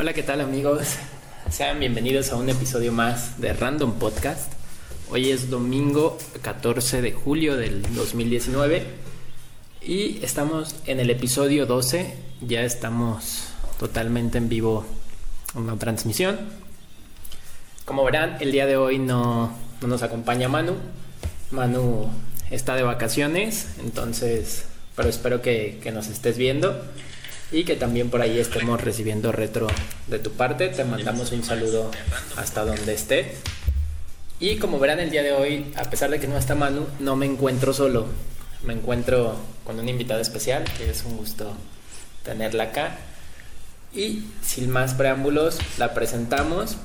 Hola, 0.00 0.14
¿qué 0.14 0.22
tal 0.22 0.40
amigos? 0.40 0.96
Sean 1.50 1.78
bienvenidos 1.78 2.32
a 2.32 2.36
un 2.36 2.48
episodio 2.48 2.90
más 2.90 3.38
de 3.38 3.52
Random 3.52 3.98
Podcast. 3.98 4.50
Hoy 5.10 5.28
es 5.28 5.50
domingo 5.50 6.16
14 6.40 7.02
de 7.02 7.12
julio 7.12 7.58
del 7.58 7.82
2019 7.94 8.82
y 9.82 10.24
estamos 10.24 10.74
en 10.86 11.00
el 11.00 11.10
episodio 11.10 11.66
12. 11.66 12.14
Ya 12.40 12.62
estamos 12.62 13.48
totalmente 13.78 14.38
en 14.38 14.48
vivo 14.48 14.86
en 15.54 15.78
transmisión. 15.78 16.38
Como 17.84 18.02
verán, 18.02 18.38
el 18.40 18.52
día 18.52 18.64
de 18.64 18.78
hoy 18.78 18.98
no, 18.98 19.54
no 19.82 19.86
nos 19.86 20.02
acompaña 20.02 20.48
Manu. 20.48 20.76
Manu 21.50 22.08
está 22.50 22.74
de 22.74 22.84
vacaciones, 22.84 23.74
entonces, 23.78 24.64
pero 24.96 25.10
espero 25.10 25.42
que, 25.42 25.78
que 25.82 25.92
nos 25.92 26.06
estés 26.06 26.38
viendo 26.38 26.74
y 27.52 27.64
que 27.64 27.76
también 27.76 28.10
por 28.10 28.22
ahí 28.22 28.38
estemos 28.38 28.80
recibiendo 28.80 29.32
retro 29.32 29.66
de 30.06 30.18
tu 30.18 30.32
parte. 30.32 30.68
Te 30.68 30.84
mandamos 30.84 31.32
un 31.32 31.42
saludo 31.42 31.90
hasta 32.36 32.64
donde 32.64 32.94
esté. 32.94 33.36
Y 34.38 34.56
como 34.56 34.78
verán 34.78 35.00
el 35.00 35.10
día 35.10 35.22
de 35.22 35.32
hoy, 35.32 35.72
a 35.76 35.84
pesar 35.84 36.10
de 36.10 36.20
que 36.20 36.26
no 36.26 36.38
está 36.38 36.54
Manu, 36.54 36.86
no 36.98 37.16
me 37.16 37.26
encuentro 37.26 37.72
solo. 37.72 38.06
Me 38.62 38.72
encuentro 38.72 39.36
con 39.64 39.78
una 39.78 39.90
invitada 39.90 40.20
especial, 40.20 40.64
que 40.76 40.90
es 40.90 41.04
un 41.04 41.16
gusto 41.16 41.54
tenerla 42.24 42.64
acá. 42.64 42.98
Y 43.92 44.24
sin 44.42 44.70
más 44.70 44.94
preámbulos, 44.94 45.58
la 45.78 45.92
presentamos. 45.92 46.76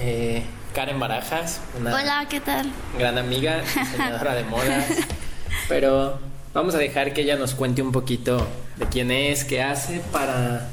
Eh, 0.00 0.42
Karen 0.74 0.98
Barajas, 0.98 1.60
una 1.78 1.94
Hola, 1.94 2.26
¿qué 2.28 2.40
tal? 2.40 2.70
gran 2.98 3.18
amiga, 3.18 3.62
diseñadora 3.62 4.34
de 4.34 4.44
modas. 4.44 4.86
Pero 5.68 6.18
vamos 6.54 6.74
a 6.74 6.78
dejar 6.78 7.12
que 7.12 7.22
ella 7.22 7.36
nos 7.36 7.54
cuente 7.54 7.82
un 7.82 7.92
poquito 7.92 8.46
de 8.76 8.86
quién 8.86 9.10
es, 9.10 9.44
qué 9.44 9.62
hace, 9.62 10.00
para 10.12 10.68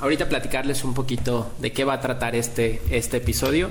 ahorita 0.00 0.28
platicarles 0.28 0.84
un 0.84 0.94
poquito 0.94 1.52
de 1.58 1.72
qué 1.72 1.84
va 1.84 1.94
a 1.94 2.00
tratar 2.00 2.34
este, 2.34 2.80
este 2.90 3.18
episodio. 3.18 3.70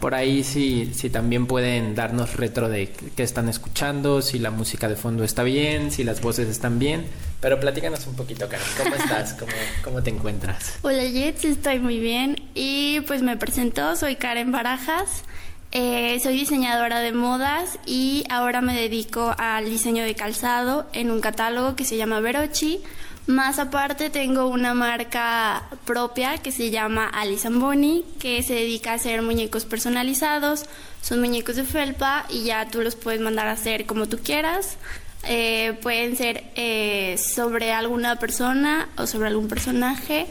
Por 0.00 0.14
ahí 0.14 0.44
si, 0.44 0.94
si 0.94 1.10
también 1.10 1.46
pueden 1.46 1.96
darnos 1.96 2.36
retro 2.36 2.68
de 2.68 2.88
qué 2.88 3.24
están 3.24 3.48
escuchando, 3.48 4.22
si 4.22 4.38
la 4.38 4.52
música 4.52 4.88
de 4.88 4.94
fondo 4.94 5.24
está 5.24 5.42
bien, 5.42 5.90
si 5.90 6.04
las 6.04 6.20
voces 6.20 6.48
están 6.48 6.78
bien. 6.78 7.06
Pero 7.40 7.58
platícanos 7.58 8.06
un 8.06 8.14
poquito, 8.14 8.48
Karen. 8.48 8.66
¿Cómo 8.76 8.94
estás? 8.94 9.34
¿Cómo, 9.34 9.52
cómo 9.82 10.02
te 10.04 10.10
encuentras? 10.10 10.78
Hola, 10.82 11.02
Jets, 11.02 11.44
estoy 11.44 11.80
muy 11.80 11.98
bien. 11.98 12.36
Y 12.54 13.00
pues 13.08 13.22
me 13.22 13.36
presento, 13.36 13.96
soy 13.96 14.14
Karen 14.14 14.52
Barajas. 14.52 15.24
Eh, 15.70 16.18
soy 16.22 16.34
diseñadora 16.38 17.00
de 17.00 17.12
modas 17.12 17.78
y 17.84 18.24
ahora 18.30 18.62
me 18.62 18.74
dedico 18.74 19.34
al 19.36 19.66
diseño 19.66 20.02
de 20.02 20.14
calzado 20.14 20.86
en 20.94 21.10
un 21.10 21.20
catálogo 21.20 21.76
que 21.76 21.84
se 21.84 21.96
llama 21.96 22.20
Verochi. 22.20 22.80
Más 23.26 23.58
aparte 23.58 24.08
tengo 24.08 24.46
una 24.46 24.72
marca 24.72 25.68
propia 25.84 26.38
que 26.38 26.52
se 26.52 26.70
llama 26.70 27.06
Alice 27.06 27.46
Boni, 27.50 28.02
que 28.18 28.42
se 28.42 28.54
dedica 28.54 28.92
a 28.92 28.94
hacer 28.94 29.20
muñecos 29.20 29.66
personalizados. 29.66 30.64
Son 31.02 31.20
muñecos 31.20 31.56
de 31.56 31.64
felpa 31.64 32.24
y 32.30 32.44
ya 32.44 32.70
tú 32.70 32.80
los 32.80 32.96
puedes 32.96 33.20
mandar 33.20 33.48
a 33.48 33.52
hacer 33.52 33.84
como 33.84 34.08
tú 34.08 34.18
quieras. 34.18 34.78
Eh, 35.24 35.78
pueden 35.82 36.16
ser 36.16 36.44
eh, 36.54 37.18
sobre 37.18 37.72
alguna 37.72 38.16
persona 38.16 38.88
o 38.96 39.06
sobre 39.06 39.28
algún 39.28 39.48
personaje. 39.48 40.26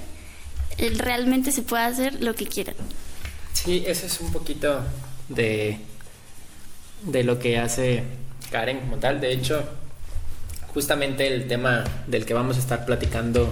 Realmente 0.79 1.51
se 1.51 1.61
puede 1.61 1.83
hacer 1.83 2.23
lo 2.23 2.33
que 2.33 2.47
quieran. 2.47 2.75
Sí, 3.53 3.83
eso 3.85 4.07
es 4.07 4.19
un 4.19 4.31
poquito 4.31 4.83
de, 5.29 5.79
de 7.03 7.23
lo 7.23 7.39
que 7.39 7.57
hace 7.57 8.03
Karen 8.51 8.79
como 8.79 8.97
tal. 8.97 9.19
De 9.21 9.31
hecho, 9.31 9.63
justamente 10.73 11.27
el 11.27 11.47
tema 11.47 11.83
del 12.07 12.25
que 12.25 12.33
vamos 12.33 12.57
a 12.57 12.59
estar 12.59 12.85
platicando 12.85 13.51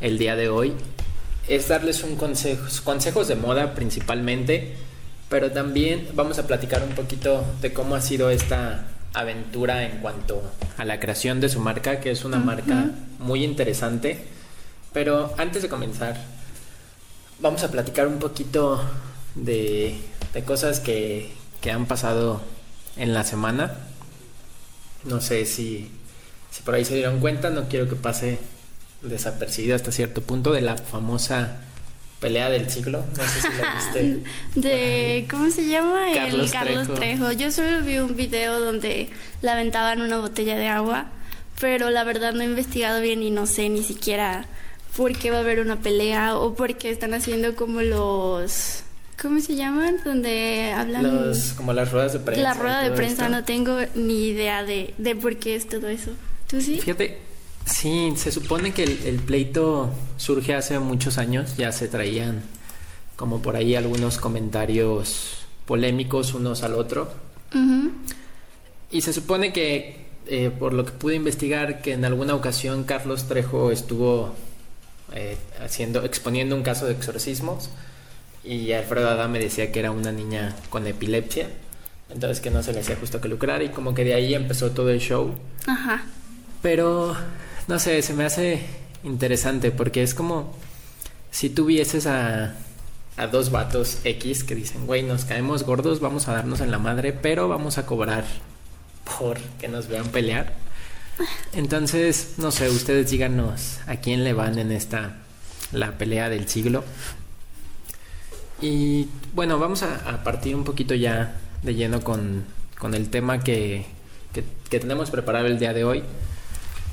el 0.00 0.18
día 0.18 0.36
de 0.36 0.48
hoy 0.48 0.74
es 1.48 1.68
darles 1.68 2.02
un 2.02 2.16
consejo, 2.16 2.64
consejos 2.84 3.28
de 3.28 3.36
moda 3.36 3.74
principalmente, 3.74 4.74
pero 5.28 5.52
también 5.52 6.08
vamos 6.14 6.38
a 6.38 6.46
platicar 6.46 6.82
un 6.82 6.94
poquito 6.94 7.44
de 7.60 7.72
cómo 7.72 7.94
ha 7.94 8.00
sido 8.00 8.30
esta 8.30 8.88
aventura 9.12 9.84
en 9.84 9.98
cuanto 9.98 10.42
a 10.76 10.84
la 10.84 10.98
creación 11.00 11.40
de 11.40 11.48
su 11.48 11.60
marca, 11.60 12.00
que 12.00 12.10
es 12.10 12.24
una 12.24 12.38
marca 12.38 12.90
muy 13.18 13.44
interesante. 13.44 14.24
Pero 14.92 15.34
antes 15.38 15.62
de 15.62 15.68
comenzar, 15.68 16.16
vamos 17.40 17.62
a 17.62 17.70
platicar 17.70 18.06
un 18.06 18.18
poquito 18.18 18.82
de, 19.34 19.98
de 20.34 20.44
cosas 20.44 20.80
que, 20.80 21.32
que 21.60 21.70
han 21.70 21.86
pasado 21.86 22.42
en 22.96 23.14
la 23.14 23.24
semana. 23.24 23.78
No 25.04 25.20
sé 25.20 25.46
si, 25.46 25.90
si 26.50 26.62
por 26.62 26.74
ahí 26.74 26.84
se 26.84 26.96
dieron 26.96 27.20
cuenta, 27.20 27.50
no 27.50 27.68
quiero 27.68 27.88
que 27.88 27.96
pase 27.96 28.38
desapercibido 29.02 29.76
hasta 29.76 29.92
cierto 29.92 30.22
punto 30.22 30.52
de 30.52 30.62
la 30.62 30.76
famosa 30.76 31.60
pelea 32.20 32.48
del 32.48 32.70
siglo. 32.70 33.04
No 33.16 33.22
sé 33.22 33.40
si 33.42 33.48
la 33.60 33.74
viste. 33.74 34.22
De, 34.54 35.26
¿cómo 35.30 35.50
se 35.50 35.68
llama? 35.68 36.06
Carlos 36.14 36.46
el 36.46 36.52
Carlos 36.52 36.94
Trejo. 36.94 37.26
Trejo. 37.26 37.32
Yo 37.32 37.50
solo 37.50 37.82
vi 37.82 37.98
un 37.98 38.16
video 38.16 38.60
donde 38.60 39.10
le 39.42 39.50
aventaban 39.50 40.00
una 40.00 40.18
botella 40.18 40.56
de 40.56 40.68
agua, 40.68 41.06
pero 41.60 41.90
la 41.90 42.02
verdad 42.02 42.32
no 42.32 42.40
he 42.40 42.46
investigado 42.46 43.00
bien 43.00 43.22
y 43.22 43.30
no 43.30 43.46
sé 43.46 43.68
ni 43.68 43.82
siquiera 43.82 44.46
por 44.96 45.16
qué 45.18 45.30
va 45.30 45.38
a 45.38 45.40
haber 45.40 45.60
una 45.60 45.80
pelea 45.80 46.36
o 46.36 46.54
por 46.54 46.76
qué 46.76 46.90
están 46.90 47.14
haciendo 47.14 47.54
como 47.56 47.82
los... 47.82 48.84
¿Cómo 49.20 49.40
se 49.40 49.54
llaman? 49.54 49.96
Donde 50.04 50.72
hablan... 50.76 51.28
Los, 51.28 51.52
como 51.54 51.72
las 51.72 51.92
ruedas 51.92 52.12
de 52.12 52.18
prensa. 52.18 52.42
La 52.42 52.54
rueda 52.54 52.82
de 52.82 52.90
prensa 52.90 53.24
esto. 53.24 53.36
no 53.36 53.44
tengo 53.44 53.78
ni 53.94 54.28
idea 54.28 54.64
de, 54.64 54.94
de 54.98 55.16
por 55.16 55.36
qué 55.36 55.56
es 55.56 55.68
todo 55.68 55.88
eso. 55.88 56.10
¿Tú 56.48 56.60
sí? 56.60 56.78
Fíjate, 56.80 57.18
sí, 57.64 58.12
se 58.16 58.32
supone 58.32 58.72
que 58.72 58.84
el, 58.84 58.98
el 59.06 59.16
pleito 59.20 59.90
surge 60.16 60.54
hace 60.54 60.78
muchos 60.78 61.18
años, 61.18 61.56
ya 61.56 61.72
se 61.72 61.88
traían 61.88 62.42
como 63.16 63.40
por 63.40 63.56
ahí 63.56 63.74
algunos 63.74 64.18
comentarios 64.18 65.44
polémicos 65.66 66.34
unos 66.34 66.62
al 66.62 66.74
otro. 66.74 67.10
Y 68.90 69.00
se 69.00 69.12
supone 69.12 69.52
que, 69.52 70.06
eh, 70.26 70.50
por 70.56 70.72
lo 70.72 70.84
que 70.84 70.92
pude 70.92 71.14
investigar, 71.14 71.82
que 71.82 71.92
en 71.92 72.04
alguna 72.04 72.34
ocasión 72.34 72.84
Carlos 72.84 73.28
Trejo 73.28 73.70
estuvo 73.70 74.34
eh, 75.12 75.36
haciendo, 75.60 76.04
exponiendo 76.04 76.56
un 76.56 76.62
caso 76.62 76.86
de 76.86 76.92
exorcismos 76.92 77.70
y 78.44 78.72
Alfredo 78.72 79.08
Adame 79.08 79.38
decía 79.38 79.72
que 79.72 79.80
era 79.80 79.90
una 79.90 80.12
niña 80.12 80.54
con 80.70 80.86
epilepsia, 80.86 81.48
entonces 82.10 82.40
que 82.40 82.50
no 82.50 82.62
se 82.62 82.72
le 82.72 82.80
hacía 82.80 82.96
justo 82.96 83.20
que 83.20 83.28
lucrar 83.28 83.62
y 83.62 83.70
como 83.70 83.94
que 83.94 84.04
de 84.04 84.14
ahí 84.14 84.34
empezó 84.34 84.70
todo 84.70 84.90
el 84.90 85.00
show. 85.00 85.34
Ajá. 85.66 86.04
Pero, 86.62 87.16
no 87.68 87.78
sé, 87.78 88.02
se 88.02 88.14
me 88.14 88.24
hace 88.24 88.60
interesante 89.02 89.70
porque 89.70 90.02
es 90.02 90.14
como 90.14 90.54
si 91.30 91.50
tuvieses 91.50 92.06
a, 92.06 92.54
a 93.16 93.26
dos 93.26 93.50
vatos 93.50 93.98
X 94.04 94.44
que 94.44 94.54
dicen, 94.54 94.86
güey, 94.86 95.02
nos 95.02 95.24
caemos 95.24 95.64
gordos, 95.64 96.00
vamos 96.00 96.28
a 96.28 96.32
darnos 96.32 96.60
en 96.60 96.70
la 96.70 96.78
madre, 96.78 97.12
pero 97.12 97.48
vamos 97.48 97.78
a 97.78 97.86
cobrar 97.86 98.24
por 99.18 99.38
que 99.58 99.68
nos 99.68 99.88
vean 99.88 100.06
pelear. 100.08 100.54
Entonces, 101.52 102.34
no 102.38 102.50
sé, 102.50 102.68
ustedes 102.68 103.10
díganos 103.10 103.78
a 103.86 103.96
quién 103.96 104.24
le 104.24 104.32
van 104.32 104.58
en 104.58 104.72
esta, 104.72 105.16
la 105.72 105.96
pelea 105.96 106.28
del 106.28 106.48
siglo. 106.48 106.84
Y 108.60 109.08
bueno, 109.34 109.58
vamos 109.58 109.82
a, 109.82 110.08
a 110.08 110.22
partir 110.24 110.54
un 110.54 110.64
poquito 110.64 110.94
ya 110.94 111.36
de 111.62 111.74
lleno 111.74 112.02
con, 112.02 112.44
con 112.78 112.94
el 112.94 113.10
tema 113.10 113.40
que, 113.40 113.86
que, 114.32 114.44
que 114.70 114.80
tenemos 114.80 115.10
preparado 115.10 115.46
el 115.46 115.58
día 115.58 115.72
de 115.72 115.84
hoy. 115.84 116.02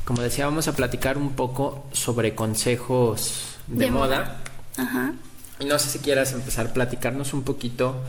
Como 0.05 0.21
decía, 0.21 0.45
vamos 0.45 0.67
a 0.67 0.75
platicar 0.75 1.17
un 1.17 1.33
poco 1.33 1.85
sobre 1.91 2.33
consejos 2.35 3.57
de, 3.67 3.85
De 3.85 3.91
moda. 3.91 4.07
moda. 4.17 4.41
Ajá. 4.77 5.13
Y 5.59 5.65
no 5.65 5.77
sé 5.77 5.89
si 5.89 5.99
quieras 5.99 6.33
empezar 6.33 6.67
a 6.67 6.73
platicarnos 6.73 7.33
un 7.33 7.43
poquito 7.43 8.01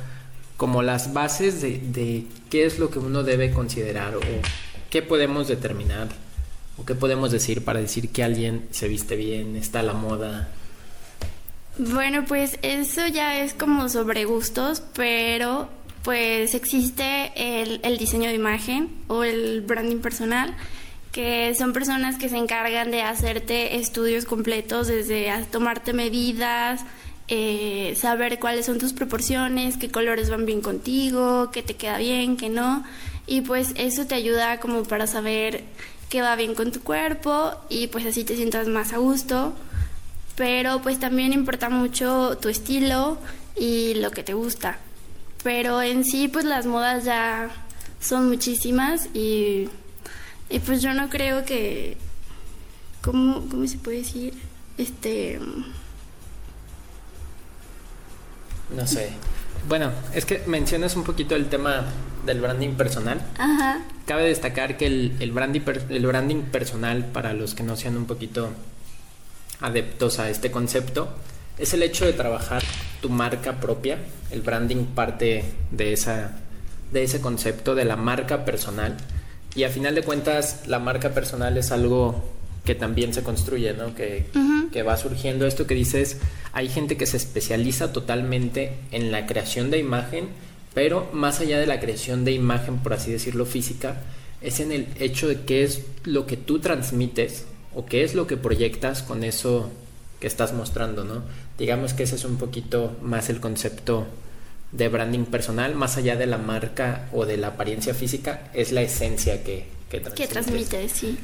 como 0.57 0.83
las 0.83 1.13
bases 1.13 1.61
de, 1.61 1.79
de 1.79 2.27
qué 2.51 2.65
es 2.65 2.79
lo 2.79 2.91
que 2.91 2.99
uno 2.99 3.23
debe 3.23 3.51
considerar 3.53 4.17
o 4.17 4.21
qué 4.91 5.03
podemos 5.03 5.49
determinar 5.49 6.09
o 6.79 6.87
qué 6.87 6.95
podemos 6.95 7.31
decir 7.31 7.65
para 7.65 7.81
decir 7.81 8.11
que 8.11 8.23
alguien 8.25 8.67
se 8.71 8.89
viste 8.89 9.17
bien, 9.17 9.57
está 9.57 9.81
a 9.81 9.83
la 9.83 9.93
moda. 9.93 10.49
Bueno, 11.79 12.25
pues 12.27 12.59
eso 12.63 13.07
ya 13.07 13.39
es 13.41 13.55
como 13.55 13.89
sobre 13.89 14.25
gustos, 14.25 14.83
pero 14.95 15.69
pues 16.03 16.55
existe 16.55 17.33
el, 17.37 17.81
el 17.83 17.97
diseño 17.99 18.29
de 18.29 18.35
imagen 18.35 18.91
o 19.09 19.25
el 19.25 19.63
branding 19.63 20.01
personal 20.01 20.55
que 21.13 21.55
son 21.55 21.75
personas 21.75 22.17
que 22.17 22.31
se 22.31 22.39
encargan 22.39 22.91
de 22.91 23.03
hacerte 23.03 23.77
estudios 23.77 24.25
completos, 24.25 24.89
desde 24.89 25.31
tomarte 25.51 25.93
medidas, 25.93 26.81
eh, 27.29 27.95
saber 27.97 28.41
cuáles 28.41 28.67
son 28.67 28.79
tus 28.79 28.95
proporciones, 28.95 29.77
qué 29.77 29.91
colores 29.91 30.31
van 30.31 30.47
bien 30.47 30.63
contigo, 30.63 31.51
qué 31.53 31.63
te 31.63 31.77
queda 31.77 31.99
bien, 31.99 32.39
qué 32.39 32.49
no. 32.49 32.83
Y 33.27 33.43
pues 33.43 33.75
eso 33.77 34.07
te 34.07 34.15
ayuda 34.15 34.59
como 34.59 34.85
para 34.85 35.07
saber 35.07 35.65
qué 36.09 36.23
va 36.23 36.35
bien 36.35 36.55
con 36.55 36.73
tu 36.73 36.81
cuerpo 36.81 37.53
y 37.69 37.89
pues 37.89 38.07
así 38.07 38.25
te 38.25 38.35
sientas 38.35 38.67
más 38.69 38.95
a 38.95 38.97
gusto. 38.97 39.55
Pero 40.37 40.81
pues 40.83 40.99
también 40.99 41.33
importa 41.33 41.69
mucho 41.69 42.39
tu 42.41 42.49
estilo 42.49 43.19
y 43.57 43.95
lo 43.95 44.11
que 44.11 44.23
te 44.23 44.35
gusta. 44.35 44.79
Pero 45.43 45.83
en 45.83 46.05
sí 46.05 46.29
pues 46.29 46.45
las 46.45 46.67
modas 46.67 47.05
ya 47.05 47.51
son 48.01 48.29
muchísimas 48.29 49.07
y, 49.15 49.69
y 50.49 50.59
pues 50.61 50.83
yo 50.83 50.93
no 50.95 51.09
creo 51.09 51.45
que... 51.45 51.97
¿Cómo, 53.03 53.47
cómo 53.51 53.67
se 53.67 53.79
puede 53.79 53.99
decir? 53.99 54.35
Este... 54.79 55.41
No 58.75 58.87
sé. 58.87 59.11
Bueno, 59.69 59.93
es 60.15 60.25
que 60.25 60.43
mencionas 60.47 60.97
un 60.97 61.05
poquito 61.05 61.37
el 61.37 61.49
tema 61.49 61.85
del 62.25 62.41
branding 62.41 62.75
personal. 62.75 63.21
Ajá. 63.39 63.81
Cabe 64.07 64.25
destacar 64.25 64.77
que 64.77 64.87
el, 64.87 65.17
el, 65.21 65.33
branding, 65.33 65.61
el 65.91 66.07
branding 66.07 66.43
personal, 66.43 67.05
para 67.07 67.33
los 67.33 67.55
que 67.55 67.63
no 67.63 67.77
sean 67.77 67.97
un 67.97 68.07
poquito 68.07 68.51
adeptos 69.63 70.19
a 70.19 70.29
este 70.29 70.51
concepto, 70.51 71.09
es 71.59 71.73
el 71.75 71.83
hecho 71.83 72.05
de 72.05 72.13
trabajar 72.13 72.63
tu 73.01 73.09
marca 73.09 73.61
propia. 73.61 73.99
El 74.31 74.43
branding 74.43 74.87
parte 74.87 75.45
de, 75.71 75.93
esa, 75.93 76.39
de 76.93 77.03
ese 77.03 77.21
concepto 77.21 77.75
de 77.75 77.85
la 77.85 77.97
marca 77.97 78.45
personal. 78.45 78.97
Y 79.55 79.65
a 79.65 79.69
final 79.69 79.95
de 79.95 80.03
cuentas, 80.03 80.63
la 80.67 80.79
marca 80.79 81.11
personal 81.11 81.57
es 81.59 81.73
algo 81.73 82.23
que 82.65 82.75
también 82.75 83.13
se 83.13 83.23
construye, 83.23 83.75
¿no? 83.75 83.95
Que, 83.95 84.27
que 84.73 84.83
va 84.83 84.97
surgiendo 84.97 85.47
esto 85.47 85.67
que 85.67 85.75
dices, 85.75 86.19
hay 86.53 86.69
gente 86.69 86.97
que 86.97 87.07
se 87.07 87.17
especializa 87.17 87.93
totalmente 87.93 88.73
en 88.93 89.11
la 89.11 89.27
creación 89.27 89.71
de 89.71 89.79
imagen, 89.79 90.29
pero 90.73 91.11
más 91.13 91.41
allá 91.41 91.59
de 91.59 91.67
la 91.67 91.81
creación 91.81 92.25
de 92.25 92.33
imagen, 92.33 92.79
por 92.79 92.95
así 92.95 93.11
decirlo, 93.11 93.45
física, 93.45 94.01
es 94.41 94.61
en 94.61 94.73
el 94.73 94.87
hecho 94.99 95.29
de 95.29 95.41
qué 95.41 95.65
es 95.65 95.83
lo 96.05 96.27
que 96.27 96.37
tú 96.37 96.61
transmites 96.61 97.47
o 97.75 97.87
qué 97.87 98.05
es 98.05 98.15
lo 98.15 98.27
que 98.27 98.37
proyectas 98.37 99.03
con 99.03 99.25
eso 99.25 99.71
que 100.21 100.27
estás 100.27 100.53
mostrando, 100.53 101.05
¿no? 101.05 101.23
Digamos 101.59 101.95
que 101.95 102.05
ese 102.05 102.17
es 102.17 102.25
un 102.25 102.37
poquito 102.37 102.97
más 103.03 103.29
el 103.29 103.41
concepto 103.41 104.07
de 104.71 104.89
branding 104.89 105.25
personal, 105.25 105.75
más 105.75 105.97
allá 105.97 106.17
de 106.17 106.27
la 106.27 106.39
marca 106.39 107.09
o 107.13 107.27
de 107.27 107.37
la 107.37 107.49
apariencia 107.49 107.93
física, 107.95 108.51
es 108.55 108.73
la 108.73 108.83
esencia 108.83 109.43
que, 109.45 109.67
que 109.91 110.01
Que 110.01 110.27
transmites. 110.27 110.29
transmite, 110.29 110.89
sí. 110.89 111.19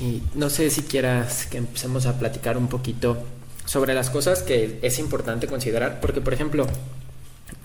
Y 0.00 0.22
no 0.34 0.48
sé 0.48 0.70
si 0.70 0.82
quieras 0.82 1.46
que 1.46 1.58
empecemos 1.58 2.06
a 2.06 2.18
platicar 2.18 2.56
un 2.56 2.68
poquito 2.68 3.18
sobre 3.64 3.94
las 3.94 4.10
cosas 4.10 4.42
que 4.42 4.78
es 4.82 4.98
importante 4.98 5.46
considerar, 5.46 6.00
porque 6.00 6.20
por 6.20 6.32
ejemplo, 6.32 6.66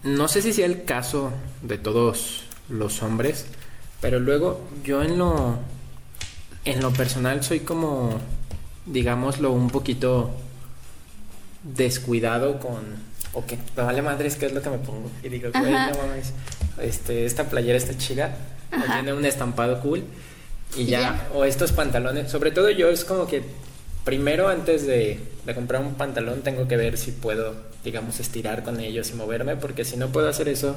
no 0.04 0.28
sé 0.28 0.42
si 0.42 0.52
sea 0.52 0.66
el 0.66 0.84
caso 0.84 1.32
de 1.62 1.78
todos 1.78 2.44
los 2.70 3.02
hombres, 3.04 3.46
pero 4.02 4.20
luego 4.20 4.62
yo 4.84 5.02
en 5.02 5.18
lo 5.18 5.60
en 6.66 6.82
lo 6.82 6.92
personal 6.92 7.44
soy 7.44 7.62
como 7.62 8.20
digámoslo 8.86 9.52
un 9.52 9.70
poquito 9.70 10.32
descuidado 11.64 12.60
con 12.60 12.82
o 13.34 13.46
que 13.46 13.58
me 13.76 13.84
vale 13.84 14.02
madres 14.02 14.36
qué 14.36 14.46
es 14.46 14.54
lo 14.54 14.62
que 14.62 14.70
me 14.70 14.78
pongo. 14.78 15.10
Y 15.24 15.30
digo, 15.30 15.50
güey, 15.52 15.72
no 15.72 15.98
mames, 15.98 16.34
este 16.80 17.26
esta 17.26 17.46
playera 17.46 17.78
está 17.78 17.98
chida, 17.98 18.36
o 18.72 18.92
tiene 18.92 19.14
un 19.14 19.26
estampado 19.26 19.82
cool 19.82 20.04
y 20.78 20.86
ya, 20.86 21.28
o 21.34 21.46
estos 21.46 21.72
pantalones, 21.72 22.32
sobre 22.32 22.52
todo 22.52 22.70
yo 22.70 22.90
es 22.90 23.06
como 23.06 23.28
que 23.28 23.44
primero 24.04 24.50
antes 24.50 24.86
de, 24.86 25.20
de 25.46 25.56
comprar 25.56 25.82
un 25.82 25.96
pantalón 25.96 26.42
tengo 26.42 26.68
que 26.68 26.78
ver 26.78 26.98
si 26.98 27.12
puedo, 27.12 27.56
digamos, 27.84 28.20
estirar 28.20 28.64
con 28.64 28.80
ellos 28.80 29.10
y 29.12 29.14
moverme, 29.14 29.56
porque 29.56 29.86
si 29.86 29.98
no 29.98 30.10
puedo 30.10 30.30
hacer 30.30 30.48
eso, 30.48 30.76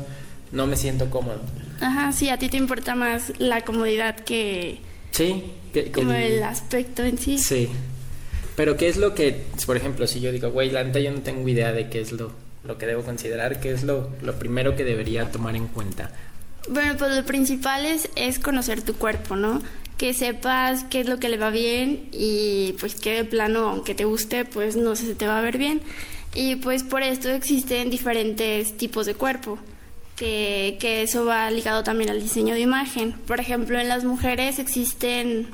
no 0.52 0.66
me 0.66 0.76
siento 0.76 1.10
cómodo. 1.10 1.40
Ajá, 1.80 2.12
sí, 2.12 2.28
a 2.28 2.38
ti 2.38 2.48
te 2.48 2.56
importa 2.56 2.94
más 2.94 3.32
la 3.38 3.62
comodidad 3.62 4.16
que 4.16 4.80
Sí, 5.16 5.44
que, 5.72 5.90
como 5.90 6.12
el- 6.12 6.32
el 6.34 6.42
aspecto 6.42 7.02
en 7.04 7.18
sí. 7.18 7.38
Sí. 7.38 7.68
Pero 8.54 8.76
¿qué 8.76 8.88
es 8.88 8.96
lo 8.96 9.14
que, 9.14 9.42
por 9.66 9.76
ejemplo, 9.76 10.06
si 10.06 10.20
yo 10.20 10.32
digo, 10.32 10.50
güey, 10.50 10.70
la 10.70 10.82
neta 10.82 10.98
yo 11.00 11.10
no 11.12 11.20
tengo 11.20 11.46
idea 11.48 11.72
de 11.72 11.88
qué 11.90 12.00
es 12.00 12.12
lo, 12.12 12.32
lo 12.64 12.78
que 12.78 12.86
debo 12.86 13.02
considerar, 13.02 13.60
qué 13.60 13.72
es 13.72 13.82
lo, 13.82 14.10
lo 14.22 14.38
primero 14.38 14.76
que 14.76 14.84
debería 14.84 15.30
tomar 15.30 15.56
en 15.56 15.66
cuenta? 15.68 16.10
Bueno, 16.68 16.94
pues 16.98 17.14
lo 17.14 17.24
principal 17.24 17.84
es, 17.84 18.08
es 18.16 18.38
conocer 18.38 18.82
tu 18.82 18.94
cuerpo, 18.94 19.36
¿no? 19.36 19.62
Que 19.98 20.14
sepas 20.14 20.84
qué 20.90 21.00
es 21.00 21.06
lo 21.08 21.18
que 21.18 21.28
le 21.28 21.36
va 21.36 21.50
bien 21.50 22.08
y 22.12 22.74
pues 22.80 22.94
que 22.94 23.14
de 23.16 23.24
plano, 23.24 23.68
aunque 23.68 23.94
te 23.94 24.04
guste, 24.04 24.44
pues 24.44 24.74
no 24.76 24.96
se 24.96 25.14
te 25.14 25.26
va 25.26 25.38
a 25.38 25.42
ver 25.42 25.58
bien. 25.58 25.80
Y 26.34 26.56
pues 26.56 26.82
por 26.82 27.02
esto 27.02 27.30
existen 27.30 27.88
diferentes 27.90 28.76
tipos 28.76 29.06
de 29.06 29.14
cuerpo, 29.14 29.58
que, 30.16 30.76
que 30.80 31.02
eso 31.02 31.24
va 31.24 31.50
ligado 31.50 31.84
también 31.84 32.10
al 32.10 32.20
diseño 32.20 32.54
de 32.54 32.60
imagen. 32.60 33.12
Por 33.12 33.38
ejemplo, 33.38 33.78
en 33.78 33.88
las 33.88 34.04
mujeres 34.04 34.58
existen 34.58 35.48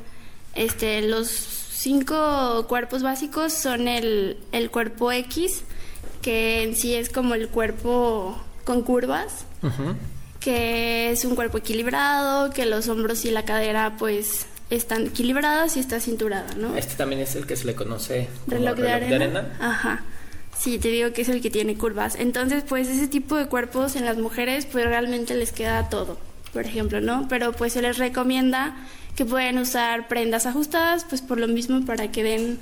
este, 0.55 1.03
los 1.03 1.29
cinco 1.29 2.67
cuerpos 2.69 3.03
básicos, 3.03 3.53
son 3.53 3.89
el, 3.89 4.39
el 4.53 4.71
cuerpo 4.71 5.13
X, 5.13 5.65
que 6.23 6.63
en 6.63 6.77
sí 6.77 6.95
es 6.95 7.11
como 7.11 7.35
el 7.35 7.49
cuerpo 7.49 8.41
con 8.65 8.83
curvas 8.83 9.45
que 10.43 11.11
es 11.11 11.25
un 11.25 11.35
cuerpo 11.35 11.59
equilibrado, 11.59 12.51
que 12.51 12.67
los 12.67 12.89
hombros 12.89 13.25
y 13.25 13.31
la 13.31 13.45
cadera 13.45 13.95
pues 13.99 14.47
están 14.71 15.07
equilibrados 15.07 15.77
y 15.77 15.81
está 15.81 16.01
cinturada, 16.01 16.55
¿no? 16.57 16.77
Este 16.77 16.95
también 16.95 17.21
es 17.21 17.37
el 17.37 17.47
que 17.47 17.57
se 17.57 17.67
le 17.67 17.75
conoce 17.75 18.29
como 18.47 18.59
reloj, 18.59 18.77
de, 18.79 18.93
arena. 18.93 19.53
Ajá. 19.61 20.03
Sí, 20.59 20.79
te 20.79 20.89
digo 20.89 21.13
que 21.13 21.23
es 21.23 21.29
el 21.29 21.41
que 21.41 21.51
tiene 21.51 21.77
curvas. 21.77 22.15
Entonces, 22.17 22.65
pues 22.69 22.89
ese 22.89 23.09
tipo 23.09 23.37
de 23.37 23.47
cuerpos 23.47 23.97
en 23.97 24.05
las 24.05 24.17
mujeres 24.19 24.67
pues 24.67 24.85
realmente 24.85 25.35
les 25.35 25.53
queda 25.53 25.89
todo, 25.89 26.19
por 26.53 26.65
ejemplo, 26.67 27.01
¿no? 27.01 27.27
Pero 27.29 27.53
pues 27.53 27.73
se 27.73 27.83
les 27.83 27.99
recomienda 27.99 28.77
que 29.17 29.25
pueden 29.25 29.59
usar 29.59 30.09
prendas 30.09 30.47
ajustadas 30.47 31.05
pues 31.09 31.21
por 31.21 31.39
lo 31.39 31.49
mismo 31.49 31.85
para 31.85 32.11
que 32.11 32.23
den 32.23 32.59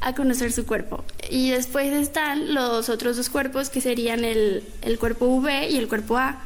a 0.00 0.14
conocer 0.14 0.52
su 0.52 0.66
cuerpo. 0.66 1.04
Y 1.30 1.50
después 1.50 1.92
están 1.92 2.54
los 2.54 2.88
otros 2.88 3.16
dos 3.16 3.28
cuerpos 3.28 3.70
que 3.70 3.80
serían 3.80 4.24
el, 4.24 4.64
el 4.82 4.98
cuerpo 4.98 5.26
V 5.26 5.68
y 5.68 5.76
el 5.76 5.88
cuerpo 5.88 6.18
A, 6.18 6.40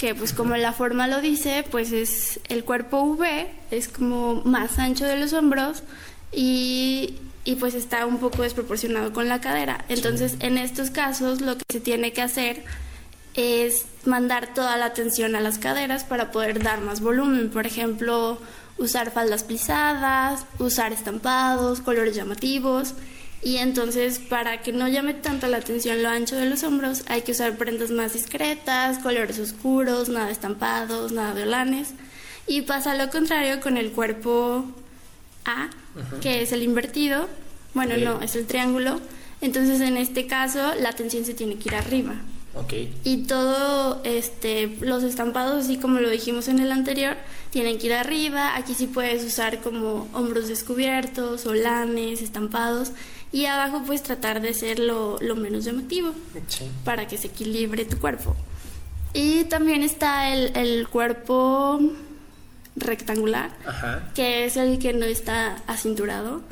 que 0.00 0.14
pues 0.14 0.32
como 0.32 0.56
la 0.56 0.72
forma 0.72 1.06
lo 1.08 1.20
dice, 1.20 1.62
pues 1.70 1.92
es 1.92 2.40
el 2.48 2.64
cuerpo 2.64 3.02
V, 3.02 3.46
es 3.70 3.88
como 3.88 4.36
más 4.46 4.78
ancho 4.78 5.04
de 5.04 5.16
los 5.16 5.34
hombros 5.34 5.82
y, 6.32 7.18
y 7.44 7.56
pues 7.56 7.74
está 7.74 8.06
un 8.06 8.16
poco 8.16 8.42
desproporcionado 8.42 9.12
con 9.12 9.28
la 9.28 9.42
cadera. 9.42 9.84
Entonces 9.90 10.36
en 10.40 10.56
estos 10.56 10.90
casos 10.90 11.42
lo 11.42 11.58
que 11.58 11.64
se 11.70 11.80
tiene 11.80 12.14
que 12.14 12.22
hacer 12.22 12.64
es 13.34 13.84
mandar 14.06 14.54
toda 14.54 14.78
la 14.78 14.86
atención 14.86 15.36
a 15.36 15.40
las 15.42 15.58
caderas 15.58 16.04
para 16.04 16.30
poder 16.30 16.62
dar 16.62 16.80
más 16.80 17.02
volumen. 17.02 17.50
Por 17.50 17.66
ejemplo, 17.66 18.38
usar 18.78 19.10
faldas 19.10 19.44
plisadas, 19.44 20.46
usar 20.58 20.94
estampados, 20.94 21.82
colores 21.82 22.16
llamativos. 22.16 22.94
Y 23.42 23.56
entonces, 23.56 24.18
para 24.18 24.60
que 24.60 24.72
no 24.72 24.86
llame 24.88 25.14
tanto 25.14 25.46
la 25.46 25.58
atención 25.58 26.02
lo 26.02 26.10
ancho 26.10 26.36
de 26.36 26.46
los 26.46 26.62
hombros, 26.62 27.04
hay 27.08 27.22
que 27.22 27.32
usar 27.32 27.56
prendas 27.56 27.90
más 27.90 28.12
discretas, 28.12 28.98
colores 28.98 29.38
oscuros, 29.38 30.10
nada 30.10 30.30
estampados, 30.30 31.12
nada 31.12 31.32
de 31.34 31.44
olanes. 31.44 31.94
Y 32.46 32.62
pasa 32.62 32.94
lo 32.94 33.08
contrario 33.10 33.60
con 33.60 33.76
el 33.76 33.92
cuerpo 33.92 34.64
A, 35.46 35.70
que 36.20 36.42
es 36.42 36.52
el 36.52 36.62
invertido. 36.62 37.28
Bueno, 37.72 37.96
no, 37.96 38.20
es 38.20 38.36
el 38.36 38.46
triángulo. 38.46 39.00
Entonces, 39.40 39.80
en 39.80 39.96
este 39.96 40.26
caso, 40.26 40.74
la 40.78 40.90
atención 40.90 41.24
se 41.24 41.32
tiene 41.32 41.56
que 41.56 41.70
ir 41.70 41.74
arriba. 41.76 42.16
Ok. 42.54 42.74
Y 43.04 43.18
todo, 43.24 44.02
este, 44.04 44.76
los 44.80 45.02
estampados, 45.02 45.64
así 45.64 45.78
como 45.78 46.00
lo 46.00 46.10
dijimos 46.10 46.48
en 46.48 46.58
el 46.58 46.72
anterior, 46.72 47.16
tienen 47.50 47.78
que 47.78 47.86
ir 47.86 47.94
arriba. 47.94 48.56
Aquí 48.56 48.74
sí 48.74 48.86
puedes 48.86 49.24
usar 49.24 49.60
como 49.60 50.08
hombros 50.12 50.48
descubiertos, 50.48 51.46
olanes, 51.46 52.20
estampados. 52.20 52.90
Y 53.32 53.46
abajo 53.46 53.82
puedes 53.86 54.02
tratar 54.02 54.40
de 54.40 54.52
ser 54.54 54.78
lo, 54.80 55.18
lo 55.20 55.36
menos 55.36 55.64
llamativo 55.64 56.12
Sí. 56.48 56.64
para 56.84 57.06
que 57.06 57.16
se 57.16 57.28
equilibre 57.28 57.84
tu 57.84 57.98
cuerpo. 57.98 58.34
Y 59.14 59.44
también 59.44 59.82
está 59.82 60.32
el, 60.32 60.56
el 60.56 60.88
cuerpo 60.88 61.80
rectangular, 62.76 63.50
Ajá. 63.66 64.10
que 64.14 64.44
es 64.44 64.56
el 64.56 64.78
que 64.78 64.92
no 64.92 65.04
está 65.04 65.56
acinturado. 65.66 66.42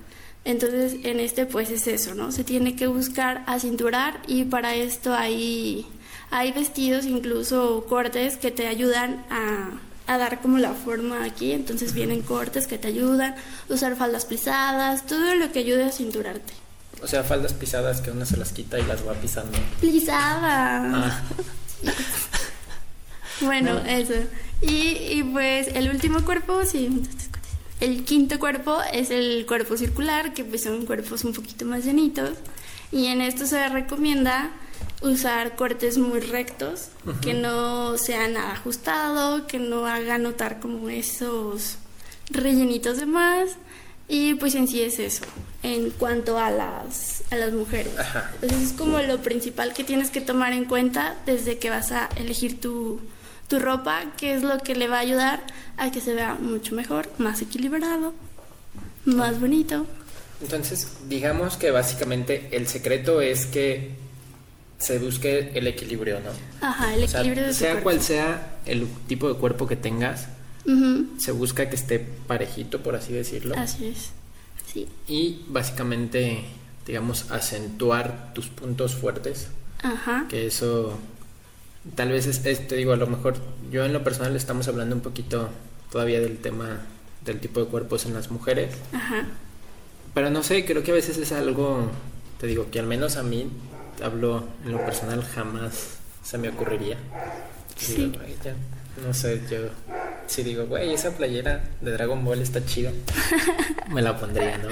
Entonces, 0.45 0.97
en 1.05 1.21
este 1.21 1.47
pues 1.47 1.71
es 1.71 1.87
eso, 1.87 2.15
¿no? 2.15 2.33
Se 2.33 2.45
tiene 2.45 2.75
que 2.77 2.87
buscar 2.87 3.43
acinturar 3.47 4.21
y 4.27 4.45
para 4.45 4.75
esto 4.75 5.15
hay, 5.15 5.87
hay 6.31 6.53
vestidos, 6.53 7.05
incluso 7.07 7.85
cortes 7.89 8.37
que 8.37 8.51
te 8.51 8.67
ayudan 8.67 9.25
a, 9.31 9.71
a 10.07 10.19
dar 10.19 10.41
como 10.41 10.59
la 10.59 10.73
forma 10.75 11.25
aquí. 11.25 11.53
Entonces 11.53 11.93
vienen 11.93 12.23
cortes 12.23 12.67
que 12.67 12.79
te 12.79 12.89
ayudan, 12.89 13.35
usar 13.69 13.97
faldas 13.97 14.25
plisadas, 14.25 15.07
todo 15.07 15.35
lo 15.35 15.53
que 15.53 15.59
ayude 15.61 15.85
a 15.85 15.93
cinturarte. 15.93 16.53
O 17.03 17.07
sea, 17.07 17.23
faldas 17.25 17.53
pisadas 17.53 18.01
que 18.01 18.11
uno 18.11 18.25
se 18.27 18.37
las 18.37 18.53
quita 18.53 18.79
y 18.79 18.85
las 18.85 19.07
va 19.07 19.15
pisando. 19.15 19.57
Plisada. 19.81 20.83
Ah, 20.85 21.23
Bueno, 23.41 23.79
eso. 23.87 24.15
Y, 24.61 24.73
y 25.13 25.23
pues 25.33 25.69
el 25.69 25.91
último 25.91 26.25
cuerpo, 26.25 26.65
sí. 26.65 27.03
El 27.81 28.05
quinto 28.05 28.41
cuerpo 28.41 28.79
es 28.93 29.11
el 29.11 29.47
cuerpo 29.47 29.77
circular, 29.77 30.35
que 30.35 30.45
pues 30.45 30.65
son 30.65 30.85
cuerpos 30.87 31.23
un 31.25 31.33
poquito 31.33 31.65
más 31.65 31.85
llenitos. 31.85 32.31
Y 32.91 33.07
en 33.07 33.21
esto 33.21 33.47
se 33.47 33.69
recomienda 33.69 34.51
usar 35.03 35.55
cortes 35.55 35.99
muy 35.99 36.19
rectos, 36.19 36.89
que 37.21 37.35
no 37.35 37.97
sea 37.99 38.27
nada 38.27 38.53
ajustado, 38.53 39.47
que 39.47 39.61
no 39.61 39.87
haga 39.87 40.19
notar 40.19 40.59
como 40.59 40.89
esos 40.89 41.77
rellenitos 42.31 42.97
de 42.97 43.07
más. 43.07 43.51
Y 44.09 44.35
pues 44.35 44.57
en 44.57 44.67
sí 44.67 44.81
es 44.83 44.99
eso, 44.99 45.25
en 45.63 45.91
cuanto 45.91 46.39
a 46.39 46.51
las, 46.51 47.23
a 47.31 47.37
las 47.37 47.53
mujeres. 47.53 47.93
Ajá. 47.99 48.31
Entonces 48.41 48.71
es 48.71 48.73
como 48.79 48.99
lo 49.01 49.19
principal 49.23 49.75
que 49.75 49.85
tienes 49.85 50.11
que 50.11 50.21
tomar 50.21 50.53
en 50.53 50.65
cuenta 50.67 51.17
desde 51.27 51.59
que 51.59 51.69
vas 51.71 51.91
a 51.93 52.09
elegir 52.17 52.61
tu, 52.61 53.01
tu 53.49 53.59
ropa, 53.59 54.05
que 54.17 54.35
es 54.35 54.43
lo 54.43 54.59
que 54.59 54.75
le 54.77 54.89
va 54.89 54.99
a 54.99 55.01
ayudar 55.01 55.43
a 55.77 55.91
que 55.91 56.01
se 56.01 56.15
vea 56.15 56.35
mucho 56.35 56.75
mejor, 56.75 57.09
más 57.19 57.43
equilibrado, 57.43 58.15
más 59.05 59.41
bonito. 59.41 59.87
Entonces, 60.41 60.87
digamos 61.09 61.57
que 61.57 61.71
básicamente 61.73 62.49
el 62.53 62.69
secreto 62.69 63.21
es 63.21 63.47
que 63.47 63.91
se 64.79 65.01
busque 65.01 65.51
el 65.55 65.67
equilibrio, 65.67 66.21
¿no? 66.21 66.31
Ajá, 66.65 66.95
el 66.95 67.03
O 67.03 67.09
sea, 67.09 67.21
equilibrio 67.21 67.47
de 67.47 67.53
tu 67.53 67.59
sea 67.59 67.71
cuerpo. 67.73 67.83
cual 67.83 68.01
sea 68.03 68.59
el 68.65 68.87
tipo 69.09 69.29
de 69.29 69.35
cuerpo 69.35 69.67
que 69.67 69.75
tengas, 69.75 70.29
se 71.19 71.33
busca 71.33 71.69
que 71.71 71.75
esté 71.77 71.99
parejito, 71.99 72.83
por 72.83 72.95
así 72.95 73.13
decirlo. 73.13 73.55
Así 73.59 73.87
es. 73.87 74.11
Sí. 74.73 74.87
Y 75.07 75.45
básicamente, 75.49 76.45
digamos, 76.87 77.31
acentuar 77.31 78.33
tus 78.35 78.49
puntos 78.49 78.95
fuertes. 78.95 79.49
Ajá. 79.83 80.27
Que 80.29 80.47
eso, 80.47 80.99
tal 81.95 82.11
vez, 82.11 82.27
es, 82.27 82.45
es- 82.45 82.67
te 82.69 82.77
digo, 82.77 82.93
a 82.93 82.97
lo 82.97 83.07
mejor 83.07 83.37
yo 83.71 83.85
en 83.85 83.93
lo 83.93 84.05
personal 84.05 84.37
estamos 84.37 84.69
hablando 84.69 84.95
un 84.95 85.01
poquito 85.03 85.49
todavía 85.91 86.21
del 86.21 86.39
tema 86.39 86.81
del 87.25 87.41
tipo 87.41 87.61
de 87.61 87.67
cuerpos 87.67 88.07
en 88.07 88.15
las 88.15 88.31
mujeres. 88.31 88.75
Ajá. 88.93 89.27
Pero 90.15 90.31
no 90.31 90.43
sé, 90.43 90.65
creo 90.65 90.83
que 90.83 90.91
a 90.91 90.95
veces 90.95 91.17
es 91.19 91.33
algo, 91.33 91.91
te 92.41 92.47
digo, 92.47 92.71
que 92.71 92.79
al 92.81 92.87
menos 92.87 93.17
a 93.17 93.23
mí, 93.23 93.49
hablo 94.03 94.45
en 94.65 94.73
lo 94.73 94.85
personal, 94.85 95.23
jamás 95.25 95.99
se 96.25 96.39
me 96.39 96.49
ocurriría. 96.49 96.97
Sí. 97.77 98.13
No 99.07 99.15
sé, 99.15 99.41
yo 99.51 99.59
si 100.29 100.43
digo, 100.43 100.67
güey, 100.67 100.95
esa 100.95 101.17
playera 101.17 101.65
de 101.81 101.93
Dragon 101.93 102.25
Ball 102.25 102.41
está 102.41 102.65
chida, 102.65 102.93
me 103.91 104.03
la 104.03 104.17
pondría, 104.17 104.59
¿no? 104.59 104.69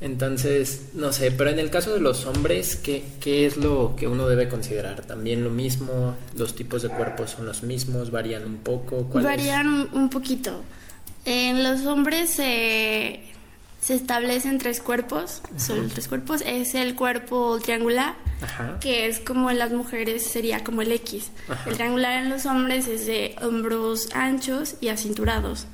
Entonces, 0.00 0.90
no 0.94 1.12
sé, 1.12 1.30
pero 1.30 1.50
en 1.50 1.58
el 1.58 1.70
caso 1.70 1.92
de 1.94 2.00
los 2.00 2.26
hombres, 2.26 2.76
¿qué, 2.76 3.04
¿qué 3.20 3.46
es 3.46 3.56
lo 3.56 3.94
que 3.96 4.08
uno 4.08 4.28
debe 4.28 4.48
considerar? 4.48 5.02
¿También 5.02 5.44
lo 5.44 5.50
mismo? 5.50 6.16
¿Los 6.36 6.54
tipos 6.54 6.82
de 6.82 6.88
cuerpos 6.88 7.30
son 7.30 7.46
los 7.46 7.62
mismos? 7.62 8.10
¿Varían 8.10 8.44
un 8.44 8.58
poco? 8.58 9.04
¿Cuál? 9.04 9.24
Varían 9.24 9.66
un, 9.66 9.88
un 9.92 10.10
poquito. 10.10 10.62
En 11.24 11.62
los 11.62 11.86
hombres 11.86 12.30
se, 12.30 13.33
se 13.84 13.94
establecen 13.94 14.56
tres 14.56 14.80
cuerpos, 14.80 15.42
son 15.58 15.90
tres 15.90 16.08
cuerpos. 16.08 16.42
Es 16.46 16.74
el 16.74 16.94
cuerpo 16.94 17.58
triangular, 17.60 18.14
Ajá. 18.40 18.78
que 18.80 19.06
es 19.06 19.20
como 19.20 19.50
en 19.50 19.58
las 19.58 19.72
mujeres 19.72 20.24
sería 20.24 20.64
como 20.64 20.80
el 20.80 20.90
X. 20.90 21.30
Ajá. 21.50 21.68
El 21.68 21.76
triangular 21.76 22.22
en 22.22 22.30
los 22.30 22.46
hombres 22.46 22.88
es 22.88 23.04
de 23.04 23.36
hombros 23.42 24.08
anchos 24.14 24.76
y 24.80 24.88
acinturados. 24.88 25.66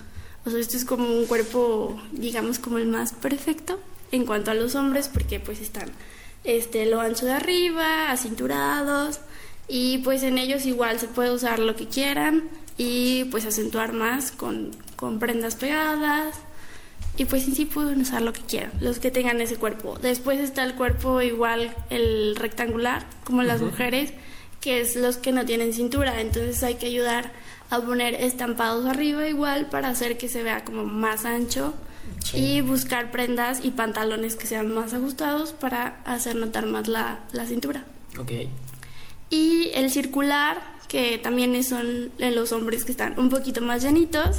O 0.45 0.51
sea, 0.51 0.59
esto 0.59 0.77
es 0.77 0.85
como 0.85 1.07
un 1.07 1.27
cuerpo, 1.27 2.03
digamos, 2.11 2.59
como 2.59 2.79
el 2.79 2.89
más 2.89 3.13
perfecto 3.13 3.79
en 4.11 4.27
cuanto 4.27 4.51
a 4.51 4.55
los 4.55 4.75
hombres, 4.75 5.07
porque 5.07 5.39
pues 5.39 5.61
están 5.61 5.89
este, 6.43 6.87
lo 6.87 7.01
ancho 7.01 7.27
de 7.27 7.33
arriba, 7.33 8.11
acinturados, 8.11 9.21
y 9.69 9.99
pues 9.99 10.25
en 10.25 10.37
ellos 10.37 10.67
igual 10.67 10.99
se 10.99 11.07
puede 11.07 11.31
usar 11.31 11.61
lo 11.61 11.77
que 11.77 11.87
quieran 11.87 12.49
y 12.77 13.27
pues 13.27 13.47
acentuar 13.47 13.93
más 13.93 14.33
con, 14.33 14.73
con 14.97 15.21
prendas 15.21 15.55
pegadas. 15.55 16.35
Y 17.21 17.27
pues 17.27 17.47
en 17.47 17.55
sí 17.55 17.67
pueden 17.67 18.01
usar 18.01 18.23
lo 18.23 18.33
que 18.33 18.41
quieran, 18.41 18.73
los 18.81 18.99
que 18.99 19.11
tengan 19.11 19.43
ese 19.43 19.57
cuerpo. 19.57 19.99
Después 19.99 20.41
está 20.41 20.65
el 20.65 20.75
cuerpo 20.75 21.21
igual, 21.21 21.77
el 21.91 22.35
rectangular, 22.35 23.05
como 23.25 23.43
las 23.43 23.61
mujeres, 23.61 24.15
que 24.63 24.81
es 24.81 24.97
los 24.97 25.19
que 25.19 25.31
no 25.31 25.45
tienen 25.45 25.75
cintura. 25.75 26.23
Entonces 26.23 26.63
hay 26.63 26.77
que 26.77 26.87
ayudar 26.87 27.31
a 27.69 27.79
poner 27.83 28.15
estampados 28.15 28.87
arriba 28.87 29.29
igual 29.29 29.67
para 29.67 29.91
hacer 29.91 30.17
que 30.17 30.31
se 30.31 30.43
vea 30.43 30.65
como 30.65 30.85
más 30.85 31.27
ancho. 31.27 31.75
Sí. 32.25 32.39
Y 32.39 32.61
buscar 32.63 33.11
prendas 33.11 33.67
y 33.67 33.73
pantalones 33.73 34.35
que 34.35 34.47
sean 34.47 34.73
más 34.73 34.95
ajustados 34.95 35.53
para 35.53 36.01
hacer 36.07 36.37
notar 36.37 36.65
más 36.65 36.89
la, 36.89 37.21
la 37.33 37.45
cintura. 37.45 37.85
Ok. 38.19 38.33
Y 39.29 39.73
el 39.75 39.91
circular, 39.91 40.63
que 40.89 41.19
también 41.19 41.63
son 41.65 42.13
los 42.17 42.53
hombres 42.53 42.87
que 42.87 42.93
están 42.93 43.21
un 43.21 43.29
poquito 43.29 43.61
más 43.61 43.83
llenitos. 43.83 44.39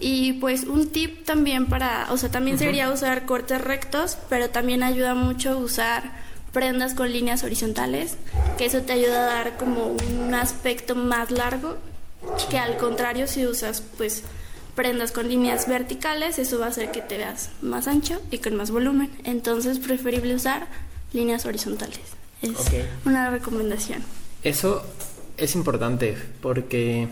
Y 0.00 0.34
pues 0.34 0.62
un 0.64 0.88
tip 0.90 1.24
también 1.24 1.66
para, 1.66 2.06
o 2.12 2.16
sea, 2.16 2.30
también 2.30 2.56
sería 2.58 2.90
usar 2.90 3.26
cortes 3.26 3.60
rectos, 3.60 4.16
pero 4.28 4.48
también 4.50 4.82
ayuda 4.84 5.14
mucho 5.14 5.58
usar 5.58 6.12
prendas 6.52 6.94
con 6.94 7.12
líneas 7.12 7.42
horizontales, 7.42 8.16
que 8.56 8.66
eso 8.66 8.82
te 8.82 8.92
ayuda 8.92 9.22
a 9.24 9.34
dar 9.34 9.56
como 9.56 9.86
un 9.88 10.34
aspecto 10.34 10.94
más 10.94 11.30
largo, 11.32 11.76
que 12.48 12.58
al 12.58 12.76
contrario 12.76 13.26
si 13.26 13.46
usas 13.46 13.82
pues 13.96 14.22
prendas 14.76 15.10
con 15.10 15.28
líneas 15.28 15.68
verticales, 15.68 16.38
eso 16.38 16.60
va 16.60 16.66
a 16.66 16.68
hacer 16.68 16.92
que 16.92 17.00
te 17.02 17.16
veas 17.18 17.50
más 17.60 17.88
ancho 17.88 18.20
y 18.30 18.38
con 18.38 18.54
más 18.54 18.70
volumen. 18.70 19.10
Entonces 19.24 19.80
preferible 19.80 20.34
usar 20.36 20.68
líneas 21.12 21.44
horizontales. 21.44 21.98
Es 22.40 22.50
Ok. 22.50 22.72
una 23.04 23.30
recomendación. 23.30 24.02
Eso 24.44 24.84
es 25.36 25.56
importante 25.56 26.16
porque 26.40 27.08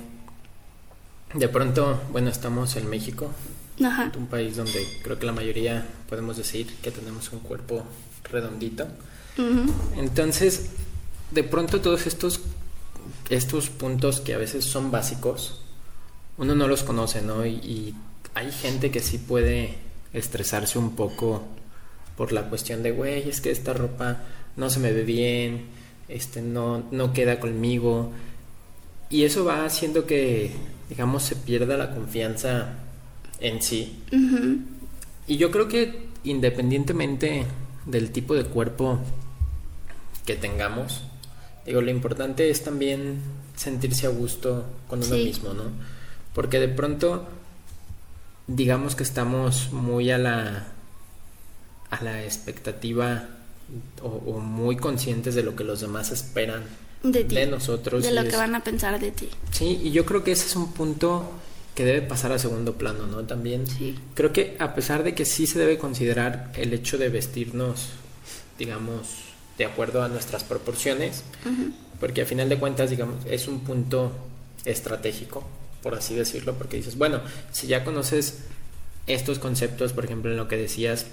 de 1.38 1.48
pronto, 1.48 2.00
bueno, 2.12 2.30
estamos 2.30 2.76
en 2.76 2.88
México, 2.88 3.30
Ajá. 3.84 4.10
un 4.16 4.26
país 4.26 4.56
donde 4.56 4.86
creo 5.02 5.18
que 5.18 5.26
la 5.26 5.32
mayoría 5.32 5.86
podemos 6.08 6.36
decir 6.36 6.74
que 6.82 6.90
tenemos 6.90 7.30
un 7.32 7.40
cuerpo 7.40 7.84
redondito. 8.30 8.86
Entonces, 9.96 10.70
de 11.30 11.44
pronto 11.44 11.80
todos 11.80 12.06
estos 12.06 12.40
estos 13.28 13.68
puntos 13.68 14.20
que 14.20 14.34
a 14.34 14.38
veces 14.38 14.64
son 14.64 14.90
básicos, 14.90 15.60
uno 16.38 16.54
no 16.54 16.68
los 16.68 16.82
conoce, 16.82 17.22
¿no? 17.22 17.44
Y, 17.44 17.50
y 17.54 17.94
hay 18.34 18.50
gente 18.50 18.90
que 18.90 19.00
sí 19.00 19.18
puede 19.18 19.74
estresarse 20.12 20.78
un 20.78 20.96
poco 20.96 21.44
por 22.16 22.32
la 22.32 22.48
cuestión 22.48 22.82
de, 22.82 22.92
güey, 22.92 23.28
es 23.28 23.40
que 23.40 23.50
esta 23.50 23.74
ropa 23.74 24.22
no 24.56 24.70
se 24.70 24.80
me 24.80 24.92
ve 24.92 25.02
bien, 25.04 25.66
este 26.08 26.40
no 26.40 26.84
no 26.90 27.12
queda 27.12 27.40
conmigo. 27.40 28.12
Y 29.10 29.24
eso 29.24 29.44
va 29.44 29.64
haciendo 29.64 30.06
que 30.06 30.52
digamos 30.88 31.22
se 31.22 31.36
pierda 31.36 31.76
la 31.76 31.94
confianza 31.94 32.74
en 33.40 33.62
sí. 33.62 34.02
Y 35.26 35.36
yo 35.36 35.50
creo 35.50 35.68
que 35.68 36.06
independientemente 36.24 37.46
del 37.86 38.10
tipo 38.10 38.34
de 38.34 38.44
cuerpo 38.44 38.98
que 40.24 40.34
tengamos, 40.36 41.02
digo, 41.64 41.80
lo 41.80 41.90
importante 41.90 42.50
es 42.50 42.64
también 42.64 43.20
sentirse 43.56 44.06
a 44.06 44.10
gusto 44.10 44.64
con 44.88 44.98
uno 45.00 45.14
Sí. 45.14 45.24
mismo, 45.24 45.52
¿no? 45.54 45.64
Porque 46.34 46.58
de 46.60 46.68
pronto, 46.68 47.26
digamos 48.46 48.94
que 48.96 49.02
estamos 49.02 49.72
muy 49.72 50.10
a 50.10 50.18
la, 50.18 50.66
a 51.90 52.02
la 52.04 52.22
expectativa 52.24 53.28
o, 54.02 54.08
o 54.08 54.40
muy 54.40 54.76
conscientes 54.76 55.34
de 55.34 55.42
lo 55.42 55.56
que 55.56 55.64
los 55.64 55.80
demás 55.80 56.10
esperan 56.10 56.62
De 57.02 57.24
ti. 57.24 57.34
de 57.36 57.46
nosotros. 57.46 58.02
De 58.02 58.12
lo 58.12 58.24
que 58.24 58.36
van 58.36 58.54
a 58.54 58.64
pensar 58.64 58.98
de 58.98 59.10
ti. 59.12 59.28
Sí, 59.52 59.80
y 59.82 59.90
yo 59.92 60.04
creo 60.04 60.24
que 60.24 60.32
ese 60.32 60.46
es 60.46 60.56
un 60.56 60.72
punto 60.72 61.30
que 61.74 61.84
debe 61.84 62.02
pasar 62.02 62.32
a 62.32 62.38
segundo 62.38 62.74
plano, 62.74 63.06
¿no? 63.06 63.22
También 63.24 63.66
Sí. 63.66 63.94
creo 64.14 64.32
que 64.32 64.56
a 64.58 64.74
pesar 64.74 65.02
de 65.04 65.14
que 65.14 65.24
sí 65.24 65.46
se 65.46 65.58
debe 65.58 65.78
considerar 65.78 66.50
el 66.56 66.72
hecho 66.72 66.96
de 66.98 67.08
vestirnos, 67.10 67.88
digamos, 68.58 69.08
de 69.58 69.66
acuerdo 69.66 70.02
a 70.02 70.08
nuestras 70.08 70.42
proporciones, 70.44 71.22
porque 72.00 72.22
a 72.22 72.26
final 72.26 72.48
de 72.48 72.58
cuentas, 72.58 72.90
digamos, 72.90 73.24
es 73.26 73.46
un 73.46 73.60
punto 73.60 74.10
estratégico, 74.64 75.46
por 75.82 75.94
así 75.94 76.14
decirlo, 76.14 76.54
porque 76.54 76.76
dices, 76.78 76.96
bueno, 76.98 77.20
si 77.52 77.66
ya 77.66 77.84
conoces 77.84 78.38
estos 79.06 79.38
conceptos, 79.38 79.92
por 79.92 80.04
ejemplo, 80.04 80.30
en 80.30 80.36
lo 80.36 80.48
que 80.48 80.56
decías 80.56 81.06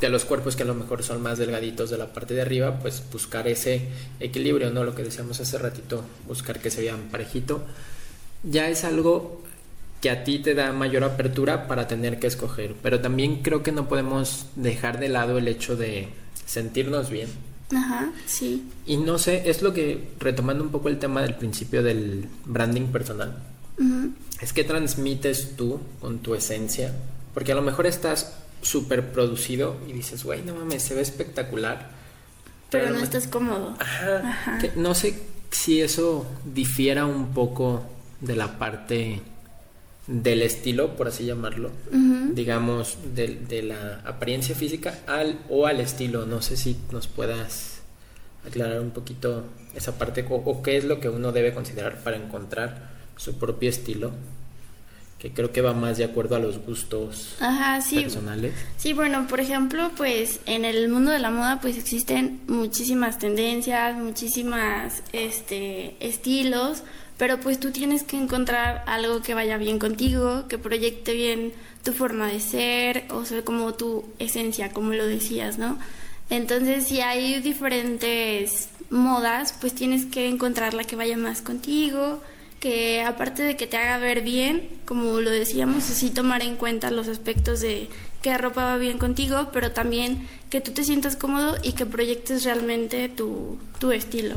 de 0.00 0.08
los 0.10 0.24
cuerpos 0.24 0.56
que 0.56 0.62
a 0.62 0.66
lo 0.66 0.74
mejor 0.74 1.02
son 1.02 1.22
más 1.22 1.38
delgaditos 1.38 1.88
de 1.90 1.96
la 1.96 2.12
parte 2.12 2.34
de 2.34 2.42
arriba, 2.42 2.78
pues 2.80 3.02
buscar 3.10 3.48
ese 3.48 3.88
equilibrio, 4.20 4.70
¿no? 4.70 4.84
Lo 4.84 4.94
que 4.94 5.02
decíamos 5.02 5.40
hace 5.40 5.56
ratito, 5.58 6.04
buscar 6.26 6.60
que 6.60 6.70
se 6.70 6.82
vean 6.82 7.08
parejito, 7.10 7.64
ya 8.42 8.68
es 8.68 8.84
algo 8.84 9.42
que 10.00 10.10
a 10.10 10.24
ti 10.24 10.38
te 10.38 10.54
da 10.54 10.72
mayor 10.72 11.04
apertura 11.04 11.66
para 11.66 11.88
tener 11.88 12.18
que 12.18 12.26
escoger, 12.26 12.74
pero 12.82 13.00
también 13.00 13.42
creo 13.42 13.62
que 13.62 13.72
no 13.72 13.88
podemos 13.88 14.46
dejar 14.54 15.00
de 15.00 15.08
lado 15.08 15.38
el 15.38 15.48
hecho 15.48 15.76
de 15.76 16.08
sentirnos 16.44 17.08
bien, 17.08 17.28
Ajá, 17.74 18.12
sí. 18.26 18.68
y 18.86 18.98
no 18.98 19.18
sé, 19.18 19.48
es 19.48 19.62
lo 19.62 19.72
que, 19.72 20.10
retomando 20.20 20.62
un 20.62 20.70
poco 20.70 20.90
el 20.90 20.98
tema 20.98 21.22
del 21.22 21.34
principio 21.34 21.82
del 21.82 22.28
branding 22.44 22.88
personal, 22.88 23.34
es 24.40 24.52
que 24.52 24.64
transmites 24.64 25.56
tú 25.56 25.80
con 26.00 26.18
tu 26.18 26.34
esencia, 26.34 26.92
porque 27.32 27.52
a 27.52 27.54
lo 27.54 27.62
mejor 27.62 27.86
estás 27.86 28.34
súper 28.62 29.12
producido 29.12 29.76
y 29.88 29.92
dices, 29.92 30.24
güey, 30.24 30.42
no 30.42 30.54
mames, 30.54 30.82
se 30.82 30.94
ve 30.94 31.02
espectacular. 31.02 31.90
Pero 32.70 32.90
no 32.90 32.98
estás 32.98 33.26
cómodo. 33.28 33.76
Ajá, 33.78 34.18
Ajá. 34.28 34.58
que 34.58 34.72
no 34.76 34.94
sé 34.94 35.18
si 35.50 35.80
eso 35.80 36.26
difiera 36.44 37.06
un 37.06 37.32
poco 37.32 37.84
de 38.20 38.34
la 38.36 38.58
parte 38.58 39.20
del 40.06 40.42
estilo, 40.42 40.96
por 40.96 41.08
así 41.08 41.24
llamarlo, 41.24 41.70
digamos, 42.32 42.98
de, 43.14 43.28
de 43.48 43.62
la 43.62 44.02
apariencia 44.04 44.54
física 44.54 45.00
al 45.06 45.38
o 45.48 45.66
al 45.66 45.80
estilo. 45.80 46.26
No 46.26 46.42
sé 46.42 46.56
si 46.56 46.76
nos 46.92 47.06
puedas 47.08 47.80
aclarar 48.46 48.80
un 48.80 48.90
poquito 48.90 49.44
esa 49.74 49.98
parte 49.98 50.24
o, 50.28 50.34
o 50.34 50.62
qué 50.62 50.76
es 50.76 50.84
lo 50.84 51.00
que 51.00 51.08
uno 51.08 51.32
debe 51.32 51.52
considerar 51.54 52.02
para 52.02 52.16
encontrar 52.16 52.90
su 53.16 53.38
propio 53.38 53.70
estilo, 53.70 54.12
que 55.18 55.32
creo 55.32 55.50
que 55.50 55.62
va 55.62 55.72
más 55.72 55.96
de 55.96 56.04
acuerdo 56.04 56.36
a 56.36 56.38
los 56.38 56.58
gustos 56.58 57.36
Ajá, 57.40 57.80
sí. 57.80 58.00
personales. 58.00 58.52
Sí, 58.76 58.92
bueno, 58.92 59.26
por 59.28 59.40
ejemplo, 59.40 59.90
pues 59.96 60.40
en 60.46 60.64
el 60.64 60.88
mundo 60.88 61.10
de 61.10 61.18
la 61.18 61.30
moda 61.30 61.58
pues 61.60 61.78
existen 61.78 62.40
muchísimas 62.48 63.18
tendencias, 63.18 63.96
muchísimas 63.96 65.02
este 65.12 65.96
estilos, 66.00 66.82
pero 67.16 67.40
pues 67.40 67.58
tú 67.58 67.70
tienes 67.70 68.02
que 68.02 68.18
encontrar 68.18 68.84
algo 68.86 69.22
que 69.22 69.32
vaya 69.34 69.56
bien 69.56 69.78
contigo, 69.78 70.46
que 70.48 70.58
proyecte 70.58 71.14
bien 71.14 71.52
tu 71.82 71.92
forma 71.92 72.26
de 72.26 72.40
ser, 72.40 73.04
o 73.10 73.24
sea, 73.24 73.42
como 73.42 73.72
tu 73.74 74.04
esencia, 74.18 74.70
como 74.72 74.92
lo 74.92 75.06
decías, 75.06 75.56
¿no? 75.56 75.78
Entonces, 76.28 76.88
si 76.88 77.00
hay 77.00 77.40
diferentes 77.40 78.68
modas, 78.90 79.54
pues 79.60 79.74
tienes 79.74 80.04
que 80.04 80.28
encontrar 80.28 80.74
la 80.74 80.84
que 80.84 80.96
vaya 80.96 81.16
más 81.16 81.40
contigo, 81.42 82.20
que 82.66 83.00
aparte 83.02 83.44
de 83.44 83.56
que 83.56 83.68
te 83.68 83.76
haga 83.76 83.98
ver 83.98 84.22
bien, 84.22 84.68
como 84.86 85.20
lo 85.20 85.30
decíamos, 85.30 85.84
sí 85.84 86.10
tomar 86.10 86.42
en 86.42 86.56
cuenta 86.56 86.90
los 86.90 87.06
aspectos 87.06 87.60
de 87.60 87.88
qué 88.22 88.36
ropa 88.36 88.64
va 88.64 88.76
bien 88.76 88.98
contigo, 88.98 89.50
pero 89.52 89.70
también 89.70 90.26
que 90.50 90.60
tú 90.60 90.72
te 90.72 90.82
sientas 90.82 91.14
cómodo 91.14 91.56
y 91.62 91.74
que 91.74 91.86
proyectes 91.86 92.42
realmente 92.42 93.08
tu, 93.08 93.56
tu 93.78 93.92
estilo. 93.92 94.34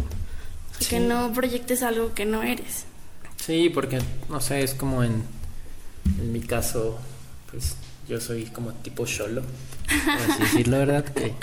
Y 0.80 0.86
que 0.86 1.00
no 1.00 1.34
proyectes 1.34 1.82
algo 1.82 2.14
que 2.14 2.26
no 2.26 2.44
eres. 2.44 2.86
Sí, 3.38 3.72
porque, 3.74 3.98
no 4.30 4.40
sé, 4.42 4.62
es 4.62 4.76
como 4.76 5.04
en, 5.04 5.24
en 6.20 6.32
mi 6.32 6.42
caso, 6.42 7.00
pues 7.50 7.78
yo 8.08 8.22
soy 8.22 8.46
como 8.46 8.74
tipo 8.74 9.06
por 9.06 10.32
así 10.32 10.44
decirlo, 10.44 10.78
¿verdad? 10.78 11.04
Que, 11.04 11.34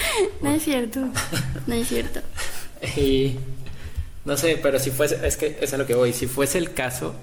No 0.42 0.52
es 0.52 0.62
cierto, 0.62 1.08
no 1.66 1.74
es 1.74 1.88
cierto. 1.88 2.20
y 2.96 3.36
no 4.26 4.36
sé, 4.36 4.58
pero 4.60 4.78
si 4.78 4.90
fuese, 4.90 5.26
es 5.26 5.36
que 5.36 5.56
es 5.60 5.72
a 5.72 5.78
lo 5.78 5.86
que 5.86 5.94
voy, 5.94 6.12
si 6.12 6.26
fuese 6.26 6.58
el 6.58 6.74
caso, 6.74 7.14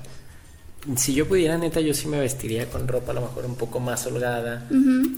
si 0.98 1.14
yo 1.14 1.28
pudiera, 1.28 1.58
neta, 1.58 1.80
yo 1.82 1.94
sí 1.94 2.08
me 2.08 2.20
vestiría 2.20 2.70
con 2.70 2.88
ropa 2.88 3.12
a 3.12 3.16
lo 3.16 3.22
mejor 3.22 3.46
un 3.46 3.56
poco 3.56 3.80
más 3.80 4.06
holgada, 4.08 4.68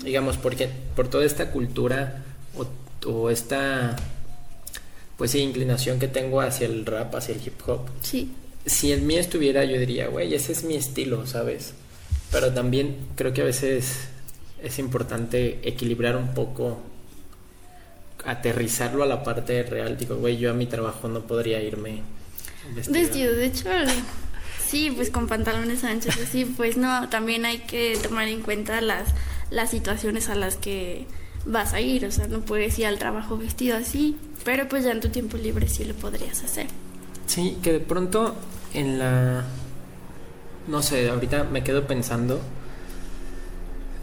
digamos, 0.03 0.37
porque 0.37 0.67
por 0.95 1.07
toda 1.07 1.25
esta 1.25 1.51
cultura 1.51 2.23
o, 2.57 3.09
o 3.09 3.29
esta, 3.29 3.95
pues 5.17 5.31
sí, 5.31 5.39
inclinación 5.39 5.99
que 5.99 6.07
tengo 6.07 6.41
hacia 6.41 6.67
el 6.67 6.85
rap, 6.85 7.15
hacia 7.15 7.35
el 7.35 7.41
hip 7.45 7.61
hop, 7.67 7.87
Sí, 8.01 8.31
si 8.65 8.91
el 8.91 9.01
mío 9.01 9.19
estuviera, 9.19 9.63
yo 9.63 9.79
diría, 9.79 10.07
güey, 10.07 10.33
ese 10.33 10.51
es 10.51 10.63
mi 10.63 10.75
estilo, 10.75 11.25
¿sabes? 11.27 11.73
Pero 12.31 12.51
también 12.51 12.95
creo 13.15 13.31
que 13.31 13.41
a 13.41 13.45
veces 13.45 14.07
es 14.61 14.79
importante 14.79 15.59
equilibrar 15.63 16.17
un 16.17 16.33
poco, 16.33 16.79
aterrizarlo 18.25 19.03
a 19.03 19.05
la 19.05 19.24
parte 19.24 19.63
real. 19.63 19.98
Digo, 19.98 20.15
güey, 20.15 20.38
yo 20.38 20.51
a 20.51 20.53
mi 20.53 20.65
trabajo 20.65 21.08
no 21.08 21.22
podría 21.22 21.62
irme 21.62 22.01
vestido. 22.74 23.00
vestido, 23.00 23.34
de 23.34 23.46
hecho, 23.46 23.70
sí, 24.65 24.91
pues 24.96 25.10
con 25.10 25.27
pantalones 25.27 25.84
anchos, 25.84 26.17
así, 26.17 26.46
pues 26.46 26.77
no, 26.77 27.10
también 27.10 27.46
hay 27.46 27.60
que 27.60 27.98
tomar 28.01 28.27
en 28.27 28.41
cuenta 28.41 28.82
las, 28.82 29.10
las 29.51 29.70
situaciones 29.72 30.29
a 30.29 30.36
las 30.36 30.55
que 30.55 31.05
vas 31.46 31.74
a 31.74 31.82
ir, 31.82 32.05
o 32.05 32.12
sea, 32.12 32.27
no 32.27 32.41
puedes 32.41 32.77
ir 32.79 32.88
al 32.88 32.98
trabajo 32.98 33.38
vestido 33.38 33.77
así, 33.77 34.17
pero 34.44 34.67
pues 34.67 34.84
ya 34.84 34.91
en 34.91 35.00
tu 35.00 35.10
tiempo 35.10 35.38
libre 35.38 35.67
sí 35.67 35.86
lo 35.86 35.94
podrías 35.94 36.44
hacer. 36.44 36.67
Sí, 37.27 37.58
que 37.62 37.74
de 37.74 37.79
pronto 37.79 38.36
en 38.74 39.00
la... 39.00 39.46
No 40.67 40.82
sé, 40.82 41.10
ahorita 41.10 41.44
me 41.44 41.63
quedo 41.63 41.86
pensando 41.86 42.41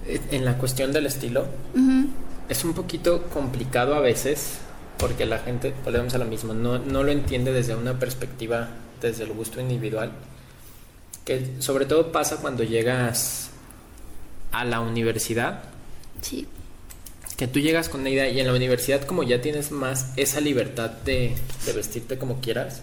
eh, 0.07 0.21
en 0.31 0.45
la 0.45 0.59
cuestión 0.59 0.93
del 0.93 1.07
estilo. 1.07 1.47
Ujú, 1.75 2.07
Es 2.52 2.64
un 2.64 2.75
poquito 2.75 3.23
complicado 3.32 3.94
a 3.94 4.00
veces 4.00 4.59
porque 4.99 5.25
la 5.25 5.38
gente, 5.38 5.73
volvemos 5.85 6.12
a 6.15 6.19
lo 6.19 6.26
mismo, 6.26 6.52
no, 6.52 6.78
no 6.78 7.02
lo 7.02 7.10
entiende 7.10 7.50
desde 7.50 7.75
una 7.75 7.99
perspectiva, 7.99 8.69
desde 9.00 9.25
el 9.25 9.32
gusto 9.32 9.58
individual, 9.58 10.12
que 11.25 11.47
sobre 11.60 11.86
todo 11.86 12.12
pasa 12.12 12.36
cuando 12.43 12.62
llegas 12.62 13.49
a 14.52 14.67
la 14.67 14.80
universidad, 14.80 15.62
Sí, 16.21 16.47
que 17.38 17.49
tú 17.49 17.58
llegas 17.58 17.88
con 17.88 18.02
una 18.02 18.10
idea 18.10 18.28
y 18.28 18.38
en 18.38 18.47
la 18.47 18.52
universidad 18.54 19.02
como 19.06 19.23
ya 19.23 19.41
tienes 19.41 19.71
más 19.71 20.12
esa 20.17 20.41
libertad 20.43 20.91
de, 20.91 21.34
de 21.65 21.73
vestirte 21.73 22.19
como 22.19 22.41
quieras, 22.43 22.82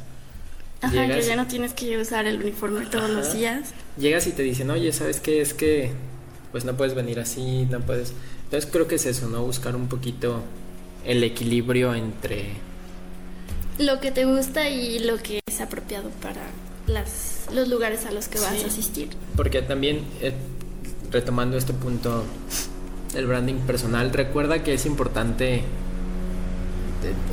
ajá, 0.82 0.94
Llegas- 0.94 1.20
que 1.20 1.28
ya 1.28 1.36
no 1.36 1.46
tienes 1.46 1.74
que 1.74 1.96
usar 2.00 2.26
el 2.26 2.42
uniforme 2.42 2.88
todos 2.88 3.12
los 3.12 3.28
Ajá. 3.28 3.38
días. 3.38 3.70
llegas 3.98 4.26
y 4.26 4.32
te 4.32 4.42
dicen, 4.42 4.72
oye, 4.72 4.92
¿sabes 4.94 5.20
qué? 5.20 5.42
Es 5.42 5.54
que 5.54 5.92
pues 6.52 6.66
no 6.66 6.76
puedes 6.76 6.96
venir 6.96 7.20
así, 7.20 7.68
no 7.70 7.80
puedes... 7.82 8.14
Entonces 8.50 8.70
creo 8.72 8.88
que 8.88 8.96
es 8.96 9.06
eso, 9.06 9.28
¿no? 9.30 9.44
Buscar 9.44 9.76
un 9.76 9.88
poquito 9.88 10.42
el 11.06 11.24
equilibrio 11.24 11.94
entre... 11.94 12.54
Lo 13.78 14.00
que 14.00 14.12
te 14.12 14.26
gusta 14.26 14.68
y 14.70 15.00
lo 15.00 15.18
que 15.18 15.40
es 15.48 15.62
apropiado 15.62 16.10
para 16.22 16.42
las, 16.88 17.46
los 17.54 17.68
lugares 17.68 18.06
a 18.08 18.12
los 18.12 18.28
que 18.28 18.40
vas 18.40 18.56
Sí. 18.58 18.64
a 18.64 18.68
asistir. 18.68 19.10
Porque 19.36 19.62
también, 19.62 20.02
eh, 20.22 20.34
retomando 21.12 21.58
este 21.58 21.74
punto 21.74 22.24
del 23.14 23.28
branding 23.28 23.60
personal, 23.68 24.12
recuerda 24.12 24.64
que 24.64 24.74
es 24.74 24.86
importante 24.86 25.64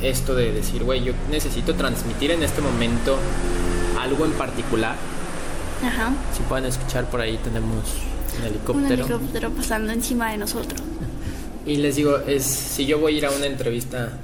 esto 0.01 0.35
de 0.35 0.53
decir, 0.53 0.83
güey, 0.83 1.03
yo 1.03 1.13
necesito 1.29 1.73
transmitir 1.75 2.31
en 2.31 2.43
este 2.43 2.61
momento 2.61 3.17
algo 3.99 4.23
en 4.25 4.31
particular. 4.33 4.95
Ajá. 5.83 6.13
Si 6.35 6.43
pueden 6.43 6.65
escuchar 6.65 7.09
por 7.09 7.19
ahí 7.21 7.37
tenemos 7.43 7.83
un 8.37 8.41
Un 8.41 8.45
helicóptero. 8.47 8.93
helicóptero 8.93 9.49
pasando 9.51 9.91
encima 9.91 10.31
de 10.31 10.37
nosotros. 10.37 10.79
Y 11.67 11.75
les 11.77 11.95
digo, 11.97 12.17
es 12.25 12.43
si 12.43 12.85
yo 12.85 12.97
voy 12.99 13.15
a 13.15 13.17
ir 13.17 13.25
a 13.25 13.31
una 13.31 13.45
entrevista, 13.45 14.17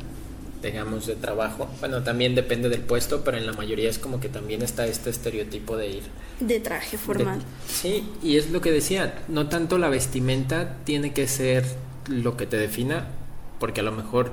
digamos, 0.62 1.06
de 1.08 1.16
trabajo, 1.16 1.68
bueno, 1.82 2.02
también 2.04 2.36
depende 2.36 2.70
del 2.70 2.80
puesto, 2.82 3.22
pero 3.24 3.38
en 3.38 3.46
la 3.46 3.52
mayoría 3.54 3.90
es 3.90 4.00
como 4.00 4.20
que 4.22 4.30
también 4.30 4.62
está 4.62 4.88
este 4.88 5.10
estereotipo 5.10 5.76
de 5.76 5.90
ir 5.90 6.04
De 6.40 6.60
traje 6.62 6.98
formal. 6.98 7.40
De- 7.40 7.46
sí, 7.74 8.08
y 8.24 8.38
es 8.38 8.50
lo 8.50 8.62
que 8.62 8.72
decía, 8.72 9.24
no 9.28 9.50
tanto 9.50 9.78
la 9.78 9.90
vestimenta 9.90 10.78
tiene 10.86 11.12
que 11.14 11.28
ser 11.28 11.66
lo 12.08 12.38
que 12.38 12.46
te 12.48 12.56
defina, 12.58 13.08
porque 13.60 13.82
a 13.82 13.84
lo 13.84 13.92
mejor 13.92 14.32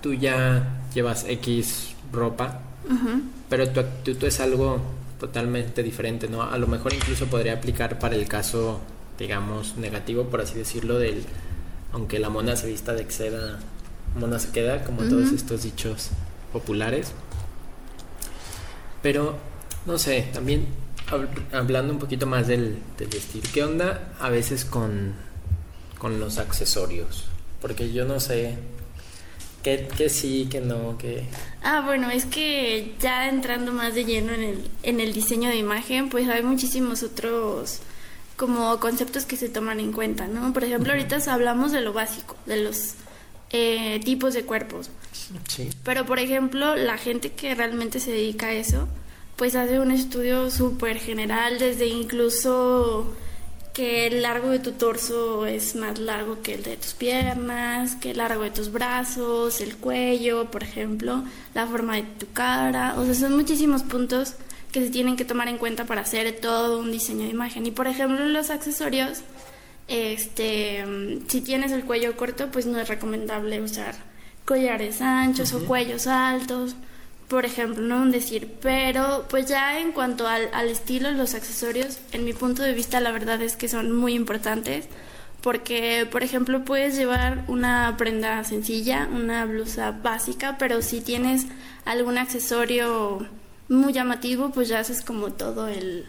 tú 0.00 0.14
ya 0.14 0.80
llevas 0.94 1.24
X 1.28 1.94
ropa, 2.12 2.60
pero 3.48 3.68
tu 3.70 3.80
actitud 3.80 4.22
es 4.28 4.38
algo 4.40 4.80
totalmente 5.18 5.82
diferente, 5.82 6.28
¿no? 6.28 6.42
A 6.42 6.58
lo 6.58 6.66
mejor 6.68 6.92
incluso 6.92 7.26
podría 7.26 7.54
aplicar 7.54 7.98
para 7.98 8.14
el 8.14 8.28
caso, 8.28 8.80
digamos, 9.18 9.76
negativo, 9.76 10.24
por 10.24 10.40
así 10.40 10.54
decirlo, 10.54 10.98
del, 10.98 11.22
aunque 11.94 12.18
la 12.18 12.28
mona 12.28 12.56
se 12.56 12.66
vista 12.66 12.92
de 12.92 13.10
seda, 13.10 13.58
mona 14.18 14.38
se 14.38 14.50
queda, 14.50 14.84
como 14.84 15.04
todos 15.04 15.32
estos 15.32 15.62
dichos 15.62 16.10
populares. 16.52 17.12
Pero, 19.02 19.36
no 19.86 19.98
sé, 19.98 20.28
también 20.32 20.66
hab- 21.10 21.28
hablando 21.52 21.92
un 21.92 21.98
poquito 21.98 22.26
más 22.26 22.46
del, 22.46 22.78
del 22.98 23.08
vestir, 23.08 23.42
¿qué 23.52 23.62
onda 23.62 24.12
a 24.20 24.28
veces 24.30 24.64
con, 24.64 25.14
con 25.98 26.18
los 26.20 26.38
accesorios? 26.38 27.24
Porque 27.60 27.92
yo 27.92 28.04
no 28.04 28.18
sé 28.20 28.56
qué, 29.62 29.88
qué 29.96 30.08
sí, 30.08 30.48
qué 30.50 30.60
no, 30.60 30.96
qué... 30.98 31.24
Ah, 31.62 31.82
bueno, 31.84 32.10
es 32.10 32.24
que 32.26 32.94
ya 33.00 33.28
entrando 33.28 33.72
más 33.72 33.94
de 33.94 34.04
lleno 34.04 34.32
en 34.34 34.42
el, 34.42 34.70
en 34.82 35.00
el 35.00 35.12
diseño 35.12 35.48
de 35.50 35.56
imagen, 35.56 36.08
pues 36.08 36.28
hay 36.28 36.42
muchísimos 36.42 37.02
otros 37.02 37.78
como 38.44 38.78
conceptos 38.78 39.24
que 39.24 39.36
se 39.36 39.48
toman 39.48 39.80
en 39.80 39.92
cuenta, 39.92 40.26
¿no? 40.26 40.52
Por 40.52 40.64
ejemplo, 40.64 40.92
ahorita 40.92 41.18
hablamos 41.32 41.72
de 41.72 41.80
lo 41.80 41.92
básico, 41.92 42.36
de 42.44 42.62
los 42.62 42.94
eh, 43.50 44.00
tipos 44.04 44.34
de 44.34 44.44
cuerpos. 44.44 44.90
Sí. 45.48 45.70
Pero, 45.82 46.04
por 46.04 46.18
ejemplo, 46.18 46.76
la 46.76 46.98
gente 46.98 47.32
que 47.32 47.54
realmente 47.54 48.00
se 48.00 48.12
dedica 48.12 48.48
a 48.48 48.52
eso, 48.52 48.86
pues 49.36 49.56
hace 49.56 49.80
un 49.80 49.90
estudio 49.90 50.50
súper 50.50 50.98
general, 50.98 51.58
desde 51.58 51.86
incluso 51.86 53.14
que 53.72 54.06
el 54.06 54.22
largo 54.22 54.50
de 54.50 54.60
tu 54.60 54.72
torso 54.72 55.46
es 55.46 55.74
más 55.74 55.98
largo 55.98 56.42
que 56.42 56.54
el 56.54 56.62
de 56.62 56.76
tus 56.76 56.92
piernas, 56.92 57.96
que 57.96 58.10
el 58.10 58.18
largo 58.18 58.42
de 58.42 58.50
tus 58.50 58.70
brazos, 58.70 59.60
el 59.60 59.76
cuello, 59.76 60.50
por 60.50 60.62
ejemplo, 60.62 61.24
la 61.54 61.66
forma 61.66 61.96
de 61.96 62.02
tu 62.02 62.30
cara. 62.32 62.94
O 62.98 63.04
sea, 63.04 63.14
son 63.14 63.34
muchísimos 63.34 63.82
puntos 63.82 64.34
que 64.74 64.80
se 64.80 64.90
tienen 64.90 65.14
que 65.14 65.24
tomar 65.24 65.46
en 65.46 65.56
cuenta 65.56 65.84
para 65.84 66.00
hacer 66.00 66.40
todo 66.40 66.80
un 66.80 66.90
diseño 66.90 67.22
de 67.22 67.30
imagen. 67.30 67.64
Y, 67.64 67.70
por 67.70 67.86
ejemplo, 67.86 68.24
los 68.24 68.50
accesorios, 68.50 69.20
este, 69.86 70.84
si 71.28 71.40
tienes 71.42 71.70
el 71.70 71.84
cuello 71.84 72.16
corto, 72.16 72.50
pues 72.50 72.66
no 72.66 72.80
es 72.80 72.88
recomendable 72.88 73.62
usar 73.62 73.94
collares 74.44 75.00
anchos 75.00 75.52
o 75.52 75.64
cuellos 75.64 76.08
altos, 76.08 76.74
por 77.28 77.44
ejemplo, 77.44 77.84
no 77.84 78.02
un 78.02 78.10
decir, 78.10 78.52
pero 78.60 79.26
pues 79.30 79.46
ya 79.46 79.78
en 79.78 79.92
cuanto 79.92 80.26
al, 80.26 80.50
al 80.52 80.68
estilo, 80.68 81.12
los 81.12 81.34
accesorios, 81.34 82.00
en 82.10 82.24
mi 82.24 82.32
punto 82.32 82.64
de 82.64 82.72
vista, 82.72 82.98
la 82.98 83.12
verdad 83.12 83.40
es 83.42 83.54
que 83.54 83.68
son 83.68 83.92
muy 83.92 84.14
importantes, 84.14 84.86
porque, 85.40 86.08
por 86.10 86.24
ejemplo, 86.24 86.64
puedes 86.64 86.96
llevar 86.96 87.44
una 87.46 87.94
prenda 87.96 88.42
sencilla, 88.42 89.08
una 89.12 89.44
blusa 89.44 89.92
básica, 89.92 90.56
pero 90.58 90.82
si 90.82 91.00
tienes 91.00 91.46
algún 91.84 92.18
accesorio 92.18 93.28
muy 93.68 93.92
llamativo, 93.92 94.50
pues 94.50 94.68
ya 94.68 94.80
haces 94.80 95.00
como 95.02 95.32
todo 95.32 95.68
el, 95.68 96.06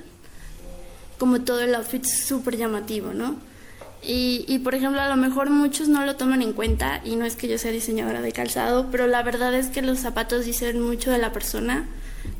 como 1.17 1.41
todo 1.41 1.61
el 1.61 1.75
outfit 1.75 2.03
súper 2.05 2.57
llamativo, 2.57 3.13
¿no? 3.13 3.35
Y, 4.03 4.45
y, 4.47 4.59
por 4.59 4.75
ejemplo, 4.75 5.01
a 5.01 5.09
lo 5.09 5.15
mejor 5.15 5.49
muchos 5.49 5.87
no 5.87 6.05
lo 6.05 6.15
toman 6.15 6.43
en 6.43 6.53
cuenta 6.53 7.01
y 7.03 7.15
no 7.15 7.25
es 7.25 7.35
que 7.35 7.47
yo 7.47 7.57
sea 7.57 7.71
diseñadora 7.71 8.21
de 8.21 8.31
calzado, 8.31 8.89
pero 8.91 9.07
la 9.07 9.23
verdad 9.23 9.53
es 9.55 9.67
que 9.67 9.81
los 9.81 9.99
zapatos 9.99 10.45
dicen 10.45 10.79
mucho 10.79 11.09
de 11.09 11.17
la 11.17 11.33
persona. 11.33 11.87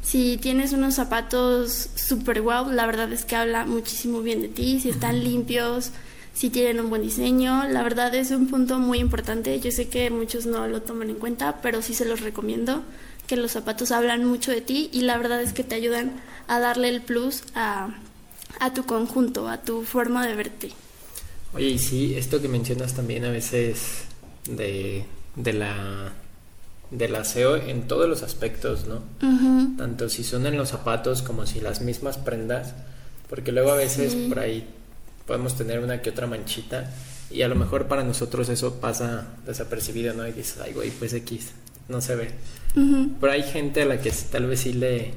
Si 0.04 0.38
tienes 0.38 0.74
unos 0.74 0.94
zapatos 0.94 1.90
super 1.96 2.42
wow, 2.42 2.72
la 2.72 2.86
verdad 2.86 3.12
es 3.12 3.26
que 3.26 3.36
habla 3.36 3.66
muchísimo 3.66 4.22
bien 4.22 4.42
de 4.42 4.48
ti, 4.48 4.80
si 4.80 4.90
están 4.90 5.24
limpios, 5.24 5.92
si 6.36 6.50
tienen 6.50 6.82
un 6.82 6.90
buen 6.90 7.02
diseño, 7.02 7.64
la 7.70 7.82
verdad 7.82 8.14
es 8.14 8.30
un 8.32 8.48
punto 8.48 8.78
muy 8.78 9.00
importante. 9.00 9.60
Yo 9.60 9.72
sé 9.72 9.88
que 9.88 10.12
muchos 10.12 10.46
no 10.46 10.68
lo 10.68 10.82
toman 10.82 11.10
en 11.10 11.16
cuenta, 11.16 11.62
pero 11.62 11.82
sí 11.82 11.94
se 11.94 12.06
los 12.06 12.22
recomiendo, 12.22 12.84
que 13.28 13.38
los 13.38 13.52
zapatos 13.52 13.92
hablan 13.92 14.24
mucho 14.26 14.52
de 14.52 14.62
ti 14.62 14.90
y 14.94 15.02
la 15.02 15.18
verdad 15.18 15.42
es 15.42 15.54
que 15.54 15.64
te 15.64 15.76
ayudan 15.76 16.22
a 16.48 16.60
darle 16.60 16.90
el 16.90 17.02
plus 17.02 17.44
a, 17.56 17.90
a 18.60 18.74
tu 18.74 18.86
conjunto, 18.86 19.48
a 19.48 19.62
tu 19.62 19.84
forma 19.84 20.26
de 20.28 20.36
verte. 20.36 20.72
Oye, 21.54 21.70
y 21.70 21.80
sí, 21.80 22.16
esto 22.16 22.42
que 22.42 22.48
mencionas 22.48 22.94
también 22.94 23.26
a 23.26 23.32
veces 23.32 24.04
de, 24.50 25.06
de 25.36 25.54
la 25.54 26.14
del 26.92 27.16
aseo 27.16 27.56
en 27.56 27.88
todos 27.88 28.08
los 28.08 28.22
aspectos, 28.22 28.86
¿no? 28.86 29.02
Tanto 29.78 30.08
si 30.08 30.24
son 30.24 30.46
en 30.46 30.56
los 30.56 30.70
zapatos 30.70 31.24
como 31.24 31.46
si 31.48 31.60
las 31.60 31.82
mismas 31.82 32.18
prendas, 32.20 32.74
porque 33.30 33.52
luego 33.52 33.72
a 33.72 33.76
veces 33.76 34.12
Sí. 34.14 34.28
por 34.30 34.40
ahí 34.40 34.68
podemos 35.26 35.58
tener 35.58 35.80
una 35.80 36.02
que 36.04 36.12
otra 36.12 36.28
manchita 36.28 36.92
y 37.32 37.42
a 37.42 37.48
lo 37.48 37.56
mejor 37.56 37.88
para 37.88 38.04
nosotros 38.04 38.50
eso 38.50 38.76
pasa 38.76 39.26
desapercibido, 39.48 40.14
¿no? 40.14 40.28
Y 40.28 40.32
dices, 40.34 40.58
ay, 40.64 40.74
güey, 40.74 40.92
pues 40.92 41.14
X, 41.14 41.48
no 41.90 42.00
se 42.02 42.16
ve. 42.16 42.32
Ujú. 42.76 43.12
Pero 43.20 43.32
hay 43.32 43.44
gente 43.44 43.82
a 43.82 43.86
la 43.86 44.00
que 44.00 44.12
tal 44.32 44.48
vez 44.48 44.62
sí 44.62 44.74
le 44.74 45.14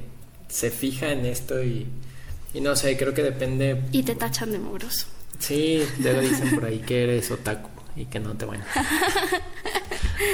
se 0.47 0.71
fija 0.71 1.11
en 1.11 1.25
esto 1.25 1.63
y, 1.63 1.85
y 2.53 2.61
no 2.61 2.75
sé, 2.75 2.97
creo 2.97 3.13
que 3.13 3.21
depende 3.23 3.83
Y 3.91 4.03
te 4.03 4.15
tachan 4.15 4.51
de 4.51 4.59
mugroso. 4.59 5.05
Sí, 5.37 5.83
luego 5.99 6.21
dicen 6.21 6.55
por 6.55 6.65
ahí 6.65 6.79
que 6.79 7.03
eres 7.03 7.31
otaku 7.31 7.69
y 7.95 8.05
que 8.05 8.19
no 8.19 8.35
te 8.35 8.45
bañas. 8.45 8.67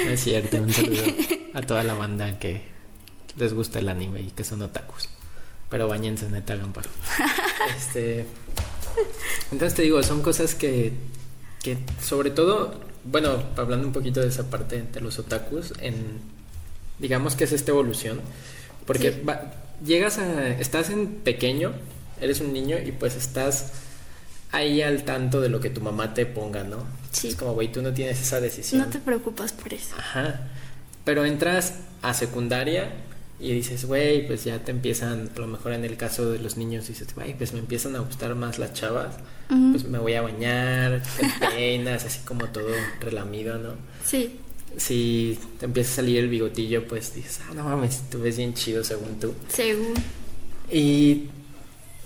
No 0.04 0.10
es 0.10 0.20
cierto, 0.20 0.56
un 0.56 0.72
saludo 0.72 1.04
a 1.54 1.62
toda 1.62 1.84
la 1.84 1.94
banda 1.94 2.40
que 2.40 2.60
les 3.36 3.54
gusta 3.54 3.78
el 3.78 3.88
anime 3.88 4.20
y 4.20 4.30
que 4.30 4.42
son 4.42 4.60
otakus. 4.62 5.08
Pero 5.70 5.86
bañense, 5.86 6.28
neta, 6.28 6.54
hagan 6.54 6.72
paro. 6.72 6.90
Este. 7.76 8.26
Entonces 9.52 9.74
te 9.74 9.82
digo, 9.82 10.02
son 10.02 10.22
cosas 10.22 10.56
que, 10.56 10.92
que 11.62 11.78
sobre 12.02 12.30
todo, 12.30 12.80
bueno, 13.04 13.42
hablando 13.56 13.86
un 13.86 13.92
poquito 13.92 14.20
de 14.20 14.28
esa 14.28 14.50
parte 14.50 14.82
de 14.82 15.00
los 15.00 15.18
otakus, 15.20 15.72
en 15.80 16.20
digamos 16.98 17.36
que 17.36 17.44
es 17.44 17.52
esta 17.52 17.70
evolución, 17.72 18.20
porque 18.86 19.12
Sí. 19.12 19.20
va- 19.28 19.52
llegas 19.84 20.18
a, 20.18 20.48
estás 20.48 20.90
en 20.90 21.06
pequeño, 21.08 21.72
eres 22.20 22.40
un 22.40 22.52
niño 22.52 22.78
y 22.84 22.92
pues 22.92 23.14
estás 23.16 23.72
ahí 24.52 24.80
al 24.82 25.02
tanto 25.04 25.40
de 25.40 25.48
lo 25.48 25.60
que 25.60 25.70
tu 25.70 25.80
mamá 25.80 26.14
te 26.14 26.24
ponga, 26.26 26.62
¿no? 26.64 26.78
Sí. 27.10 27.28
Es 27.28 27.36
como, 27.36 27.54
güey, 27.54 27.70
tú 27.72 27.82
no 27.82 27.92
tienes 27.92 28.20
esa 28.20 28.40
decisión. 28.40 28.80
No 28.80 28.86
te 28.88 28.98
preocupas 28.98 29.52
por 29.52 29.72
eso. 29.74 29.94
Ajá. 29.98 30.48
Pero 31.04 31.24
entras 31.24 31.74
a 32.02 32.14
secundaria 32.14 32.90
y 33.38 33.52
dices, 33.52 33.84
güey, 33.84 34.26
pues 34.26 34.44
ya 34.44 34.60
te 34.64 34.70
empiezan, 34.70 35.30
a 35.36 35.38
lo 35.40 35.46
mejor 35.46 35.72
en 35.72 35.84
el 35.84 35.96
caso 35.98 36.30
de 36.32 36.38
los 36.38 36.56
niños 36.56 36.88
dices, 36.88 37.14
güey, 37.14 37.34
pues 37.36 37.52
me 37.52 37.58
empiezan 37.58 37.94
a 37.96 37.98
gustar 38.00 38.34
más 38.34 38.58
las 38.58 38.72
chavas, 38.72 39.16
pues 39.48 39.84
me 39.84 39.98
voy 39.98 40.14
a 40.14 40.22
bañar, 40.22 41.02
te 41.18 41.26
peinas, 41.54 42.04
así 42.06 42.20
como 42.24 42.46
todo 42.46 42.68
relamido, 43.00 43.58
¿no? 43.58 43.74
Sí, 44.04 44.40
Si 44.76 45.38
te 45.58 45.64
empieza 45.64 45.92
a 45.92 45.96
salir 45.96 46.18
el 46.18 46.28
bigotillo, 46.28 46.86
pues 46.86 47.14
dices, 47.14 47.40
ah, 47.48 47.54
no 47.54 47.64
mames, 47.64 48.02
tú 48.10 48.20
ves 48.20 48.36
bien 48.36 48.52
chido 48.54 48.84
según 48.84 49.18
tú. 49.18 49.34
según. 49.48 49.94
Y 50.70 51.28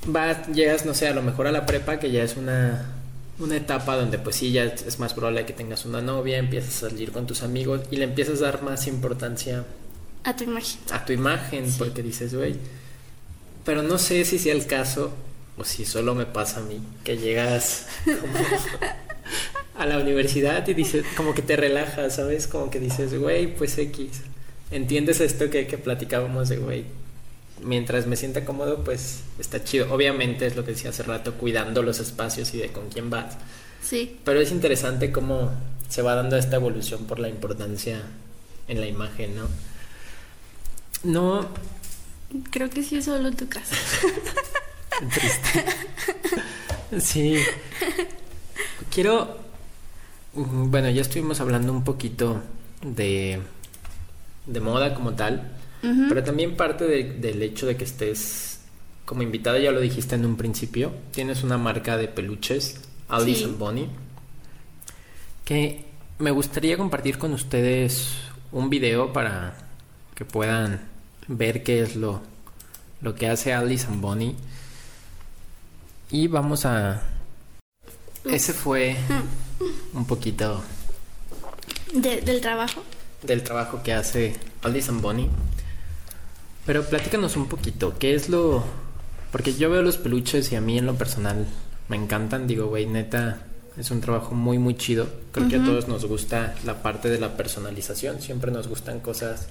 vas, 0.06 0.46
llegas, 0.48 0.84
no 0.86 0.94
sé, 0.94 1.08
a 1.08 1.14
lo 1.14 1.22
mejor 1.22 1.46
a 1.46 1.52
la 1.52 1.66
prepa, 1.66 1.98
que 1.98 2.10
ya 2.12 2.22
es 2.22 2.36
una, 2.36 2.94
una 3.38 3.56
etapa 3.56 3.96
donde 3.96 4.18
pues 4.18 4.36
sí, 4.36 4.52
ya 4.52 4.64
es 4.64 4.98
más 5.00 5.14
probable 5.14 5.44
que 5.46 5.52
tengas 5.52 5.84
una 5.84 6.00
novia, 6.00 6.38
empiezas 6.38 6.84
a 6.84 6.88
salir 6.90 7.10
con 7.10 7.26
tus 7.26 7.42
amigos 7.42 7.80
y 7.90 7.96
le 7.96 8.04
empiezas 8.04 8.40
a 8.40 8.44
dar 8.46 8.62
más 8.62 8.86
importancia 8.86 9.64
A 10.24 10.36
tu 10.36 10.44
imagen. 10.44 10.78
a 10.92 11.04
tu 11.04 11.12
imagen, 11.12 11.66
Sí. 11.70 11.76
porque 11.78 12.02
dices, 12.02 12.34
güey, 12.34 12.54
pero 13.64 13.82
no 13.82 13.98
sé 13.98 14.24
si 14.24 14.38
sea 14.38 14.52
el 14.54 14.66
caso 14.66 15.12
o 15.56 15.64
si 15.64 15.84
solo 15.84 16.14
me 16.14 16.24
pasa 16.26 16.60
a 16.60 16.62
mí, 16.62 16.80
que 17.02 17.16
llegas 17.18 17.86
como 18.04 18.16
a 19.80 19.86
la 19.86 19.98
universidad 19.98 20.68
y 20.68 20.74
dices, 20.74 21.04
como 21.16 21.34
que 21.34 21.40
te 21.40 21.56
relajas, 21.56 22.16
¿sabes? 22.16 22.46
Como 22.46 22.70
que 22.70 22.78
dices, 22.78 23.18
güey, 23.18 23.54
pues 23.54 23.78
X. 23.78 24.20
¿Entiendes 24.70 25.20
esto 25.20 25.48
que, 25.48 25.66
que 25.66 25.78
platicábamos 25.78 26.50
de, 26.50 26.58
güey? 26.58 26.84
Mientras 27.62 28.06
me 28.06 28.16
sienta 28.16 28.44
cómodo, 28.44 28.84
pues 28.84 29.20
está 29.38 29.64
chido. 29.64 29.92
Obviamente 29.92 30.46
es 30.46 30.54
lo 30.54 30.64
que 30.64 30.72
decía 30.72 30.90
hace 30.90 31.02
rato, 31.02 31.34
cuidando 31.34 31.82
los 31.82 31.98
espacios 31.98 32.52
y 32.52 32.58
de 32.58 32.68
con 32.68 32.90
quién 32.90 33.08
vas. 33.08 33.38
Sí, 33.82 34.18
Pero 34.22 34.40
es 34.40 34.52
interesante 34.52 35.10
cómo 35.10 35.50
se 35.88 36.02
va 36.02 36.14
dando 36.14 36.36
esta 36.36 36.56
evolución 36.56 37.06
por 37.06 37.18
la 37.18 37.30
importancia 37.30 38.02
en 38.68 38.80
la 38.80 38.86
imagen, 38.86 39.34
¿no? 39.34 39.48
No, 41.02 41.48
creo 42.50 42.68
que 42.68 42.82
sí 42.82 42.96
es 42.98 43.06
solo 43.06 43.32
tu 43.32 43.48
caso. 43.48 43.74
triste. 45.10 45.64
Sí. 47.00 47.36
Quiero. 48.90 49.49
Mm, 50.34 50.70
Bueno, 50.70 50.90
ya 50.90 51.02
estuvimos 51.02 51.40
hablando 51.40 51.72
un 51.72 51.84
poquito 51.84 52.40
de. 52.82 53.40
de 54.46 54.60
moda 54.60 54.94
como 54.94 55.12
tal. 55.14 55.52
Pero 55.82 56.22
también 56.22 56.56
parte 56.58 56.84
de- 56.84 57.04
del 57.14 57.42
hecho 57.42 57.66
de 57.66 57.74
que 57.76 57.84
estés 57.84 58.60
como 59.06 59.22
invitada, 59.22 59.58
ya 59.58 59.70
lo 59.72 59.80
dijiste 59.80 60.14
en 60.14 60.26
un 60.26 60.36
principio. 60.36 60.92
Tienes 61.10 61.42
una 61.42 61.56
marca 61.56 61.96
de 61.96 62.06
peluches, 62.06 62.80
Alice 63.08 63.38
Sí. 63.40 63.44
and 63.46 63.58
Bonnie. 63.58 63.88
Que 65.44 65.86
me 66.18 66.30
gustaría 66.32 66.76
compartir 66.76 67.16
con 67.16 67.32
ustedes 67.32 68.08
un 68.52 68.68
video 68.68 69.12
para 69.14 69.54
que 70.14 70.26
puedan 70.26 70.82
ver 71.28 71.62
qué 71.62 71.80
es 71.80 71.96
lo, 71.96 72.20
lo 73.00 73.14
que 73.14 73.28
hace 73.28 73.54
Alice 73.54 73.86
and 73.86 74.02
Bonnie. 74.02 74.36
Y 76.10 76.26
vamos 76.28 76.66
a. 76.66 77.02
Ese 78.24 78.52
fue 78.52 78.96
un 79.94 80.04
poquito 80.06 80.62
De- 81.94 82.20
del 82.20 82.40
trabajo. 82.40 82.82
del 83.22 83.42
trabajo 83.42 83.82
que 83.82 83.92
hace 83.92 84.36
Alice 84.62 84.90
and 84.90 85.00
Bonnie. 85.00 85.28
Pero 86.66 86.84
platícanos 86.84 87.36
un 87.36 87.46
poquito, 87.48 87.98
¿qué 87.98 88.14
es 88.14 88.28
lo...? 88.28 88.64
Porque 89.32 89.54
yo 89.54 89.70
veo 89.70 89.82
los 89.82 89.96
peluches 89.96 90.50
y 90.52 90.56
a 90.56 90.60
mí 90.60 90.78
en 90.78 90.86
lo 90.86 90.94
personal 90.96 91.46
me 91.88 91.96
encantan. 91.96 92.46
Digo, 92.46 92.66
güey, 92.66 92.86
neta, 92.86 93.38
es 93.76 93.90
un 93.90 94.00
trabajo 94.00 94.34
muy, 94.34 94.58
muy 94.58 94.76
chido. 94.76 95.08
Creo 95.32 95.48
que 95.48 95.56
a 95.56 95.64
todos 95.64 95.86
nos 95.88 96.04
gusta 96.04 96.54
la 96.64 96.82
parte 96.82 97.08
de 97.08 97.18
la 97.20 97.36
personalización. 97.36 98.20
Siempre 98.20 98.50
nos 98.50 98.66
gustan 98.68 98.98
cosas 99.00 99.46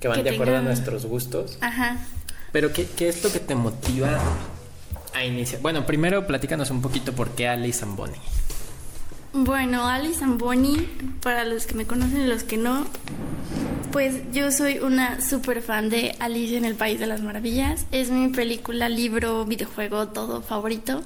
que 0.00 0.08
van 0.08 0.18
Que 0.22 0.24
de 0.30 0.34
acuerdo 0.34 0.56
a 0.56 0.60
nuestros 0.62 1.06
gustos. 1.06 1.56
Ajá. 1.62 1.96
Pero 2.52 2.72
¿qué, 2.72 2.86
qué 2.86 3.08
es 3.08 3.24
lo 3.24 3.32
que 3.32 3.40
te 3.40 3.54
motiva 3.54 4.18
iniciar? 5.24 5.60
Bueno, 5.62 5.86
primero 5.86 6.26
platícanos 6.26 6.70
un 6.70 6.82
poquito 6.82 7.12
por 7.12 7.30
qué 7.30 7.48
Alice 7.48 7.84
and 7.84 7.96
Bonnie. 7.96 8.20
Bueno, 9.32 9.86
Alice 9.86 10.24
and 10.24 10.40
Bonnie, 10.40 10.88
para 11.22 11.44
los 11.44 11.66
que 11.66 11.74
me 11.74 11.86
conocen 11.86 12.22
y 12.22 12.26
los 12.26 12.42
que 12.42 12.56
no, 12.56 12.86
pues 13.92 14.32
yo 14.32 14.50
soy 14.50 14.78
una 14.78 15.20
super 15.20 15.60
fan 15.62 15.90
de 15.90 16.16
Alice 16.20 16.56
en 16.56 16.64
el 16.64 16.74
País 16.74 16.98
de 16.98 17.06
las 17.06 17.20
Maravillas. 17.20 17.86
Es 17.92 18.10
mi 18.10 18.28
película, 18.28 18.88
libro, 18.88 19.44
videojuego, 19.44 20.08
todo 20.08 20.42
favorito. 20.42 21.02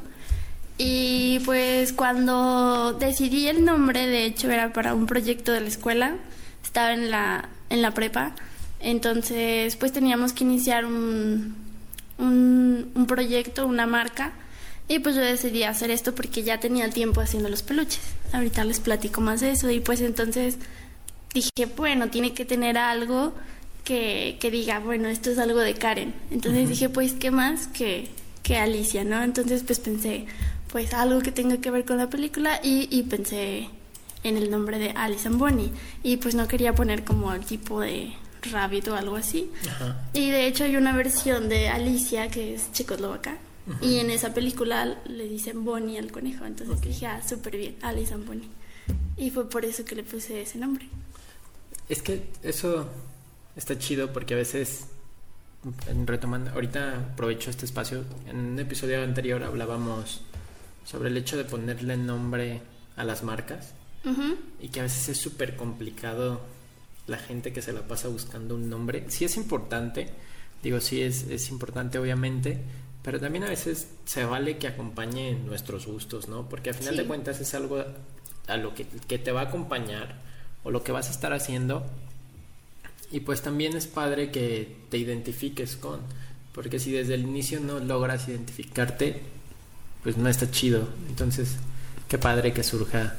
Y 0.79 1.41
pues 1.41 1.93
cuando 1.93 2.95
decidí 2.95 3.49
el 3.49 3.65
nombre, 3.65 4.07
de 4.07 4.25
hecho 4.25 4.51
era 4.51 4.73
para 4.73 4.95
un 4.95 5.07
proyecto 5.07 5.53
de 5.53 5.61
la 5.61 5.69
escuela, 5.69 6.17
estaba 6.63 6.95
en 6.95 7.11
la, 7.11 7.49
en 7.69 7.83
la 7.83 7.91
prepa, 7.91 8.35
entonces 8.81 9.77
pues 9.77 9.93
teníamos 9.93 10.33
que 10.33 10.45
iniciar 10.45 10.87
un, 10.87 11.55
un, 12.21 12.91
un 12.95 13.07
proyecto, 13.07 13.67
una 13.67 13.87
marca. 13.87 14.33
Y 14.89 14.99
pues 14.99 15.15
yo 15.15 15.21
decidí 15.23 15.63
hacer 15.63 15.91
esto 15.91 16.15
porque 16.15 16.43
ya 16.43 16.59
tenía 16.59 16.91
tiempo 16.91 17.21
haciendo 17.21 17.49
los 17.49 17.63
peluches. 17.63 18.01
Ahorita 18.33 18.65
les 18.65 18.81
platico 18.81 19.21
más 19.21 19.41
de 19.41 19.53
eso. 19.53 19.71
Y 19.71 19.81
pues 19.81 20.01
entonces 20.01 20.59
dije, 21.33 21.67
bueno, 21.77 22.09
tiene 22.11 22.35
que 22.35 22.45
tener 22.45 22.77
algo 22.77 23.33
que, 23.85 24.37
que 24.41 24.51
diga, 24.51 24.81
bueno, 24.81 25.09
esto 25.09 25.31
es 25.31 25.39
algo 25.39 25.61
de 25.61 25.75
Karen. 25.75 26.15
Entonces 26.31 26.69
dije, 26.69 26.89
pues, 26.89 27.13
¿qué 27.13 27.31
más 27.31 27.69
que, 27.69 28.09
que 28.43 28.57
Alicia, 28.57 29.05
no? 29.05 29.23
Entonces 29.23 29.63
pues 29.65 29.79
pensé, 29.79 30.27
pues 30.73 30.93
algo 30.95 31.21
que 31.21 31.33
tenga 31.33 31.59
que 31.59 31.71
ver 31.71 31.85
con 31.85 31.99
la 31.99 32.11
película 32.11 32.61
y, 32.63 32.89
y 32.91 33.05
pensé 33.05 33.69
en 34.23 34.37
el 34.37 34.51
nombre 34.51 34.79
de 34.79 34.91
Alice 34.91 35.27
and 35.27 35.39
Bonnie. 35.39 35.71
Y 36.03 36.17
pues 36.17 36.35
no 36.35 36.49
quería 36.49 36.75
poner 36.75 37.05
como 37.05 37.33
el 37.33 37.45
tipo 37.45 37.81
de 37.81 38.13
rabbit 38.43 38.89
o 38.89 38.97
algo 38.97 39.17
así. 39.17 39.51
Ajá. 39.69 40.09
Y 40.13 40.31
de 40.31 40.47
hecho 40.47 40.65
hay 40.65 40.77
una 40.77 40.97
versión 40.97 41.49
de 41.49 41.69
Alicia 41.69 42.29
que 42.31 42.55
es 42.55 42.73
checoslovaca. 42.73 43.39
Y 43.81 43.99
en 43.99 44.11
esa 44.11 44.35
película 44.35 44.99
le 45.07 45.29
dicen 45.29 45.65
Bonnie 45.65 45.99
al 45.99 46.11
conejo. 46.11 46.45
Entonces 46.45 46.81
dije, 46.81 47.07
ah, 47.07 47.23
súper 47.27 47.57
bien, 47.57 47.77
Alice 47.83 48.13
and 48.13 48.27
Bonnie. 48.27 48.49
Y 49.17 49.31
fue 49.31 49.49
por 49.49 49.65
eso 49.65 49.85
que 49.85 49.95
le 49.95 50.03
puse 50.03 50.43
ese 50.43 50.59
nombre. 50.59 50.89
Es 51.89 52.03
que 52.03 52.31
eso 52.43 52.89
está 53.55 53.79
chido 53.79 54.13
porque 54.13 54.35
a 54.35 54.39
veces 54.39 54.87
retomando, 56.07 56.51
ahorita 56.51 57.11
aprovecho 57.13 57.51
este 57.51 57.67
espacio. 57.67 58.05
En 58.27 58.37
un 58.37 58.59
episodio 58.59 59.03
anterior 59.03 59.43
hablábamos 59.45 60.23
sobre 60.85 61.11
el 61.11 61.17
hecho 61.17 61.37
de 61.37 61.45
ponerle 61.45 61.97
nombre 61.97 62.63
a 62.97 63.05
las 63.05 63.23
marcas 63.23 63.73
y 64.61 64.69
que 64.69 64.81
a 64.81 64.85
veces 64.85 65.11
es 65.11 65.19
súper 65.19 65.57
complicado 65.57 66.41
la 67.11 67.19
gente 67.19 67.53
que 67.53 67.61
se 67.61 67.73
la 67.73 67.83
pasa 67.83 68.09
buscando 68.09 68.55
un 68.55 68.71
nombre. 68.71 69.05
Sí 69.09 69.25
es 69.25 69.37
importante, 69.37 70.09
digo, 70.63 70.81
sí 70.81 71.03
es, 71.03 71.25
es 71.25 71.51
importante 71.51 71.99
obviamente, 71.99 72.59
pero 73.03 73.19
también 73.21 73.45
a 73.45 73.49
veces 73.49 73.89
se 74.05 74.25
vale 74.25 74.59
que 74.59 74.69
acompañe 74.69 75.35
nuestros 75.35 75.87
gustos, 75.87 76.29
¿no? 76.29 76.49
Porque 76.49 76.71
al 76.71 76.77
final 76.77 76.95
Sí. 76.95 77.01
de 77.03 77.07
cuentas 77.07 77.41
es 77.41 77.53
algo 77.55 77.85
a 78.47 78.57
lo 78.57 78.75
que, 78.75 78.87
que 79.09 79.19
te 79.19 79.33
va 79.33 79.43
a 79.43 79.45
acompañar 79.45 80.21
o 80.65 80.71
lo 80.71 80.83
que 80.85 80.93
vas 80.93 81.09
a 81.09 81.11
estar 81.11 81.33
haciendo. 81.33 81.87
Y 83.11 83.21
pues 83.21 83.43
también 83.43 83.77
es 83.77 83.87
padre 83.87 84.31
que 84.31 84.77
te 84.91 84.99
identifiques 84.99 85.77
con, 85.77 86.01
porque 86.53 86.79
si 86.79 86.93
desde 86.93 87.15
el 87.15 87.23
inicio 87.23 87.59
no 87.61 87.81
logras 87.81 88.29
identificarte, 88.29 89.21
pues 90.03 90.17
no 90.17 90.29
está 90.29 90.51
chido. 90.51 90.89
Entonces, 91.09 91.57
qué 92.09 92.19
padre 92.19 92.53
que 92.53 92.63
surja 92.63 93.17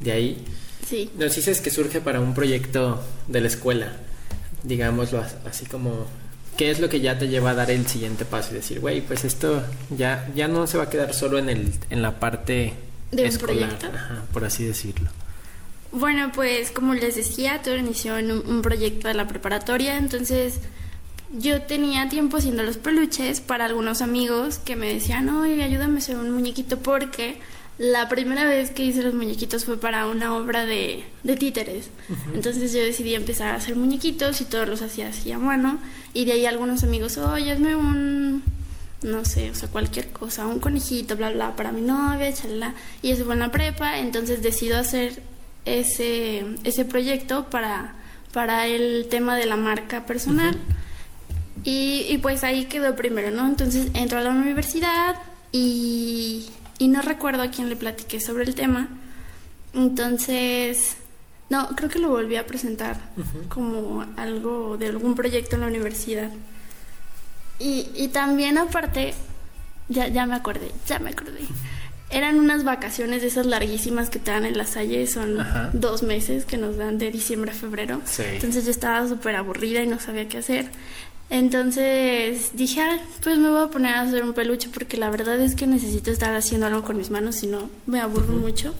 de 0.00 0.12
ahí. 0.12 0.44
Sí. 0.88 1.10
Nos 1.16 1.36
dices 1.36 1.60
que 1.60 1.70
surge 1.70 2.00
para 2.00 2.20
un 2.20 2.34
proyecto 2.34 3.00
de 3.28 3.40
la 3.40 3.46
escuela, 3.48 3.92
digámoslo 4.64 5.20
as- 5.20 5.36
así 5.46 5.66
como, 5.66 6.06
¿qué 6.56 6.70
es 6.70 6.80
lo 6.80 6.88
que 6.88 7.00
ya 7.00 7.18
te 7.18 7.28
lleva 7.28 7.50
a 7.50 7.54
dar 7.54 7.70
el 7.70 7.86
siguiente 7.86 8.24
paso 8.24 8.50
y 8.52 8.54
decir, 8.54 8.80
güey, 8.80 9.00
pues 9.00 9.24
esto 9.24 9.62
ya, 9.96 10.28
ya 10.34 10.48
no 10.48 10.66
se 10.66 10.78
va 10.78 10.84
a 10.84 10.90
quedar 10.90 11.14
solo 11.14 11.38
en, 11.38 11.48
el, 11.48 11.72
en 11.90 12.02
la 12.02 12.18
parte 12.18 12.74
¿De 13.12 13.22
un 13.22 13.28
escolar, 13.28 13.56
proyecto? 13.78 13.86
ajá, 13.94 14.22
por 14.32 14.44
así 14.44 14.64
decirlo? 14.64 15.10
Bueno, 15.92 16.30
pues 16.34 16.70
como 16.70 16.94
les 16.94 17.16
decía, 17.16 17.62
todo 17.62 17.76
inició 17.76 18.16
en 18.18 18.30
un, 18.30 18.46
un 18.46 18.62
proyecto 18.62 19.08
de 19.08 19.14
la 19.14 19.26
preparatoria, 19.26 19.96
entonces 19.96 20.54
yo 21.32 21.62
tenía 21.62 22.08
tiempo 22.08 22.36
haciendo 22.36 22.62
los 22.62 22.76
peluches 22.76 23.40
para 23.40 23.64
algunos 23.66 24.02
amigos 24.02 24.58
que 24.58 24.76
me 24.76 24.92
decían, 24.92 25.28
oye, 25.28 25.62
ayúdame 25.62 25.96
a 25.96 25.98
hacer 25.98 26.16
un 26.16 26.30
muñequito 26.32 26.78
porque 26.78 27.38
la 27.80 28.10
primera 28.10 28.44
vez 28.44 28.72
que 28.72 28.84
hice 28.84 29.02
los 29.02 29.14
muñequitos 29.14 29.64
fue 29.64 29.80
para 29.80 30.06
una 30.06 30.36
obra 30.36 30.66
de, 30.66 31.02
de 31.22 31.36
títeres. 31.36 31.88
Entonces 32.34 32.74
yo 32.74 32.80
decidí 32.80 33.14
empezar 33.14 33.54
a 33.54 33.56
hacer 33.56 33.74
muñequitos 33.74 34.42
y 34.42 34.44
todos 34.44 34.68
los 34.68 34.82
hacía 34.82 35.08
así 35.08 35.32
a 35.32 35.38
mano 35.38 35.78
y 36.12 36.26
de 36.26 36.32
ahí 36.32 36.44
algunos 36.44 36.84
amigos, 36.84 37.16
oye, 37.16 37.50
hazme 37.50 37.74
un 37.74 38.42
no 39.02 39.24
sé, 39.24 39.50
o 39.50 39.54
sea, 39.54 39.70
cualquier 39.70 40.10
cosa, 40.10 40.46
un 40.46 40.60
conejito, 40.60 41.16
bla, 41.16 41.30
bla, 41.30 41.56
para 41.56 41.72
mi 41.72 41.80
novia, 41.80 42.30
chalala. 42.34 42.74
Y 43.00 43.12
eso 43.12 43.24
fue 43.24 43.32
en 43.32 43.40
la 43.40 43.50
prepa, 43.50 43.98
entonces 43.98 44.42
decido 44.42 44.76
hacer 44.76 45.22
ese, 45.64 46.44
ese 46.64 46.84
proyecto 46.84 47.48
para, 47.48 47.94
para 48.34 48.66
el 48.66 49.06
tema 49.08 49.36
de 49.36 49.46
la 49.46 49.56
marca 49.56 50.04
personal. 50.04 50.54
y, 51.64 52.04
y 52.10 52.18
pues 52.18 52.44
ahí 52.44 52.66
quedó 52.66 52.94
primero, 52.94 53.30
¿no? 53.30 53.46
Entonces 53.46 53.88
entro 53.94 54.18
a 54.18 54.22
la 54.22 54.30
universidad 54.32 55.16
y, 55.50 56.50
y 56.80 56.88
no 56.88 57.02
recuerdo 57.02 57.42
a 57.42 57.50
quién 57.50 57.68
le 57.68 57.76
platiqué 57.76 58.20
sobre 58.20 58.42
el 58.44 58.54
tema. 58.54 58.88
Entonces, 59.74 60.96
no, 61.50 61.68
creo 61.76 61.90
que 61.90 61.98
lo 61.98 62.08
volví 62.08 62.36
a 62.36 62.46
presentar 62.46 62.98
como 63.50 64.04
algo 64.16 64.76
de 64.78 64.86
algún 64.86 65.14
proyecto 65.14 65.56
en 65.56 65.60
la 65.60 65.66
universidad. 65.68 66.30
Y, 67.58 67.90
y 67.94 68.08
también 68.08 68.56
aparte, 68.56 69.12
ya, 69.88 70.08
ya 70.08 70.24
me 70.24 70.34
acordé, 70.34 70.72
ya 70.86 70.98
me 70.98 71.10
acordé. 71.10 71.40
Eran 72.08 72.38
unas 72.38 72.64
vacaciones 72.64 73.20
de 73.20 73.28
esas 73.28 73.44
larguísimas 73.44 74.08
que 74.08 74.18
te 74.18 74.30
dan 74.30 74.46
en 74.46 74.56
la 74.56 74.64
Salle, 74.64 75.06
son 75.06 75.38
Ajá. 75.38 75.70
dos 75.74 76.02
meses 76.02 76.46
que 76.46 76.56
nos 76.56 76.78
dan 76.78 76.96
de 76.98 77.10
diciembre 77.10 77.50
a 77.50 77.54
febrero. 77.54 78.00
Sí. 78.06 78.22
Entonces 78.26 78.64
yo 78.64 78.70
estaba 78.70 79.06
súper 79.06 79.36
aburrida 79.36 79.82
y 79.82 79.86
no 79.86 80.00
sabía 80.00 80.28
qué 80.28 80.38
hacer. 80.38 80.70
Entonces 81.30 82.50
dije, 82.54 82.80
"Ah, 82.82 82.98
pues 83.22 83.38
me 83.38 83.48
voy 83.48 83.62
a 83.62 83.68
poner 83.68 83.94
a 83.94 84.00
hacer 84.02 84.24
un 84.24 84.34
peluche 84.34 84.68
porque 84.72 84.96
la 84.96 85.10
verdad 85.10 85.40
es 85.40 85.54
que 85.54 85.66
necesito 85.66 86.10
estar 86.10 86.34
haciendo 86.34 86.66
algo 86.66 86.82
con 86.82 86.96
mis 86.96 87.10
manos, 87.10 87.36
si 87.36 87.46
no 87.46 87.70
me 87.86 88.00
aburro 88.00 88.34
mucho. 88.34 88.74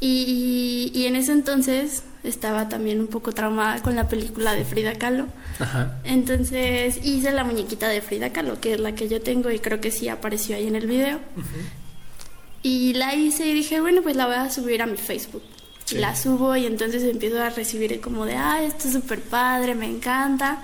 Y, 0.00 0.90
y 0.94 1.04
en 1.04 1.16
ese 1.16 1.32
entonces 1.32 2.02
estaba 2.24 2.68
también 2.70 3.00
un 3.00 3.06
poco 3.08 3.32
traumada 3.32 3.82
con 3.82 3.94
la 3.94 4.08
película 4.08 4.54
de 4.54 4.64
Frida 4.64 4.94
Kahlo. 4.94 5.26
Ajá. 5.58 5.98
Entonces 6.04 6.98
hice 7.04 7.30
la 7.32 7.44
muñequita 7.44 7.88
de 7.88 8.00
Frida 8.00 8.30
Kahlo, 8.32 8.58
que 8.60 8.74
es 8.74 8.80
la 8.80 8.94
que 8.94 9.08
yo 9.10 9.20
tengo 9.20 9.50
y 9.50 9.58
creo 9.58 9.80
que 9.82 9.90
sí 9.90 10.08
apareció 10.08 10.56
ahí 10.56 10.66
en 10.66 10.76
el 10.76 10.86
video. 10.86 11.20
Y 12.62 12.94
la 12.94 13.14
hice 13.14 13.46
y 13.46 13.52
dije, 13.52 13.80
bueno, 13.82 14.00
pues 14.02 14.16
la 14.16 14.26
voy 14.26 14.36
a 14.36 14.50
subir 14.50 14.80
a 14.80 14.86
mi 14.86 14.96
Facebook. 14.96 15.42
Sí. 15.84 15.98
La 15.98 16.14
subo 16.16 16.56
y 16.56 16.64
entonces 16.66 17.02
empiezo 17.02 17.42
a 17.42 17.50
recibir 17.50 18.00
como 18.00 18.24
de, 18.24 18.36
ay, 18.36 18.66
esto 18.66 18.86
es 18.88 18.94
súper 18.94 19.20
padre, 19.20 19.74
me 19.74 19.86
encanta. 19.86 20.62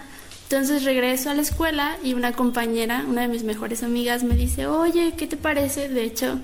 Entonces 0.49 0.85
regreso 0.85 1.29
a 1.31 1.35
la 1.35 1.43
escuela 1.43 1.97
y 2.05 2.15
una 2.15 2.33
compañera, 2.33 3.05
una 3.09 3.23
de 3.23 3.29
mis 3.29 3.43
mejores 3.43 3.83
amigas, 3.83 4.23
me 4.23 4.37
dice, 4.37 4.67
oye, 4.67 5.15
¿qué 5.17 5.27
te 5.27 5.37
parece? 5.37 5.89
De 5.89 6.05
hecho, 6.05 6.39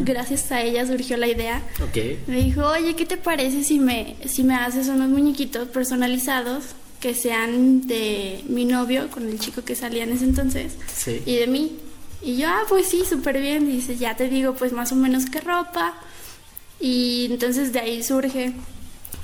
gracias 0.00 0.50
a 0.50 0.62
ella 0.62 0.84
surgió 0.86 1.16
la 1.16 1.28
idea. 1.28 1.62
Ok. 1.80 1.96
Me 2.26 2.42
dijo, 2.42 2.66
oye, 2.66 2.96
¿qué 2.96 3.06
te 3.06 3.16
parece 3.16 3.62
si 3.62 3.78
me, 3.78 4.16
si 4.26 4.42
me 4.42 4.56
haces 4.56 4.88
unos 4.88 5.08
muñequitos 5.10 5.68
personalizados 5.68 6.64
que 7.00 7.14
sean 7.14 7.86
de 7.86 8.42
mi 8.48 8.64
novio 8.64 9.08
con 9.12 9.28
el 9.28 9.38
chico 9.38 9.62
que 9.62 9.76
salía 9.76 10.02
en 10.02 10.10
ese 10.12 10.24
entonces 10.24 10.72
Sí. 10.92 11.22
y 11.24 11.36
de 11.36 11.46
mí? 11.46 11.76
Y 12.22 12.38
yo, 12.38 12.48
ah, 12.48 12.62
pues 12.68 12.88
sí, 12.88 13.02
súper 13.08 13.40
bien. 13.40 13.70
Dice, 13.70 13.96
ya 13.96 14.16
te 14.16 14.28
digo, 14.28 14.54
pues 14.54 14.72
más 14.72 14.90
o 14.90 14.96
menos 14.96 15.26
qué 15.26 15.38
ropa. 15.40 15.94
Y 16.80 17.28
entonces 17.30 17.72
de 17.72 17.78
ahí 17.78 18.02
surge. 18.02 18.54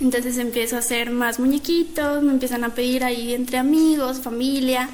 Entonces 0.03 0.37
empiezo 0.39 0.75
a 0.75 0.81
hacer 0.81 1.13
más 1.13 1.39
muñequitos, 1.39 2.25
me 2.25 2.33
empiezan 2.33 2.65
a 2.65 2.75
pedir 2.75 3.05
ahí 3.05 3.35
entre 3.35 3.59
amigos, 3.59 4.21
familia. 4.21 4.89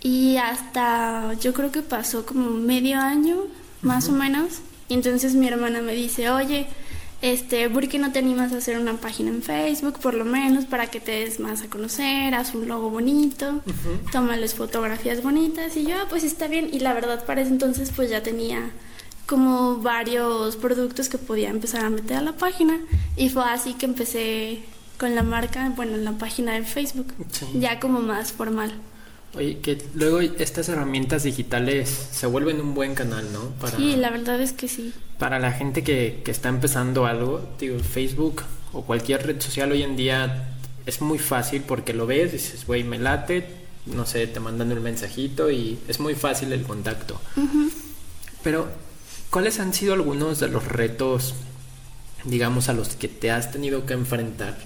Y 0.00 0.38
hasta 0.38 1.34
yo 1.34 1.52
creo 1.52 1.70
que 1.70 1.82
pasó 1.82 2.24
como 2.24 2.50
medio 2.50 2.98
año, 2.98 3.36
más 3.82 4.08
o 4.08 4.12
menos. 4.12 4.60
Y 4.88 4.94
entonces 4.94 5.34
mi 5.34 5.46
hermana 5.48 5.82
me 5.82 5.92
dice, 5.92 6.30
oye, 6.30 6.66
este, 7.20 7.68
¿por 7.68 7.88
qué 7.88 7.98
no 7.98 8.10
te 8.10 8.18
animas 8.18 8.54
a 8.54 8.56
hacer 8.56 8.78
una 8.78 8.94
página 8.94 9.28
en 9.28 9.42
Facebook, 9.42 9.98
por 10.00 10.14
lo 10.14 10.24
menos, 10.24 10.64
para 10.64 10.86
que 10.86 10.98
te 10.98 11.12
des 11.12 11.38
más 11.38 11.60
a 11.60 11.68
conocer, 11.68 12.34
haz 12.34 12.54
un 12.54 12.68
logo 12.68 12.88
bonito, 12.88 13.60
tómales 14.12 14.54
fotografías 14.54 15.22
bonitas? 15.22 15.76
Y 15.76 15.84
yo, 15.84 15.96
ah, 16.00 16.06
pues 16.08 16.24
está 16.24 16.46
bien. 16.48 16.70
Y 16.72 16.80
la 16.80 16.94
verdad, 16.94 17.26
para 17.26 17.42
ese 17.42 17.50
entonces, 17.50 17.92
pues 17.94 18.08
ya 18.08 18.22
tenía 18.22 18.70
como 19.26 19.76
varios 19.78 20.56
productos 20.56 21.08
que 21.08 21.18
podía 21.18 21.50
empezar 21.50 21.84
a 21.84 21.90
meter 21.90 22.16
a 22.16 22.22
la 22.22 22.32
página. 22.32 22.78
Y 23.16 23.28
fue 23.30 23.44
así 23.44 23.74
que 23.74 23.86
empecé 23.86 24.60
con 24.98 25.14
la 25.14 25.22
marca, 25.22 25.70
bueno, 25.76 25.94
en 25.94 26.04
la 26.04 26.12
página 26.12 26.52
de 26.54 26.62
Facebook, 26.64 27.12
Sí. 27.32 27.46
ya 27.54 27.80
como 27.80 28.00
más 28.00 28.32
formal. 28.32 28.72
Oye, 29.34 29.58
que 29.58 29.82
luego 29.94 30.20
estas 30.20 30.68
herramientas 30.70 31.24
digitales 31.24 31.88
se 32.10 32.26
vuelven 32.26 32.60
un 32.60 32.74
buen 32.74 32.94
canal, 32.94 33.30
¿no? 33.32 33.50
Para, 33.60 33.76
Sí, 33.76 33.96
la 33.96 34.10
verdad 34.10 34.40
es 34.40 34.52
que 34.52 34.68
sí. 34.68 34.94
para 35.18 35.38
la 35.38 35.52
gente 35.52 35.82
que, 35.84 36.22
que 36.24 36.30
está 36.30 36.48
empezando 36.48 37.04
algo, 37.06 37.46
digo, 37.58 37.78
Facebook 37.80 38.42
o 38.72 38.82
cualquier 38.82 39.26
red 39.26 39.40
social 39.40 39.72
hoy 39.72 39.82
en 39.82 39.96
día 39.96 40.54
es 40.86 41.00
muy 41.02 41.18
fácil 41.18 41.62
porque 41.62 41.92
lo 41.92 42.06
ves, 42.06 42.32
dices, 42.32 42.66
güey, 42.66 42.84
me 42.84 42.98
late, 42.98 43.46
no 43.86 44.06
sé, 44.06 44.26
te 44.26 44.40
mandan 44.40 44.72
un 44.72 44.82
mensajito 44.82 45.50
y 45.50 45.78
es 45.88 46.00
muy 46.00 46.14
fácil 46.14 46.52
el 46.52 46.62
contacto. 46.62 47.20
Pero, 48.42 48.68
¿cuáles 49.30 49.60
han 49.60 49.74
sido 49.74 49.92
algunos 49.94 50.38
de 50.40 50.48
los 50.48 50.64
retos, 50.66 51.34
digamos, 52.26 52.68
a 52.68 52.74
los 52.74 52.96
que 52.96 53.08
te 53.08 53.30
has 53.30 53.50
tenido 53.50 53.86
que 53.86 53.94
enfrentar 53.94 54.58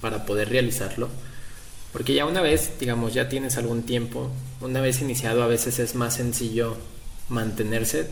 para 0.00 0.26
poder 0.26 0.50
realizarlo? 0.50 1.08
Porque 1.92 2.14
ya 2.14 2.26
una 2.26 2.42
vez, 2.42 2.72
digamos, 2.78 3.14
ya 3.14 3.28
tienes 3.28 3.56
algún 3.56 3.82
tiempo, 3.82 4.30
una 4.60 4.80
vez 4.80 5.00
iniciado 5.00 5.42
a 5.42 5.46
veces 5.46 5.78
es 5.78 5.94
más 5.94 6.14
sencillo 6.14 6.76
mantenerse, 7.28 8.10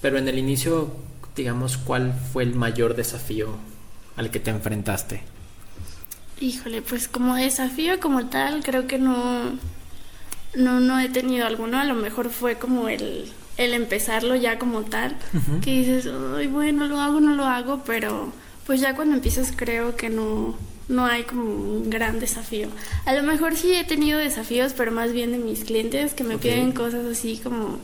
pero 0.00 0.18
en 0.18 0.28
el 0.28 0.38
inicio, 0.38 0.94
digamos, 1.34 1.78
¿cuál 1.78 2.14
fue 2.32 2.44
el 2.44 2.54
mayor 2.54 2.94
desafío 2.94 3.56
al 4.16 4.30
que 4.30 4.40
te 4.40 4.50
enfrentaste? 4.50 5.22
Híjole, 6.40 6.82
pues 6.82 7.08
como 7.08 7.34
desafío 7.34 7.98
como 7.98 8.28
tal, 8.28 8.62
creo 8.62 8.86
que 8.86 8.98
no, 8.98 9.58
no, 10.54 10.80
no 10.80 11.00
he 11.00 11.08
tenido 11.08 11.46
alguno. 11.46 11.80
A 11.80 11.84
lo 11.84 11.94
mejor 11.94 12.30
fue 12.30 12.56
como 12.56 12.88
el, 12.88 13.32
el 13.56 13.74
empezarlo 13.74 14.34
ya 14.34 14.58
como 14.58 14.82
tal, 14.82 15.16
que 15.62 15.70
dices, 15.70 16.08
ay, 16.36 16.46
bueno, 16.46 16.86
lo 16.86 17.00
hago, 17.00 17.20
no 17.20 17.34
lo 17.34 17.44
hago, 17.44 17.82
pero 17.84 18.32
pues 18.66 18.80
ya 18.80 18.94
cuando 18.94 19.14
empiezas 19.14 19.52
creo 19.54 19.96
que 19.96 20.10
no, 20.10 20.56
no 20.88 21.06
hay 21.06 21.22
como 21.24 21.44
un 21.44 21.90
gran 21.90 22.20
desafío. 22.20 22.68
A 23.04 23.14
lo 23.14 23.22
mejor 23.22 23.56
sí 23.56 23.74
he 23.74 23.84
tenido 23.84 24.18
desafíos, 24.18 24.74
pero 24.76 24.92
más 24.92 25.12
bien 25.12 25.32
de 25.32 25.38
mis 25.38 25.64
clientes 25.64 26.14
que 26.14 26.24
me 26.24 26.38
piden 26.38 26.72
cosas 26.72 27.06
así 27.06 27.38
como 27.42 27.78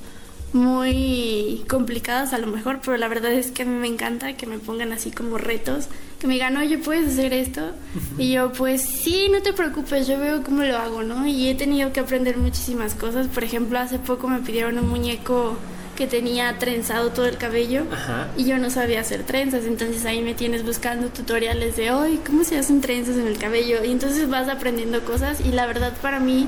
muy 0.52 1.64
complicadas 1.68 2.32
a 2.32 2.38
lo 2.38 2.46
mejor, 2.46 2.80
pero 2.84 2.96
la 2.96 3.08
verdad 3.08 3.32
es 3.32 3.50
que 3.50 3.62
a 3.62 3.64
mí 3.64 3.74
me 3.74 3.88
encanta 3.88 4.36
que 4.36 4.46
me 4.46 4.58
pongan 4.58 4.92
así 4.92 5.10
como 5.10 5.38
retos, 5.38 5.88
que 6.22 6.28
me 6.28 6.34
digan, 6.34 6.56
oye, 6.56 6.78
¿puedes 6.78 7.14
hacer 7.14 7.32
esto? 7.32 7.72
Y 8.16 8.30
yo, 8.30 8.52
pues 8.52 8.80
sí, 8.80 9.26
no 9.32 9.42
te 9.42 9.52
preocupes, 9.52 10.06
yo 10.06 10.20
veo 10.20 10.44
cómo 10.44 10.62
lo 10.62 10.76
hago, 10.76 11.02
¿no? 11.02 11.26
Y 11.26 11.48
he 11.48 11.56
tenido 11.56 11.92
que 11.92 11.98
aprender 11.98 12.36
muchísimas 12.36 12.94
cosas. 12.94 13.26
Por 13.26 13.42
ejemplo, 13.42 13.76
hace 13.80 13.98
poco 13.98 14.28
me 14.28 14.38
pidieron 14.38 14.78
un 14.78 14.88
muñeco 14.88 15.56
que 15.96 16.06
tenía 16.06 16.56
trenzado 16.58 17.10
todo 17.10 17.26
el 17.26 17.38
cabello 17.38 17.86
Ajá. 17.90 18.28
y 18.36 18.44
yo 18.44 18.56
no 18.58 18.70
sabía 18.70 19.00
hacer 19.00 19.24
trenzas, 19.24 19.64
entonces 19.64 20.04
ahí 20.04 20.22
me 20.22 20.32
tienes 20.34 20.64
buscando 20.64 21.08
tutoriales 21.08 21.74
de 21.74 21.90
hoy, 21.90 22.20
¿cómo 22.24 22.44
se 22.44 22.56
hacen 22.56 22.80
trenzas 22.80 23.16
en 23.16 23.26
el 23.26 23.36
cabello? 23.36 23.84
Y 23.84 23.90
entonces 23.90 24.30
vas 24.30 24.48
aprendiendo 24.48 25.04
cosas 25.04 25.40
y 25.40 25.50
la 25.50 25.66
verdad 25.66 25.92
para 26.00 26.20
mí 26.20 26.46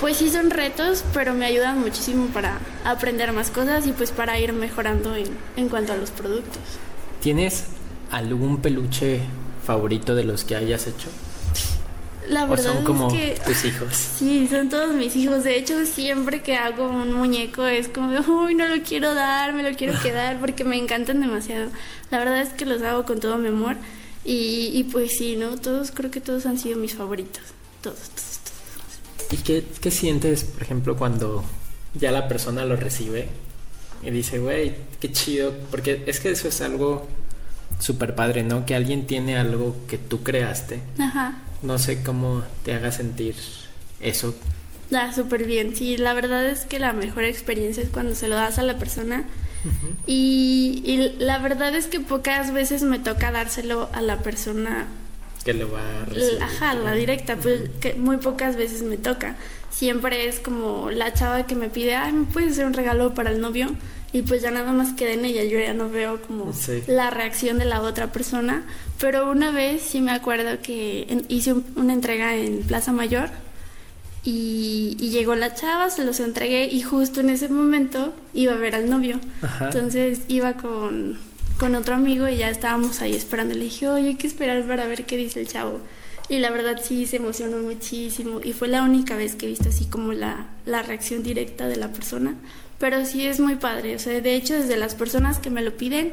pues 0.00 0.18
sí 0.18 0.28
son 0.28 0.50
retos, 0.50 1.02
pero 1.14 1.32
me 1.34 1.46
ayudan 1.46 1.80
muchísimo 1.80 2.26
para 2.26 2.58
aprender 2.84 3.32
más 3.32 3.50
cosas 3.50 3.86
y 3.86 3.92
pues 3.92 4.10
para 4.10 4.38
ir 4.38 4.52
mejorando 4.52 5.16
en, 5.16 5.26
en 5.56 5.68
cuanto 5.70 5.94
a 5.94 5.96
los 5.96 6.10
productos. 6.10 6.62
¿Tienes 7.20 7.64
algún 8.10 8.58
peluche 8.58 9.20
favorito 9.64 10.14
de 10.14 10.24
los 10.24 10.44
que 10.44 10.56
hayas 10.56 10.86
hecho? 10.86 11.08
La 12.28 12.44
¿O 12.44 12.48
verdad 12.48 12.74
son 12.74 12.84
como 12.84 13.08
es 13.08 13.12
que 13.12 13.40
tus 13.44 13.64
hijos? 13.64 13.94
Sí, 13.94 14.48
son 14.48 14.68
todos 14.70 14.94
mis 14.94 15.14
hijos. 15.16 15.44
De 15.44 15.58
hecho, 15.58 15.84
siempre 15.84 16.42
que 16.42 16.56
hago 16.56 16.88
un 16.88 17.12
muñeco 17.12 17.66
es 17.66 17.88
como, 17.88 18.10
de, 18.10 18.20
uy, 18.20 18.54
no 18.54 18.66
lo 18.66 18.82
quiero 18.82 19.14
dar, 19.14 19.52
me 19.52 19.62
lo 19.68 19.76
quiero 19.76 19.98
quedar 20.02 20.40
porque 20.40 20.64
me 20.64 20.78
encantan 20.78 21.20
demasiado. 21.20 21.70
La 22.10 22.18
verdad 22.18 22.40
es 22.40 22.50
que 22.50 22.64
los 22.64 22.82
hago 22.82 23.04
con 23.04 23.20
todo 23.20 23.36
mi 23.38 23.48
amor. 23.48 23.76
Y, 24.24 24.70
y 24.72 24.84
pues 24.84 25.12
sí, 25.18 25.36
¿no? 25.36 25.56
Todos, 25.56 25.90
creo 25.90 26.10
que 26.10 26.20
todos 26.20 26.46
han 26.46 26.58
sido 26.58 26.78
mis 26.78 26.94
favoritos. 26.94 27.42
Todos, 27.82 27.98
todos, 27.98 28.38
todos. 28.44 29.32
¿Y 29.32 29.36
qué, 29.42 29.64
qué 29.80 29.90
sientes, 29.90 30.44
por 30.44 30.62
ejemplo, 30.62 30.96
cuando 30.96 31.44
ya 31.92 32.10
la 32.10 32.26
persona 32.26 32.64
lo 32.64 32.76
recibe 32.76 33.28
y 34.02 34.10
dice, 34.10 34.38
güey, 34.38 34.74
qué 34.98 35.12
chido? 35.12 35.52
Porque 35.70 36.04
es 36.06 36.20
que 36.20 36.30
eso 36.30 36.48
es 36.48 36.62
algo 36.62 37.06
súper 37.78 38.14
padre, 38.14 38.42
¿no? 38.42 38.64
Que 38.66 38.74
alguien 38.74 39.06
tiene 39.06 39.36
algo 39.36 39.76
que 39.88 39.98
tú 39.98 40.22
creaste. 40.22 40.80
Ajá. 40.98 41.38
No 41.62 41.78
sé 41.78 42.02
cómo 42.02 42.42
te 42.64 42.74
haga 42.74 42.92
sentir 42.92 43.34
eso. 44.00 44.34
Da 44.90 45.12
súper 45.12 45.44
bien. 45.44 45.74
Sí, 45.74 45.96
la 45.96 46.12
verdad 46.14 46.46
es 46.46 46.60
que 46.66 46.78
la 46.78 46.92
mejor 46.92 47.24
experiencia 47.24 47.82
es 47.82 47.88
cuando 47.88 48.14
se 48.14 48.28
lo 48.28 48.34
das 48.36 48.58
a 48.58 48.62
la 48.62 48.78
persona. 48.78 49.24
y, 50.06 50.82
y 50.84 51.14
la 51.22 51.38
verdad 51.38 51.74
es 51.74 51.86
que 51.86 52.00
pocas 52.00 52.52
veces 52.52 52.82
me 52.82 52.98
toca 52.98 53.32
dárselo 53.32 53.88
a 53.94 54.02
la 54.02 54.18
persona 54.18 54.86
Que 55.42 55.54
lo 55.54 55.70
va 55.72 55.80
a 56.02 56.04
recibir. 56.04 56.42
Ajá, 56.42 56.74
la 56.74 56.92
directa, 56.92 57.36
pues 57.36 57.62
que 57.80 57.94
muy 57.94 58.18
pocas 58.18 58.56
veces 58.56 58.82
me 58.82 58.96
toca. 58.98 59.36
Siempre 59.70 60.28
es 60.28 60.38
como 60.38 60.90
la 60.90 61.12
chava 61.14 61.46
que 61.46 61.54
me 61.54 61.68
pide, 61.70 61.96
ay, 61.96 62.12
¿me 62.12 62.26
puedes 62.26 62.52
hacer 62.52 62.66
un 62.66 62.74
regalo 62.74 63.14
para 63.14 63.30
el 63.30 63.40
novio? 63.40 63.70
Y 64.14 64.22
pues 64.22 64.40
ya 64.42 64.50
nada 64.50 64.72
más 64.72 64.92
queda 64.94 65.10
en 65.12 65.24
ella, 65.26 65.44
yo 65.44 65.58
ya 65.58 65.74
no 65.74 65.90
veo 65.90 66.22
como 66.22 66.52
Sí. 66.54 66.82
la 66.86 67.10
reacción 67.10 67.58
de 67.58 67.66
la 67.66 67.82
otra 67.82 68.12
persona. 68.12 68.64
Pero 69.00 69.30
una 69.30 69.50
vez 69.50 69.82
sí 69.82 70.00
me 70.00 70.12
acuerdo 70.12 70.62
que 70.62 71.24
hice 71.28 71.52
un- 71.52 71.64
una 71.76 71.92
entrega 71.92 72.34
en 72.36 72.62
Plaza 72.62 72.92
Mayor 72.92 73.28
y, 74.22 74.96
y 74.98 75.10
llegó 75.10 75.34
la 75.34 75.54
chava, 75.54 75.90
se 75.90 76.04
los 76.04 76.20
entregué 76.20 76.66
y 76.66 76.80
justo 76.82 77.20
en 77.20 77.28
ese 77.30 77.48
momento 77.48 78.14
iba 78.32 78.52
a 78.54 78.56
ver 78.56 78.74
al 78.74 78.88
novio. 78.88 79.20
Ajá. 79.42 79.66
Entonces 79.66 80.20
iba 80.28 80.54
con, 80.54 81.18
con 81.58 81.74
otro 81.74 81.94
amigo 81.94 82.28
y 82.28 82.36
ya 82.36 82.48
estábamos 82.50 83.00
ahí 83.02 83.14
esperando. 83.14 83.54
Le 83.54 83.64
dije, 83.64 83.88
oye, 83.88 84.08
hay 84.08 84.14
que 84.14 84.26
esperar 84.26 84.62
para 84.64 84.86
ver 84.86 85.04
qué 85.04 85.16
dice 85.16 85.40
el 85.40 85.48
chavo. 85.48 85.80
Y 86.28 86.38
la 86.38 86.50
verdad 86.50 86.80
sí 86.82 87.04
se 87.06 87.16
emocionó 87.16 87.58
muchísimo 87.58 88.40
y 88.42 88.54
fue 88.54 88.68
la 88.68 88.82
única 88.82 89.14
vez 89.14 89.34
que 89.34 89.44
he 89.44 89.48
visto 89.50 89.68
así 89.68 89.84
como 89.84 90.12
la, 90.14 90.46
la 90.64 90.82
reacción 90.82 91.22
directa 91.22 91.66
de 91.68 91.76
la 91.76 91.88
persona. 91.92 92.34
Pero 92.84 93.06
sí 93.06 93.26
es 93.26 93.40
muy 93.40 93.54
padre, 93.56 93.96
o 93.96 93.98
sea, 93.98 94.20
de 94.20 94.34
hecho 94.36 94.52
desde 94.52 94.76
las 94.76 94.94
personas 94.94 95.38
que 95.38 95.48
me 95.48 95.62
lo 95.62 95.74
piden 95.74 96.12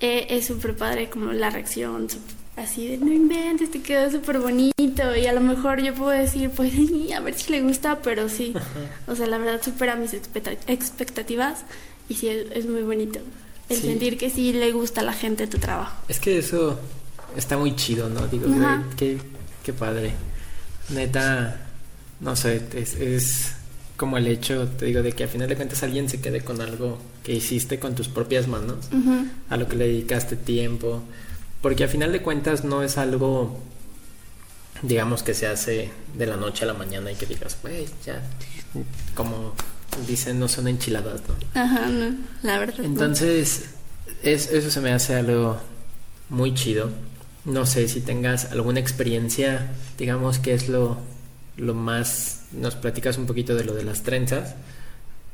eh, 0.00 0.26
es 0.30 0.46
súper 0.46 0.74
padre 0.74 1.08
como 1.08 1.32
la 1.32 1.50
reacción, 1.50 2.08
así 2.56 2.88
de 2.88 2.98
no 2.98 3.12
inventes, 3.12 3.70
te 3.70 3.80
quedó 3.80 4.10
súper 4.10 4.40
bonito 4.40 5.14
y 5.16 5.26
a 5.26 5.32
lo 5.32 5.40
mejor 5.40 5.80
yo 5.80 5.94
puedo 5.94 6.10
decir 6.10 6.50
pues 6.50 6.72
"Ay, 6.74 7.12
a 7.12 7.20
ver 7.20 7.34
si 7.34 7.52
le 7.52 7.62
gusta, 7.62 8.00
pero 8.02 8.28
sí, 8.28 8.52
o 9.06 9.14
sea, 9.14 9.28
la 9.28 9.38
verdad 9.38 9.62
supera 9.62 9.94
mis 9.94 10.12
expecta- 10.12 10.56
expectativas 10.66 11.60
y 12.08 12.14
sí 12.14 12.28
es, 12.28 12.66
muy 12.66 12.82
bonito 12.82 13.20
el 13.68 13.76
Sí. 13.76 13.86
sentir 13.86 14.18
que 14.18 14.30
sí 14.30 14.52
le 14.52 14.72
gusta 14.72 15.02
a 15.02 15.04
la 15.04 15.12
gente 15.12 15.46
tu 15.46 15.58
trabajo. 15.58 15.94
Es 16.08 16.18
que 16.18 16.38
eso 16.38 16.80
está 17.36 17.56
muy 17.56 17.76
chido, 17.76 18.08
¿no? 18.08 18.26
Digo, 18.26 18.46
qué, 18.96 19.16
qué 19.62 19.72
padre. 19.72 20.10
Neta, 20.88 21.68
no 22.18 22.34
sé, 22.34 22.62
es, 22.74 22.94
es 22.96 23.52
como 24.00 24.16
el 24.16 24.26
hecho, 24.28 24.66
te 24.66 24.86
digo, 24.86 25.02
de 25.02 25.12
que 25.12 25.24
al 25.24 25.28
final 25.28 25.46
de 25.50 25.56
cuentas 25.56 25.82
alguien 25.82 26.08
se 26.08 26.22
quede 26.22 26.40
con 26.40 26.62
algo 26.62 26.96
que 27.22 27.34
hiciste 27.34 27.78
con 27.78 27.94
tus 27.94 28.08
propias 28.08 28.48
manos, 28.48 28.88
a 29.50 29.58
lo 29.58 29.68
que 29.68 29.76
le 29.76 29.86
dedicaste 29.88 30.36
tiempo. 30.36 31.02
Porque 31.60 31.82
al 31.84 31.90
final 31.90 32.10
de 32.10 32.22
cuentas 32.22 32.64
no 32.64 32.82
es 32.82 32.96
algo, 32.96 33.60
digamos, 34.82 35.22
que 35.22 35.34
se 35.34 35.46
hace 35.46 35.90
de 36.16 36.26
la 36.26 36.36
noche 36.36 36.64
a 36.64 36.66
la 36.66 36.72
mañana 36.72 37.12
y 37.12 37.14
que 37.14 37.26
digas, 37.26 37.58
güey, 37.62 37.84
ya, 38.06 38.22
como 39.14 39.52
dicen, 40.08 40.40
no 40.40 40.48
son 40.48 40.68
enchiladas, 40.68 41.20
¿no? 41.28 41.60
Ajá, 41.60 41.86
no, 41.88 42.16
la 42.42 42.58
verdad. 42.58 42.78
no. 42.78 42.84
Entonces, 42.84 43.64
es- 44.22 44.50
eso 44.50 44.70
se 44.70 44.80
me 44.80 44.92
hace 44.92 45.14
algo 45.14 45.58
muy 46.30 46.54
chido. 46.54 46.88
No 47.44 47.66
sé 47.66 47.86
si 47.88 48.00
tengas 48.00 48.52
alguna 48.52 48.80
experiencia, 48.80 49.72
digamos 49.98 50.38
que 50.38 50.54
es 50.54 50.68
lo, 50.70 50.96
lo 51.60 51.74
más, 51.74 52.42
nos 52.52 52.74
platicas 52.74 53.18
un 53.18 53.26
poquito 53.26 53.54
de 53.54 53.64
lo 53.64 53.74
de 53.74 53.84
las 53.84 54.02
trenzas, 54.02 54.54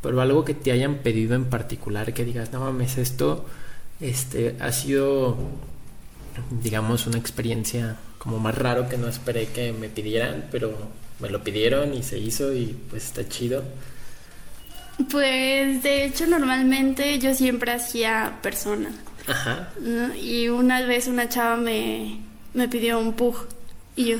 pero 0.02 0.20
algo 0.20 0.44
que 0.44 0.54
te 0.54 0.72
hayan 0.72 0.96
pedido 0.96 1.34
en 1.34 1.46
particular, 1.46 2.12
que 2.12 2.24
digas, 2.24 2.52
no 2.52 2.60
mames, 2.60 2.98
esto 2.98 3.46
este, 4.00 4.56
ha 4.60 4.72
sido, 4.72 5.36
digamos, 6.62 7.06
una 7.06 7.18
experiencia 7.18 7.96
como 8.18 8.38
más 8.38 8.56
raro 8.56 8.88
que 8.88 8.98
no 8.98 9.08
esperé 9.08 9.46
que 9.46 9.72
me 9.72 9.88
pidieran, 9.88 10.46
pero 10.50 10.76
me 11.20 11.30
lo 11.30 11.42
pidieron 11.42 11.94
y 11.94 12.02
se 12.02 12.18
hizo 12.18 12.52
y 12.52 12.76
pues 12.90 13.04
está 13.06 13.28
chido. 13.28 13.64
Pues 15.10 15.82
de 15.82 16.04
hecho 16.04 16.26
normalmente 16.26 17.18
yo 17.18 17.34
siempre 17.34 17.72
hacía 17.72 18.38
persona. 18.42 18.90
Ajá. 19.26 19.70
¿no? 19.80 20.14
Y 20.14 20.48
una 20.48 20.82
vez 20.82 21.06
una 21.06 21.28
chava 21.28 21.56
me, 21.56 22.20
me 22.54 22.68
pidió 22.68 22.98
un 22.98 23.12
pug. 23.12 23.36
Y 23.96 24.04
yo, 24.04 24.18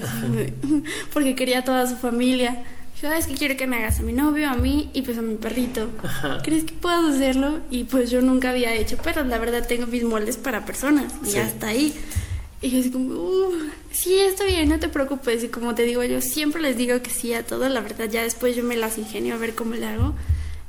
porque 1.12 1.35
quería 1.35 1.61
a 1.61 1.65
toda 1.65 1.87
su 1.87 1.97
familia. 1.97 2.65
"Ah, 3.03 3.19
es 3.19 3.27
que 3.27 3.35
quiero 3.35 3.57
que 3.59 3.67
me 3.67 3.77
hagas 3.77 4.01
a 4.01 4.03
mi 4.03 4.15
novio, 4.15 4.49
a 4.49 4.55
mí 4.55 4.89
y 4.95 5.03
pues 5.03 5.19
a 5.19 5.23
mi 5.23 5.35
perrito. 5.35 5.91
Ajá. 6.03 6.39
¿Crees 6.43 6.65
que 6.65 6.73
puedo 6.73 7.09
hacerlo? 7.09 7.61
Y 7.71 7.85
pues 7.85 8.11
yo 8.11 8.23
nunca 8.23 8.51
había 8.51 8.73
hecho 8.75 8.97
perros. 8.97 9.27
La 9.27 9.39
verdad 9.39 9.67
tengo 9.69 9.87
mis 9.87 10.03
moldes 10.03 10.39
para 10.39 10.65
personas. 10.65 11.12
Y 11.23 11.31
Sí. 11.33 11.39
está 11.39 11.69
ahí. 11.69 11.95
Y 12.62 12.71
yo 12.71 12.81
así 12.81 12.91
como, 12.91 13.12
"Uh, 13.12 13.53
sí, 13.93 14.19
está 14.19 14.45
bien, 14.45 14.71
no 14.71 14.81
te 14.81 14.89
preocupes. 14.89 15.45
Y 15.45 15.49
como 15.49 15.75
te 15.75 15.83
digo, 15.83 16.03
yo 16.05 16.23
siempre 16.23 16.62
les 16.62 16.79
digo 16.79 17.01
que 17.03 17.11
sí 17.11 17.35
a 17.35 17.45
todo. 17.45 17.69
La 17.69 17.81
verdad, 17.83 18.09
ya 18.11 18.23
después 18.23 18.57
yo 18.57 18.65
me 18.65 18.77
las 18.77 18.97
ingenio 18.97 19.35
a 19.35 19.39
ver 19.39 19.55
cómo 19.55 19.75
le 19.75 19.85
hago. 19.87 20.15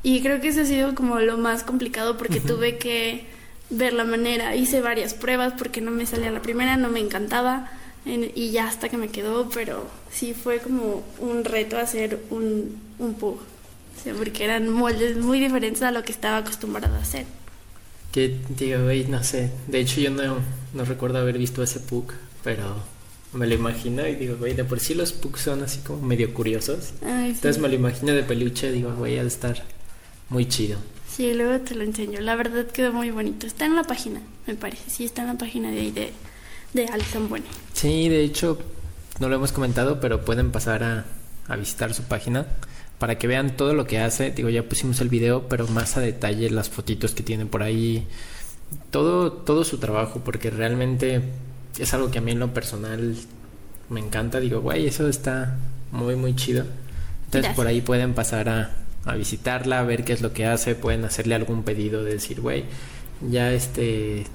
Y 0.04 0.22
creo 0.22 0.42
que 0.42 0.50
eso 0.50 0.62
ha 0.62 0.66
sido 0.66 0.96
como 0.96 1.20
lo 1.20 1.38
más 1.38 1.64
complicado 1.64 2.18
porque 2.18 2.42
tuve 2.42 2.78
que 2.78 3.26
ver 3.70 3.94
la 3.94 4.04
manera. 4.04 4.54
Hice 4.56 4.82
varias 4.82 5.14
pruebas 5.14 5.54
porque 5.58 5.80
no 5.80 5.92
me 5.92 6.06
salía 6.06 6.30
la 6.30 6.42
primera, 6.42 6.76
no 6.76 6.90
me 6.90 7.00
encantaba. 7.00 7.72
En- 8.10 8.32
y 8.36 8.52
ya 8.52 8.68
hasta 8.68 8.90
que 8.90 8.98
me 8.98 9.10
quedó, 9.10 9.50
pero 9.50 9.86
sí 10.12 10.34
fue 10.34 10.60
como 10.60 11.04
un 11.20 11.44
reto 11.44 11.78
hacer 11.78 12.20
un, 12.30 12.80
un 13.00 13.14
pug. 13.16 13.36
O 13.40 14.04
sea, 14.04 14.14
porque 14.14 14.44
eran 14.44 14.70
moldes 14.70 15.18
muy 15.18 15.40
diferentes 15.40 15.82
a 15.82 15.92
lo 15.92 16.04
que 16.04 16.12
estaba 16.12 16.38
acostumbrada 16.38 16.98
a 16.98 17.02
hacer. 17.02 17.26
Que 18.12 18.38
digo, 18.50 18.84
güey, 18.84 19.06
no 19.06 19.24
sé. 19.24 19.52
De 19.68 19.80
hecho, 19.80 20.00
yo 20.02 20.10
no, 20.12 20.38
no 20.74 20.86
recuerdo 20.86 21.18
haber 21.20 21.38
visto 21.38 21.62
ese 21.64 21.80
Puck, 21.80 22.14
pero 22.44 22.64
me 23.34 23.48
lo 23.48 23.56
imagino 23.56 24.08
y 24.08 24.16
digo, 24.16 24.38
güey, 24.38 24.54
de 24.54 24.64
por 24.64 24.80
sí 24.80 24.94
los 24.94 25.14
Pucks 25.14 25.42
son 25.42 25.64
así 25.64 25.80
como 25.80 26.02
medio 26.02 26.34
curiosos. 26.34 26.94
Ay, 27.04 27.32
sí. 27.32 27.36
Entonces 27.38 27.62
me 27.62 27.68
lo 27.68 27.76
imagino 27.76 28.14
de 28.14 28.24
peluche, 28.24 28.72
digo, 28.72 28.94
güey, 28.96 29.18
ha 29.18 29.24
de 29.24 29.28
estar 29.28 29.64
muy 30.30 30.46
chido. 30.48 30.78
Sí, 31.10 31.34
luego 31.34 31.60
te 31.64 31.74
lo 31.76 31.84
enseño. 31.84 32.20
La 32.22 32.36
verdad 32.36 32.68
quedó 32.68 32.94
muy 32.94 33.10
bonito. 33.12 33.48
Está 33.48 33.66
en 33.66 33.76
la 33.76 33.84
página, 33.84 34.22
me 34.46 34.54
parece. 34.56 34.90
Sí, 34.90 35.04
está 35.06 35.24
en 35.24 35.30
la 35.30 35.38
página 35.38 35.72
de 35.72 35.80
ahí 35.80 35.92
de, 35.92 36.12
de 36.78 36.86
Alison 36.86 37.28
Bone. 37.28 37.44
Sí, 37.74 38.08
de 38.08 38.24
hecho, 38.24 38.58
no 39.20 39.28
lo 39.28 39.36
hemos 39.36 39.52
comentado, 39.52 40.00
pero 40.00 40.24
pueden 40.24 40.52
pasar 40.52 40.84
a, 40.84 41.06
a 41.48 41.56
visitar 41.56 41.94
su 41.94 42.04
página 42.04 42.46
para 43.00 43.18
que 43.18 43.28
vean 43.28 43.58
todo 43.58 43.74
lo 43.74 43.86
que 43.86 44.00
hace. 44.00 44.32
Digo, 44.32 44.50
ya 44.50 44.64
pusimos 44.64 45.02
el 45.02 45.10
video, 45.10 45.48
pero 45.50 45.68
más 45.68 45.98
a 45.98 46.02
detalle 46.02 46.50
las 46.50 46.70
fotitos 46.70 47.14
que 47.14 47.24
tiene 47.24 47.46
por 47.46 47.64
ahí. 47.64 48.08
Todo, 48.92 49.32
todo 49.32 49.64
su 49.64 49.78
trabajo, 49.80 50.22
porque 50.24 50.50
realmente 50.50 51.22
es 51.78 51.94
algo 51.94 52.12
que 52.12 52.20
a 52.20 52.22
mí 52.22 52.32
en 52.32 52.40
lo 52.40 52.54
personal 52.54 53.16
me 53.90 54.00
encanta. 54.00 54.40
Digo, 54.40 54.62
güey, 54.62 54.88
eso 54.88 55.08
está 55.08 55.58
muy, 55.92 56.16
muy 56.16 56.36
chido. 56.36 56.62
Entonces 57.26 57.42
Gracias. 57.42 57.56
por 57.56 57.68
ahí 57.68 57.82
pueden 57.82 58.14
pasar 58.14 58.50
a, 58.50 58.72
a 59.06 59.16
visitarla, 59.16 59.80
a 59.80 59.84
ver 59.84 60.04
qué 60.06 60.14
es 60.14 60.22
lo 60.22 60.32
que 60.32 60.46
hace, 60.46 60.76
pueden 60.76 61.06
hacerle 61.06 61.36
algún 61.36 61.64
pedido 61.64 62.04
de 62.04 62.14
decir, 62.14 62.40
güey, 62.40 62.66
ya 63.22 63.52
este 63.52 64.26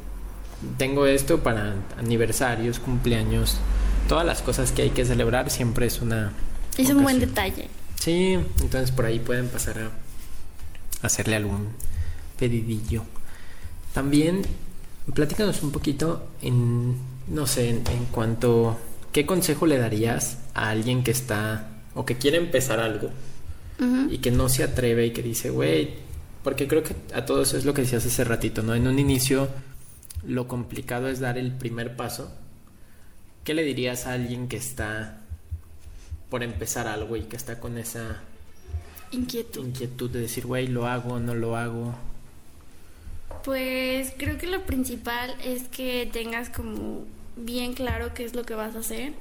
tengo 0.79 1.07
esto 1.07 1.43
para 1.43 1.75
aniversarios, 1.99 2.79
cumpleaños, 2.79 3.57
todas 4.09 4.27
las 4.27 4.43
cosas 4.43 4.73
que 4.73 4.83
hay 4.83 4.91
que 4.91 5.05
celebrar 5.05 5.51
siempre 5.51 5.87
es 5.87 6.01
una 6.01 6.33
Es 6.77 6.91
un 6.91 7.03
buen 7.03 7.21
detalle. 7.21 7.69
Sí, 7.99 8.39
entonces 8.61 8.91
por 8.91 9.07
ahí 9.07 9.19
pueden 9.21 9.49
pasar 9.49 9.79
a 9.79 9.91
hacerle 11.07 11.37
algún 11.37 11.69
pedidillo. 12.39 13.05
También 13.93 14.43
platícanos 15.15 15.63
un 15.63 15.73
poquito 15.73 16.27
en 16.41 16.97
no 17.29 17.47
sé, 17.47 17.71
en, 17.71 17.77
en 17.89 18.05
cuanto 18.11 18.79
qué 19.13 19.27
consejo 19.27 19.67
le 19.67 19.79
darías 19.79 20.39
a 20.55 20.71
alguien 20.71 21.03
que 21.03 21.11
está 21.11 21.69
o 21.95 22.05
que 22.05 22.17
quiere 22.17 22.39
empezar 22.39 22.81
algo 22.81 23.11
y 24.11 24.19
que 24.19 24.31
no 24.31 24.49
se 24.49 24.63
atreve 24.63 25.07
y 25.07 25.11
que 25.11 25.25
dice, 25.25 25.51
güey, 25.51 25.95
porque 26.45 26.69
creo 26.69 26.85
que 26.85 26.95
a 27.15 27.25
todos 27.25 27.53
es 27.53 27.65
lo 27.65 27.75
que 27.75 27.83
decías 27.83 28.07
hace 28.07 28.23
ratito, 28.23 28.63
¿no? 28.63 28.77
En 28.77 28.87
un 28.87 29.01
inicio 29.01 29.49
lo 30.27 30.49
complicado 30.49 31.09
es 31.09 31.20
dar 31.20 31.39
el 31.39 31.53
primer 31.53 31.97
paso. 31.97 32.33
¿Qué 33.45 33.55
le 33.55 33.64
dirías 33.64 34.07
a 34.07 34.12
alguien 34.12 34.49
que 34.49 34.57
está 34.57 35.18
por 36.31 36.43
empezar 36.43 36.87
algo 36.87 37.16
y 37.16 37.23
que 37.23 37.37
está 37.37 37.61
con 37.61 37.77
esa 37.77 38.23
inquietud. 39.11 39.66
inquietud 39.66 40.11
de 40.11 40.20
decir, 40.20 40.47
güey, 40.47 40.66
lo 40.66 40.87
hago, 40.87 41.20
no 41.20 41.35
lo 41.35 41.57
hago? 41.57 41.95
Pues 43.45 44.12
creo 44.16 44.39
que 44.39 44.47
lo 44.47 44.62
principal 44.62 45.35
es 45.45 45.64
que 45.64 46.09
tengas 46.11 46.49
como 46.49 47.05
bien 47.37 47.75
claro 47.75 48.14
qué 48.14 48.25
es 48.25 48.35
lo 48.35 48.45
que 48.45 48.55
vas 48.55 48.77
a 48.77 48.79
hacer, 48.79 49.12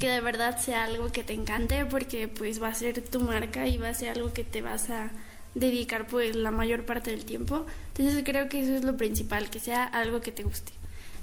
que 0.00 0.08
de 0.08 0.20
verdad 0.20 0.58
sea 0.58 0.84
algo 0.84 1.12
que 1.12 1.24
te 1.24 1.34
encante 1.34 1.84
porque 1.84 2.28
pues 2.28 2.62
va 2.62 2.68
a 2.68 2.74
ser 2.74 3.02
tu 3.02 3.20
marca 3.20 3.66
y 3.68 3.76
va 3.76 3.90
a 3.90 3.94
ser 3.94 4.10
algo 4.10 4.32
que 4.32 4.44
te 4.44 4.62
vas 4.62 4.90
a 4.90 5.10
dedicar 5.56 6.06
pues 6.06 6.36
la 6.36 6.50
mayor 6.50 6.84
parte 6.84 7.10
del 7.10 7.24
tiempo. 7.24 7.66
Entonces 7.96 8.22
creo 8.24 8.48
que 8.48 8.62
eso 8.62 8.74
es 8.74 8.84
lo 8.84 8.96
principal, 8.96 9.50
que 9.50 9.58
sea 9.58 9.84
algo 9.84 10.20
que 10.20 10.30
te 10.30 10.44
guste. 10.44 10.72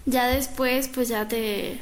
Ya 0.05 0.27
después 0.27 0.89
pues 0.89 1.07
ya 1.07 1.27
te, 1.27 1.79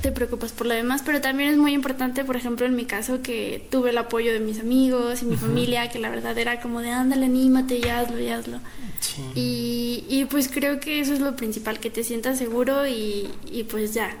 te 0.00 0.12
preocupas 0.12 0.52
por 0.52 0.66
lo 0.66 0.74
demás, 0.74 1.02
pero 1.04 1.20
también 1.20 1.50
es 1.50 1.56
muy 1.56 1.74
importante, 1.74 2.24
por 2.24 2.36
ejemplo, 2.36 2.64
en 2.66 2.76
mi 2.76 2.84
caso, 2.84 3.20
que 3.20 3.66
tuve 3.70 3.90
el 3.90 3.98
apoyo 3.98 4.32
de 4.32 4.40
mis 4.40 4.60
amigos 4.60 5.22
y 5.22 5.26
mi 5.26 5.36
familia, 5.36 5.90
que 5.90 5.98
la 5.98 6.08
verdad 6.08 6.38
era 6.38 6.60
como 6.60 6.80
de, 6.80 6.90
ándale, 6.90 7.26
anímate 7.26 7.78
y 7.78 7.88
hazlo 7.88 8.18
y 8.20 8.28
hazlo. 8.28 8.60
Sí. 9.00 9.22
Y, 9.34 10.04
y 10.08 10.24
pues 10.26 10.48
creo 10.48 10.80
que 10.80 11.00
eso 11.00 11.12
es 11.12 11.20
lo 11.20 11.36
principal, 11.36 11.80
que 11.80 11.90
te 11.90 12.04
sientas 12.04 12.38
seguro 12.38 12.86
y, 12.86 13.28
y 13.50 13.64
pues 13.64 13.92
ya, 13.92 14.16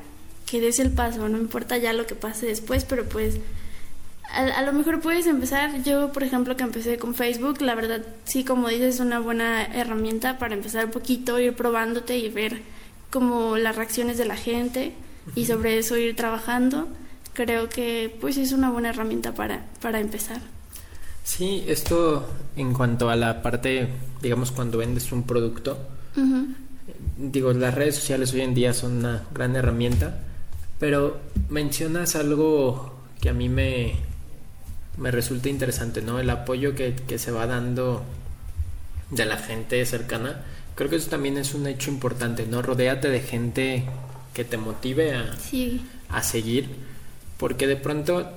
que 0.46 0.60
des 0.60 0.80
el 0.80 0.90
paso, 0.90 1.28
no 1.28 1.38
importa 1.38 1.78
ya 1.78 1.92
lo 1.92 2.06
que 2.06 2.16
pase 2.16 2.46
después, 2.46 2.84
pero 2.84 3.08
pues 3.08 3.36
a, 4.30 4.58
a 4.58 4.62
lo 4.62 4.72
mejor 4.72 5.00
puedes 5.00 5.26
empezar, 5.26 5.82
yo 5.82 6.12
por 6.12 6.22
ejemplo 6.22 6.56
que 6.56 6.64
empecé 6.64 6.98
con 6.98 7.14
Facebook, 7.14 7.60
la 7.62 7.74
verdad 7.74 8.02
sí 8.24 8.44
como 8.44 8.68
dices 8.68 8.96
es 8.96 9.00
una 9.00 9.20
buena 9.20 9.64
herramienta 9.64 10.38
para 10.38 10.54
empezar 10.54 10.86
un 10.86 10.90
poquito, 10.90 11.38
ir 11.38 11.54
probándote 11.54 12.16
y 12.18 12.28
ver 12.28 12.62
como 13.10 13.56
las 13.56 13.76
reacciones 13.76 14.18
de 14.18 14.24
la 14.24 14.36
gente 14.36 14.92
y 15.34 15.46
sobre 15.46 15.78
eso 15.78 15.96
ir 15.96 16.16
trabajando. 16.16 16.88
Creo 17.34 17.68
que 17.68 18.16
pues 18.20 18.36
es 18.36 18.52
una 18.52 18.70
buena 18.70 18.90
herramienta 18.90 19.34
para, 19.34 19.64
para 19.80 20.00
empezar. 20.00 20.40
Sí, 21.24 21.64
esto 21.68 22.26
en 22.56 22.72
cuanto 22.72 23.10
a 23.10 23.16
la 23.16 23.42
parte, 23.42 23.88
digamos, 24.22 24.50
cuando 24.50 24.78
vendes 24.78 25.12
un 25.12 25.24
producto, 25.24 25.78
digo, 27.16 27.52
las 27.52 27.74
redes 27.74 27.96
sociales 27.96 28.32
hoy 28.32 28.40
en 28.40 28.54
día 28.54 28.72
son 28.72 28.98
una 28.98 29.24
gran 29.32 29.54
herramienta, 29.54 30.18
pero 30.80 31.20
mencionas 31.48 32.16
algo 32.16 32.94
que 33.20 33.28
a 33.28 33.34
mí 33.34 33.48
me, 33.48 33.96
me 34.98 35.10
resulta 35.10 35.48
interesante, 35.48 36.02
¿no? 36.02 36.18
El 36.18 36.30
apoyo 36.30 36.74
que, 36.74 36.94
que 36.94 37.18
se 37.18 37.30
va 37.30 37.46
dando 37.46 38.04
de 39.10 39.24
la 39.24 39.36
gente 39.36 39.84
cercana. 39.86 40.44
Creo 40.74 40.90
que 40.90 40.96
eso 40.96 41.10
también 41.10 41.38
es 41.38 41.54
un 41.54 41.66
hecho 41.66 41.90
importante, 41.90 42.46
¿no? 42.46 42.62
Rodéate 42.62 43.08
de 43.08 43.20
gente 43.20 43.84
que 44.34 44.44
te 44.44 44.56
motive 44.56 45.14
a, 45.14 45.36
Sí, 45.36 45.84
a 46.08 46.22
seguir, 46.22 46.68
porque 47.36 47.66
de 47.66 47.76
pronto 47.76 48.30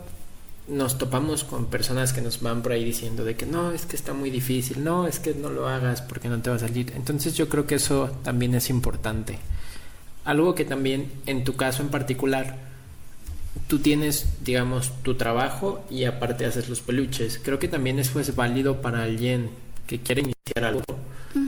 nos 0.67 0.97
topamos 0.97 1.43
con 1.43 1.65
personas 1.65 2.13
que 2.13 2.21
nos 2.21 2.41
van 2.41 2.61
por 2.61 2.71
ahí 2.71 2.83
diciendo 2.83 3.25
de 3.25 3.35
que 3.35 3.45
no, 3.45 3.71
es 3.71 3.85
que 3.85 3.95
está 3.95 4.13
muy 4.13 4.29
difícil, 4.29 4.83
no, 4.83 5.07
es 5.07 5.19
que 5.19 5.33
no 5.33 5.49
lo 5.49 5.67
hagas 5.67 6.01
porque 6.01 6.29
no 6.29 6.41
te 6.41 6.49
va 6.49 6.55
a 6.55 6.59
salir. 6.59 6.93
Entonces 6.95 7.35
yo 7.35 7.49
creo 7.49 7.67
que 7.67 7.75
eso 7.75 8.09
también 8.23 8.55
es 8.55 8.69
importante. 8.69 9.37
Algo 10.23 10.55
que 10.55 10.65
también 10.65 11.11
en 11.25 11.43
tu 11.43 11.55
caso 11.55 11.81
en 11.81 11.89
particular, 11.89 12.70
tú 13.67 13.79
tienes, 13.79 14.27
digamos, 14.43 14.91
tu 15.03 15.15
trabajo 15.15 15.83
y 15.89 16.05
aparte 16.05 16.45
haces 16.45 16.69
los 16.69 16.81
peluches. 16.81 17.39
Creo 17.43 17.59
que 17.59 17.67
también 17.67 17.99
eso 17.99 18.19
es 18.19 18.35
válido 18.35 18.81
para 18.81 19.03
alguien 19.03 19.49
que 19.87 19.99
quiere 19.99 20.21
iniciar 20.21 20.65
algo. 20.65 20.83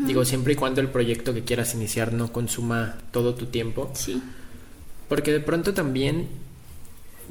Digo, 0.06 0.24
siempre 0.24 0.54
y 0.54 0.56
cuando 0.56 0.82
el 0.82 0.88
proyecto 0.90 1.34
que 1.34 1.44
quieras 1.44 1.74
iniciar 1.74 2.14
no 2.14 2.32
consuma 2.32 2.98
todo 3.12 3.36
tu 3.36 3.48
tiempo. 3.48 3.92
sí. 3.94 4.22
Porque 5.10 5.32
de 5.32 5.42
pronto 5.42 5.74
también 5.74 6.28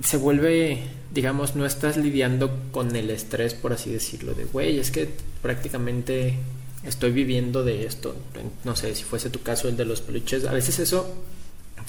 se 0.04 0.16
vuelve, 0.16 0.82
digamos, 1.12 1.56
no 1.56 1.66
estás 1.66 1.96
lidiando 1.96 2.50
con 2.70 2.94
el 2.94 3.10
estrés, 3.10 3.54
por 3.54 3.72
así 3.72 3.90
decirlo, 3.90 4.34
de, 4.34 4.44
güey, 4.44 4.78
es 4.78 4.90
que 4.90 5.08
prácticamente 5.40 6.38
estoy 6.84 7.12
viviendo 7.12 7.64
de 7.64 7.86
esto. 7.86 8.14
No 8.64 8.76
sé, 8.76 8.94
si 8.94 9.04
fuese 9.04 9.30
tu 9.30 9.42
caso 9.42 9.68
el 9.68 9.76
de 9.76 9.84
los 9.84 10.00
peluches, 10.00 10.44
a 10.44 10.52
veces 10.52 10.78
eso 10.78 11.12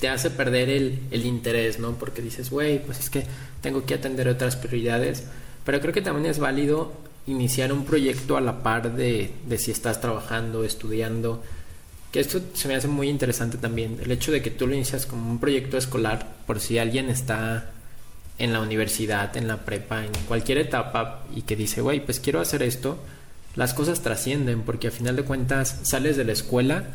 te 0.04 0.10
hace 0.10 0.30
perder 0.30 0.70
el, 0.70 1.00
el 1.12 1.26
interés, 1.26 1.80
¿no? 1.80 1.94
Porque 1.94 2.22
dices, 2.22 2.50
güey, 2.50 2.84
pues 2.84 3.00
es 3.00 3.10
que 3.10 3.24
tengo 3.62 3.86
que 3.86 3.94
atender 3.94 4.28
otras 4.28 4.58
prioridades. 4.58 5.24
Pero 5.64 5.80
creo 5.80 5.94
que 5.94 6.02
también 6.02 6.26
es 6.26 6.40
válido 6.40 6.92
iniciar 7.26 7.72
un 7.72 7.86
proyecto 7.86 8.36
a 8.36 8.42
la 8.42 8.64
par 8.64 8.98
de, 8.98 9.32
de 9.48 9.58
si 9.58 9.72
estás 9.72 10.02
trabajando, 10.02 10.66
estudiando. 10.66 11.42
Que 12.12 12.20
esto 12.20 12.42
se 12.54 12.68
me 12.68 12.76
hace 12.76 12.90
muy 12.90 13.08
interesante 13.08 13.58
también. 13.58 13.98
El 14.04 14.12
hecho 14.12 14.34
de 14.34 14.42
que 14.42 14.52
tú 14.52 14.68
lo 14.68 14.76
inicias 14.76 15.06
como 15.06 15.32
un 15.32 15.40
proyecto 15.40 15.78
escolar, 15.78 16.36
por 16.46 16.60
si 16.60 16.80
alguien 16.80 17.10
está 17.10 17.72
en 18.40 18.52
la 18.52 18.60
universidad, 18.60 19.38
en 19.38 19.48
la 19.48 19.64
prepa, 19.64 20.04
en 20.04 20.12
cualquier 20.28 20.58
etapa 20.58 21.24
y 21.34 21.44
que 21.44 21.56
dice, 21.56 21.80
güey, 21.80 22.04
pues 22.04 22.20
quiero 22.20 22.42
hacer 22.42 22.62
esto, 22.62 22.98
las 23.56 23.74
cosas 23.74 24.02
trascienden 24.02 24.64
porque 24.64 24.90
a 24.90 24.92
final 24.92 25.16
de 25.16 25.24
cuentas 25.24 25.80
sales 25.84 26.18
de 26.18 26.26
la 26.26 26.34
escuela 26.34 26.88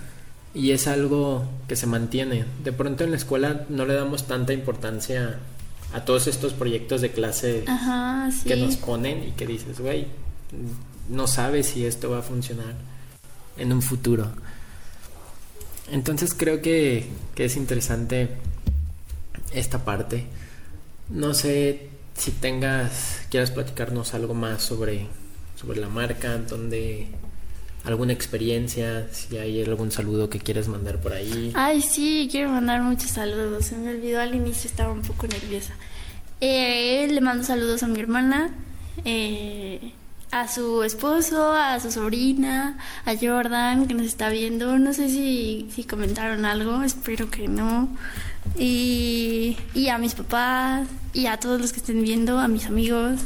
y 0.54 0.72
es 0.72 0.86
algo 0.86 1.44
que 1.66 1.76
se 1.76 1.86
mantiene. 1.86 2.44
De 2.64 2.72
pronto 2.72 3.04
en 3.04 3.10
la 3.10 3.16
escuela 3.16 3.66
no 3.68 3.86
le 3.86 3.94
damos 3.94 4.26
tanta 4.26 4.52
importancia 4.52 5.38
a 5.92 6.04
todos 6.04 6.26
estos 6.26 6.52
proyectos 6.52 7.00
de 7.00 7.12
clase 7.12 7.64
Ajá, 7.66 8.30
sí. 8.30 8.48
que 8.48 8.56
nos 8.56 8.76
ponen 8.76 9.26
y 9.26 9.32
que 9.32 9.46
dices, 9.46 9.80
güey, 9.80 10.06
no 11.08 11.26
sabes 11.26 11.66
si 11.66 11.86
esto 11.86 12.10
va 12.10 12.18
a 12.18 12.22
funcionar 12.22 12.74
en 13.56 13.72
un 13.72 13.82
futuro. 13.82 14.28
Entonces 15.90 16.34
creo 16.34 16.60
que, 16.60 17.06
que 17.34 17.46
es 17.46 17.56
interesante 17.56 18.28
esta 19.52 19.84
parte. 19.84 20.26
No 21.08 21.32
sé 21.32 21.88
si 22.14 22.32
tengas, 22.32 23.22
quieras 23.30 23.50
platicarnos 23.50 24.12
algo 24.12 24.34
más 24.34 24.62
sobre, 24.62 25.06
sobre 25.56 25.80
la 25.80 25.88
marca, 25.88 26.36
donde 26.36 27.08
alguna 27.84 28.12
experiencia, 28.12 29.08
si 29.12 29.38
hay 29.38 29.62
algún 29.62 29.90
saludo 29.90 30.28
que 30.28 30.38
quieres 30.38 30.68
mandar 30.68 31.00
por 31.00 31.12
ahí. 31.12 31.52
Ay, 31.54 31.80
sí, 31.80 32.28
quiero 32.30 32.50
mandar 32.50 32.82
muchos 32.82 33.10
saludos. 33.10 33.66
Se 33.66 33.76
me 33.76 33.90
olvidó 33.90 34.20
al 34.20 34.34
inicio, 34.34 34.68
estaba 34.68 34.92
un 34.92 35.02
poco 35.02 35.26
nerviosa. 35.26 35.74
Eh, 36.40 37.08
le 37.10 37.20
mando 37.20 37.44
saludos 37.44 37.82
a 37.82 37.88
mi 37.88 37.98
hermana, 37.98 38.50
eh, 39.04 39.92
a 40.30 40.46
su 40.48 40.82
esposo, 40.82 41.52
a 41.52 41.80
su 41.80 41.90
sobrina, 41.90 42.78
a 43.04 43.14
Jordan, 43.16 43.86
que 43.86 43.94
nos 43.94 44.06
está 44.06 44.28
viendo. 44.28 44.78
No 44.78 44.92
sé 44.92 45.08
si, 45.08 45.68
si 45.74 45.84
comentaron 45.84 46.44
algo, 46.44 46.82
espero 46.82 47.30
que 47.30 47.48
no. 47.48 47.88
Y, 48.58 49.56
y 49.74 49.88
a 49.88 49.98
mis 49.98 50.14
papás, 50.14 50.86
y 51.12 51.26
a 51.26 51.38
todos 51.38 51.60
los 51.60 51.72
que 51.72 51.80
estén 51.80 52.02
viendo, 52.02 52.38
a 52.38 52.48
mis 52.48 52.66
amigos, 52.66 53.20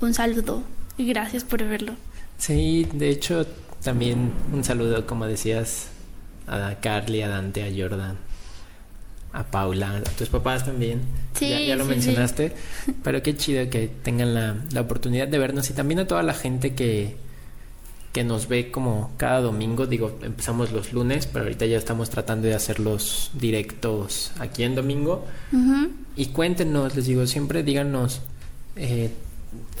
un 0.00 0.14
saludo. 0.14 0.62
Y 0.96 1.06
gracias 1.06 1.44
por 1.44 1.62
verlo. 1.64 1.94
Sí, 2.38 2.86
de 2.92 3.10
hecho, 3.10 3.46
también 3.82 4.32
un 4.52 4.64
saludo, 4.64 5.06
como 5.06 5.26
decías, 5.26 5.88
a 6.46 6.76
Carly, 6.80 7.22
a 7.22 7.28
Dante, 7.28 7.62
a 7.62 7.70
Jordan, 7.76 8.16
a 9.32 9.44
Paula, 9.44 9.96
a 9.98 10.02
tus 10.02 10.28
papás 10.28 10.64
también. 10.64 11.02
Sí, 11.34 11.50
ya, 11.50 11.60
ya 11.60 11.76
lo 11.76 11.84
sí, 11.84 11.90
mencionaste, 11.90 12.52
pero 13.02 13.22
qué 13.22 13.36
chido 13.36 13.68
que 13.70 13.88
tengan 13.88 14.34
la, 14.34 14.56
la 14.72 14.80
oportunidad 14.80 15.28
de 15.28 15.38
vernos 15.38 15.68
y 15.70 15.74
también 15.74 16.00
a 16.00 16.06
toda 16.06 16.22
la 16.22 16.34
gente 16.34 16.74
que, 16.74 17.16
que 18.12 18.24
nos 18.24 18.48
ve 18.48 18.70
como 18.70 19.12
cada 19.18 19.42
domingo. 19.42 19.86
Digo, 19.86 20.18
empezamos 20.22 20.72
los 20.72 20.94
lunes, 20.94 21.26
pero 21.26 21.44
ahorita 21.44 21.66
ya 21.66 21.76
estamos 21.76 22.08
tratando 22.08 22.48
de 22.48 22.54
hacer 22.54 22.80
los 22.80 23.30
directos 23.34 24.32
aquí 24.38 24.62
en 24.62 24.74
domingo. 24.74 25.26
Y 26.16 26.26
cuéntenos, 26.26 26.96
les 26.96 27.04
digo, 27.04 27.26
siempre 27.26 27.62
díganos 27.62 28.22
eh, 28.76 29.10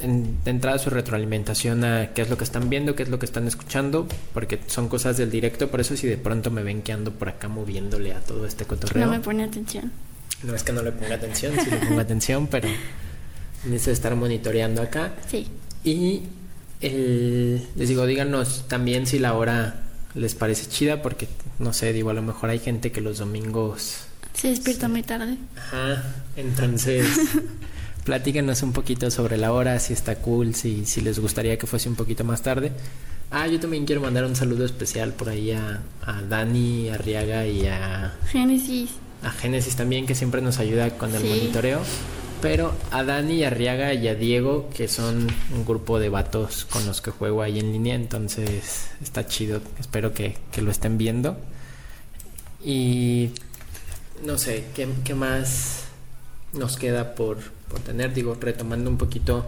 en- 0.02 0.42
de 0.44 0.50
entrada 0.50 0.78
su 0.78 0.90
retroalimentación 0.90 1.84
a 1.84 2.12
qué 2.14 2.22
es 2.22 2.30
lo 2.30 2.36
que 2.38 2.44
están 2.44 2.68
viendo, 2.70 2.94
qué 2.94 3.02
es 3.02 3.08
lo 3.08 3.18
que 3.18 3.26
están 3.26 3.46
escuchando, 3.46 4.06
porque 4.34 4.58
son 4.66 4.88
cosas 4.88 5.16
del 5.16 5.30
directo, 5.30 5.68
por 5.68 5.80
eso 5.80 5.96
si 5.96 6.06
de 6.06 6.16
pronto 6.16 6.50
me 6.50 6.62
ven 6.62 6.82
que 6.82 6.92
ando 6.92 7.12
por 7.12 7.28
acá 7.28 7.48
moviéndole 7.48 8.12
a 8.14 8.20
todo 8.20 8.46
este 8.46 8.64
cotorreo. 8.64 9.04
No 9.06 9.10
me 9.12 9.20
pone 9.20 9.44
atención. 9.44 9.92
No 10.42 10.54
es 10.54 10.62
que 10.62 10.72
no 10.72 10.82
le 10.82 10.92
ponga 10.92 11.14
atención, 11.14 11.54
sí 11.62 11.70
le 11.70 11.78
pongo 11.78 12.00
atención, 12.00 12.46
pero 12.50 12.68
necesito 13.64 13.90
estar 13.92 14.14
monitoreando 14.16 14.82
acá. 14.82 15.14
Sí. 15.28 15.46
Y 15.84 16.22
el- 16.80 17.66
les 17.74 17.88
digo, 17.88 18.06
díganos 18.06 18.64
también 18.68 19.06
si 19.06 19.18
la 19.18 19.34
hora 19.34 19.82
les 20.14 20.34
parece 20.34 20.68
chida, 20.68 21.02
porque 21.02 21.28
no 21.58 21.72
sé, 21.72 21.92
digo, 21.92 22.10
a 22.10 22.14
lo 22.14 22.22
mejor 22.22 22.50
hay 22.50 22.58
gente 22.58 22.92
que 22.92 23.00
los 23.00 23.18
domingos 23.18 24.04
Se 24.34 24.48
despierta 24.48 24.88
muy 24.88 25.02
tarde. 25.02 25.36
Ajá, 25.56 26.02
entonces 26.36 27.06
platíquenos 28.06 28.62
un 28.62 28.72
poquito 28.72 29.10
sobre 29.10 29.36
la 29.36 29.52
hora, 29.52 29.78
si 29.80 29.92
está 29.92 30.16
cool, 30.16 30.54
si, 30.54 30.86
si 30.86 31.02
les 31.02 31.18
gustaría 31.18 31.58
que 31.58 31.66
fuese 31.66 31.88
un 31.90 31.96
poquito 31.96 32.24
más 32.24 32.40
tarde. 32.40 32.72
Ah, 33.30 33.48
yo 33.48 33.58
también 33.60 33.84
quiero 33.84 34.00
mandar 34.00 34.24
un 34.24 34.36
saludo 34.36 34.64
especial 34.64 35.12
por 35.12 35.28
ahí 35.28 35.50
a, 35.50 35.82
a 36.02 36.22
Dani 36.22 36.88
Arriaga 36.88 37.44
y 37.46 37.66
a, 37.66 38.14
Génesis. 38.30 38.90
a 39.22 39.30
Génesis 39.32 39.74
también, 39.76 40.06
que 40.06 40.14
siempre 40.14 40.40
nos 40.40 40.58
ayuda 40.60 40.90
con 40.96 41.14
el 41.14 41.20
Sí. 41.20 41.28
monitoreo. 41.28 41.80
Pero 42.40 42.72
a 42.92 43.02
Dani 43.02 43.42
Arriaga 43.44 43.92
y 43.94 44.06
a 44.08 44.14
Diego, 44.14 44.70
que 44.76 44.86
son 44.88 45.26
un 45.52 45.64
grupo 45.64 45.98
de 45.98 46.08
vatos 46.10 46.66
con 46.66 46.86
los 46.86 47.00
que 47.00 47.10
juego 47.10 47.42
ahí 47.42 47.58
en 47.58 47.72
línea, 47.72 47.94
entonces 47.96 48.88
está 49.02 49.26
chido. 49.26 49.60
Espero 49.80 50.12
que, 50.14 50.36
que 50.52 50.62
lo 50.62 50.70
estén 50.70 50.96
viendo. 50.98 51.36
Y 52.64 53.30
no 54.24 54.38
sé, 54.38 54.66
¿qué, 54.74 54.86
qué 55.04 55.14
más 55.14 55.85
nos 56.56 56.76
queda 56.76 57.14
por, 57.14 57.38
por 57.68 57.80
tener? 57.80 58.12
Digo, 58.14 58.36
retomando 58.40 58.90
un 58.90 58.98
poquito 58.98 59.46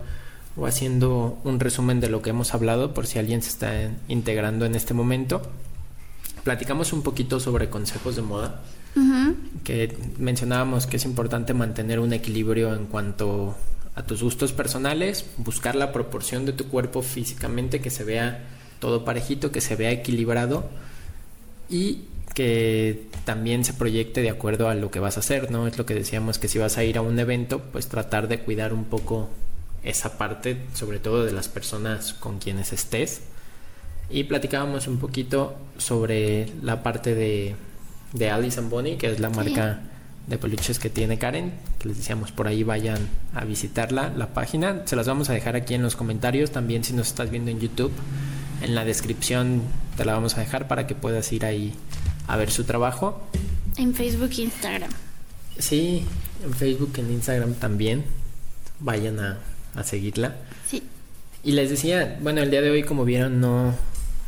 o 0.57 0.67
haciendo 0.67 1.39
un 1.45 1.61
resumen 1.61 2.01
de 2.01 2.09
lo 2.09 2.21
que 2.23 2.31
hemos 2.31 2.55
hablado 2.55 2.93
por 2.95 3.07
si 3.07 3.19
alguien 3.19 3.43
se 3.43 3.51
está 3.51 3.81
en- 3.83 3.99
integrando 4.09 4.67
en 4.67 4.75
este 4.75 4.93
momento. 4.95 5.43
Platicamos 6.45 6.93
un 6.93 7.03
poquito 7.03 7.41
sobre 7.41 7.69
consejos 7.69 8.17
de 8.17 8.23
moda, 8.23 8.63
que 9.65 9.97
mencionábamos 10.19 10.87
que 10.87 10.97
es 10.97 11.05
importante 11.05 11.55
mantener 11.55 12.01
un 12.01 12.13
equilibrio 12.13 12.75
en 12.75 12.87
cuanto 12.87 13.55
a 13.95 14.03
tus 14.03 14.23
gustos 14.23 14.53
personales, 14.53 15.25
buscar 15.37 15.75
la 15.77 15.93
proporción 15.93 16.47
de 16.47 16.53
tu 16.53 16.67
cuerpo 16.69 17.03
físicamente, 17.03 17.81
que 17.81 17.91
se 17.91 18.03
vea 18.05 18.45
todo 18.81 19.05
parejito, 19.05 19.53
que 19.53 19.61
se 19.61 19.77
vea 19.77 19.91
equilibrado 19.93 20.69
y 21.71 22.05
que 22.35 23.09
también 23.25 23.65
se 23.65 23.75
proyecte 23.75 24.23
de 24.23 24.31
acuerdo 24.31 24.69
a 24.69 24.75
lo 24.75 24.91
que 24.91 25.01
vas 25.01 25.17
a 25.17 25.21
hacer, 25.21 25.51
¿no? 25.51 25.67
Es 25.67 25.79
lo 25.79 25.87
que 25.87 25.95
decíamos 25.95 26.39
que 26.39 26.49
si 26.49 26.59
vas 26.59 26.79
a 26.79 26.85
ir 26.85 26.99
a 26.99 27.03
un 27.03 27.19
evento, 27.19 27.61
pues 27.73 27.89
tratar 27.89 28.29
de 28.29 28.41
cuidar 28.41 28.73
un 28.73 28.85
poco 28.85 29.29
esa 29.83 30.19
parte, 30.19 30.59
sobre 30.75 30.99
todo 30.99 31.25
de 31.25 31.33
las 31.33 31.49
personas 31.49 32.13
con 32.13 32.39
quienes 32.39 32.73
estés. 32.73 33.23
Y 34.11 34.25
platicábamos 34.25 34.89
un 34.89 34.99
poquito 34.99 35.57
sobre 35.77 36.51
la 36.63 36.83
parte 36.83 37.15
de, 37.15 37.55
de 38.13 38.31
Alice 38.31 38.59
and 38.59 38.71
Bonnie, 38.71 38.97
que 38.97 39.11
es 39.11 39.21
la 39.21 39.31
marca 39.31 39.81
de 40.27 40.39
peluches 40.39 40.79
que 40.79 40.91
tiene 40.91 41.19
Karen, 41.19 41.53
que 41.79 41.89
les 41.89 41.97
decíamos 41.97 42.33
por 42.33 42.49
ahí 42.49 42.63
vayan 42.63 43.09
a 43.35 43.45
visitarla, 43.45 44.13
la 44.17 44.29
página. 44.35 44.83
Se 44.85 44.97
las 44.97 45.07
vamos 45.07 45.31
a 45.31 45.33
dejar 45.33 45.57
aquí 45.57 45.75
en 45.75 45.83
los 45.83 45.97
comentarios, 45.97 46.51
también 46.51 46.85
si 46.85 46.93
nos 46.93 47.09
estás 47.09 47.31
viendo 47.31 47.51
en 47.51 47.61
YouTube, 47.61 47.93
en 48.63 48.75
la 48.75 48.85
descripción 48.85 49.63
te 49.97 50.05
la 50.05 50.13
vamos 50.13 50.37
a 50.37 50.41
dejar 50.41 50.69
para 50.69 50.87
que 50.87 50.95
puedas 50.95 51.33
ir 51.33 51.45
ahí 51.45 51.75
a 52.29 52.37
ver 52.37 52.51
su 52.51 52.65
trabajo. 52.65 53.21
En 53.77 53.95
Facebook 53.95 54.31
e 54.39 54.43
Instagram. 54.43 54.91
Sí, 55.59 56.05
en 56.45 56.55
Facebook, 56.55 56.93
en 56.99 57.11
Instagram 57.11 57.55
también. 57.55 58.05
Vayan 58.79 59.19
a, 59.19 59.39
a 59.75 59.83
seguirla. 59.83 60.37
Sí. 60.69 60.83
Y 61.43 61.53
les 61.53 61.71
decía, 61.71 62.19
bueno, 62.21 62.43
el 62.43 62.51
día 62.51 62.61
de 62.61 62.71
hoy, 62.71 62.85
como 62.85 63.05
vieron, 63.05 63.41
no, 63.41 63.75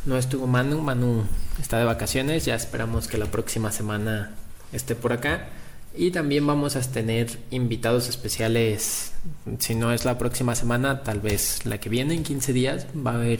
no 0.05 0.17
estuvo 0.17 0.47
Manu. 0.47 0.81
Manu 0.81 1.23
está 1.61 1.77
de 1.77 1.85
vacaciones. 1.85 2.45
Ya 2.45 2.55
esperamos 2.55 3.07
que 3.07 3.17
la 3.17 3.27
próxima 3.27 3.71
semana 3.71 4.31
esté 4.73 4.95
por 4.95 5.13
acá. 5.13 5.47
Y 5.95 6.11
también 6.11 6.47
vamos 6.47 6.75
a 6.75 6.81
tener 6.81 7.37
invitados 7.51 8.07
especiales. 8.09 9.11
Si 9.59 9.75
no 9.75 9.93
es 9.93 10.05
la 10.05 10.17
próxima 10.17 10.55
semana, 10.55 11.03
tal 11.03 11.19
vez 11.19 11.65
la 11.65 11.79
que 11.79 11.89
viene 11.89 12.15
en 12.15 12.23
15 12.23 12.53
días. 12.53 12.87
Va 12.95 13.11
a 13.11 13.15
haber 13.15 13.39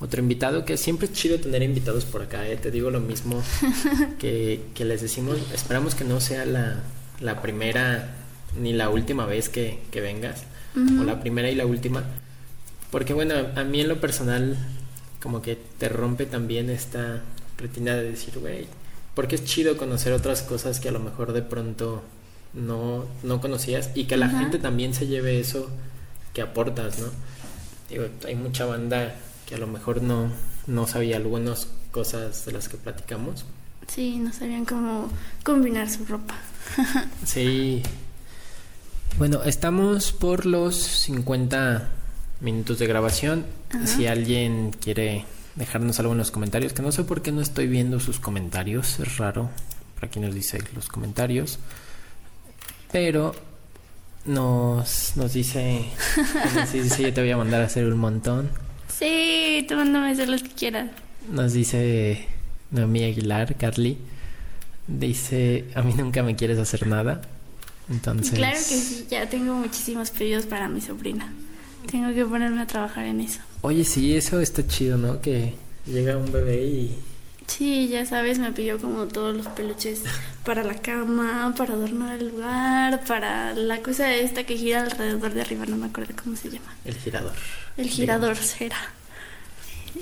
otro 0.00 0.20
invitado. 0.20 0.64
Que 0.64 0.76
siempre 0.76 1.06
es 1.06 1.12
chido 1.12 1.38
tener 1.38 1.62
invitados 1.62 2.04
por 2.04 2.22
acá. 2.22 2.48
¿eh? 2.48 2.56
Te 2.56 2.70
digo 2.70 2.90
lo 2.90 3.00
mismo 3.00 3.42
que, 4.18 4.62
que 4.74 4.84
les 4.84 5.02
decimos. 5.02 5.38
Esperamos 5.52 5.94
que 5.94 6.04
no 6.04 6.20
sea 6.20 6.44
la, 6.44 6.82
la 7.20 7.42
primera 7.42 8.14
ni 8.60 8.72
la 8.72 8.88
última 8.88 9.26
vez 9.26 9.48
que, 9.48 9.80
que 9.90 10.00
vengas. 10.00 10.44
O 10.76 11.02
la 11.02 11.18
primera 11.20 11.50
y 11.50 11.56
la 11.56 11.66
última. 11.66 12.04
Porque 12.92 13.12
bueno, 13.12 13.34
a 13.56 13.64
mí 13.64 13.80
en 13.80 13.88
lo 13.88 14.00
personal 14.00 14.56
como 15.20 15.42
que 15.42 15.58
te 15.78 15.88
rompe 15.88 16.26
también 16.26 16.70
esta 16.70 17.22
rutina 17.58 17.96
de 17.96 18.10
decir, 18.10 18.38
güey, 18.38 18.66
porque 19.14 19.34
es 19.34 19.44
chido 19.44 19.76
conocer 19.76 20.12
otras 20.12 20.42
cosas 20.42 20.78
que 20.78 20.88
a 20.88 20.92
lo 20.92 21.00
mejor 21.00 21.32
de 21.32 21.42
pronto 21.42 22.02
no, 22.54 23.06
no 23.24 23.40
conocías 23.40 23.90
y 23.94 24.04
que 24.04 24.16
la 24.16 24.26
Ajá. 24.26 24.38
gente 24.38 24.58
también 24.58 24.94
se 24.94 25.06
lleve 25.06 25.40
eso 25.40 25.68
que 26.32 26.42
aportas, 26.42 26.98
¿no? 27.00 27.08
Digo, 27.90 28.04
hay 28.26 28.36
mucha 28.36 28.64
banda 28.64 29.16
que 29.48 29.54
a 29.54 29.58
lo 29.58 29.66
mejor 29.66 30.02
no, 30.02 30.30
no 30.66 30.86
sabía 30.86 31.16
algunas 31.16 31.68
cosas 31.90 32.44
de 32.44 32.52
las 32.52 32.68
que 32.68 32.76
platicamos. 32.76 33.46
Sí, 33.86 34.18
no 34.18 34.30
sabían 34.30 34.66
cómo 34.66 35.10
combinar 35.42 35.90
su 35.90 36.04
ropa. 36.04 36.34
Sí. 37.24 37.82
Bueno, 39.16 39.42
estamos 39.44 40.12
por 40.12 40.44
los 40.44 40.76
50 40.76 41.88
minutos 42.40 42.78
de 42.78 42.86
grabación. 42.86 43.46
Ajá. 43.70 43.86
Si 43.86 44.06
alguien 44.06 44.70
quiere 44.70 45.24
dejarnos 45.56 45.98
algo 45.98 46.12
en 46.12 46.18
los 46.18 46.30
comentarios, 46.30 46.74
que 46.74 46.82
no 46.82 46.92
sé 46.92 47.04
por 47.04 47.22
qué 47.22 47.32
no 47.32 47.40
estoy 47.40 47.66
viendo 47.66 48.00
sus 48.00 48.20
comentarios, 48.20 49.00
es 49.00 49.16
raro. 49.16 49.48
Por 49.94 50.04
aquí 50.04 50.20
nos 50.20 50.34
dice 50.34 50.62
los 50.74 50.88
comentarios. 50.88 51.58
Pero 52.92 53.34
nos, 54.26 55.16
nos 55.16 55.32
dice, 55.32 55.86
nos 56.54 56.72
dice, 56.72 57.02
yo 57.02 57.14
te 57.14 57.22
voy 57.22 57.30
a 57.30 57.38
mandar 57.38 57.62
a 57.62 57.64
hacer 57.64 57.86
un 57.86 57.98
montón. 57.98 58.67
Sí, 58.98 59.64
tú 59.68 59.76
mándame 59.76 60.10
hacer 60.10 60.28
los 60.28 60.42
que 60.42 60.50
quieras. 60.50 60.90
Nos 61.30 61.52
dice 61.52 62.26
Noemí 62.70 63.04
Aguilar, 63.04 63.54
Carly. 63.56 63.98
Dice, 64.88 65.66
a 65.74 65.82
mí 65.82 65.94
nunca 65.96 66.22
me 66.22 66.34
quieres 66.34 66.58
hacer 66.58 66.86
nada. 66.86 67.20
Entonces... 67.90 68.34
Claro 68.34 68.56
que 68.56 68.62
sí, 68.62 69.06
ya 69.10 69.28
tengo 69.28 69.54
muchísimos 69.54 70.10
pedidos 70.10 70.46
para 70.46 70.68
mi 70.68 70.80
sobrina. 70.80 71.32
Tengo 71.90 72.12
que 72.12 72.24
ponerme 72.24 72.60
a 72.60 72.66
trabajar 72.66 73.04
en 73.04 73.20
eso. 73.20 73.40
Oye, 73.60 73.84
sí, 73.84 74.16
eso 74.16 74.40
está 74.40 74.66
chido, 74.66 74.98
¿no? 74.98 75.20
Que 75.20 75.54
llega 75.86 76.16
un 76.16 76.32
bebé 76.32 76.64
y... 76.64 76.98
Sí, 77.48 77.88
ya 77.88 78.06
sabes, 78.06 78.38
me 78.38 78.52
pidió 78.52 78.78
como 78.78 79.06
todos 79.06 79.34
los 79.34 79.46
peluches 79.48 80.02
para 80.44 80.62
la 80.62 80.74
cama, 80.74 81.52
para 81.56 81.74
adornar 81.74 82.18
el 82.18 82.28
lugar, 82.28 83.02
para 83.04 83.54
la 83.54 83.82
cosa 83.82 84.14
esta 84.14 84.44
que 84.44 84.56
gira 84.56 84.82
alrededor 84.82 85.32
de 85.32 85.40
arriba, 85.40 85.64
no 85.66 85.76
me 85.76 85.86
acuerdo 85.86 86.14
cómo 86.22 86.36
se 86.36 86.50
llama. 86.50 86.72
El 86.84 86.94
girador. 86.94 87.32
El 87.76 87.88
girador 87.88 88.36
será. 88.36 88.76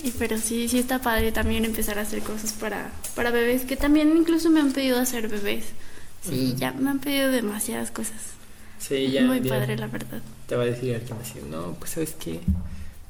Y, 0.03 0.11
pero 0.11 0.37
sí, 0.39 0.69
sí 0.69 0.81
está 0.81 1.01
padre 1.01 1.33
también 1.33 1.65
empezar 1.65 1.99
a 1.99 2.03
hacer 2.03 2.21
cosas 2.21 2.53
para, 2.53 2.91
para 3.15 3.31
bebés, 3.31 3.65
que 3.65 3.77
también 3.77 4.15
incluso 4.17 4.51
me 4.51 4.61
han 4.61 4.73
pedido 4.73 4.99
hacer 4.99 5.29
bebés. 5.29 5.67
Sí, 6.29 6.55
ya 6.59 6.73
me 6.73 6.91
han 6.91 6.99
pedido 6.99 7.31
demasiadas 7.31 7.93
cosas. 7.93 8.21
Sí, 8.79 9.11
ya. 9.13 9.23
Muy 9.23 9.41
ya 9.41 9.51
padre, 9.51 9.77
la 9.77 9.87
verdad. 9.87 10.21
Te 10.49 10.57
va 10.57 10.65
a 10.65 10.67
decir 10.67 10.95
alguien 10.95 11.17
así, 11.23 11.39
no, 11.49 11.75
pues 11.79 11.93
sabes 11.93 12.17
qué, 12.19 12.41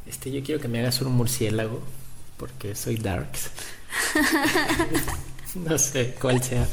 este, 0.06 0.30
yo 0.30 0.42
quiero 0.42 0.60
que 0.60 0.68
me 0.68 0.78
hagas 0.80 1.00
un 1.00 1.12
murciélago 1.12 1.82
porque 2.36 2.74
soy 2.74 2.96
darks. 2.96 3.50
no 5.54 5.78
sé 5.78 6.14
cuál 6.20 6.42
sea 6.42 6.66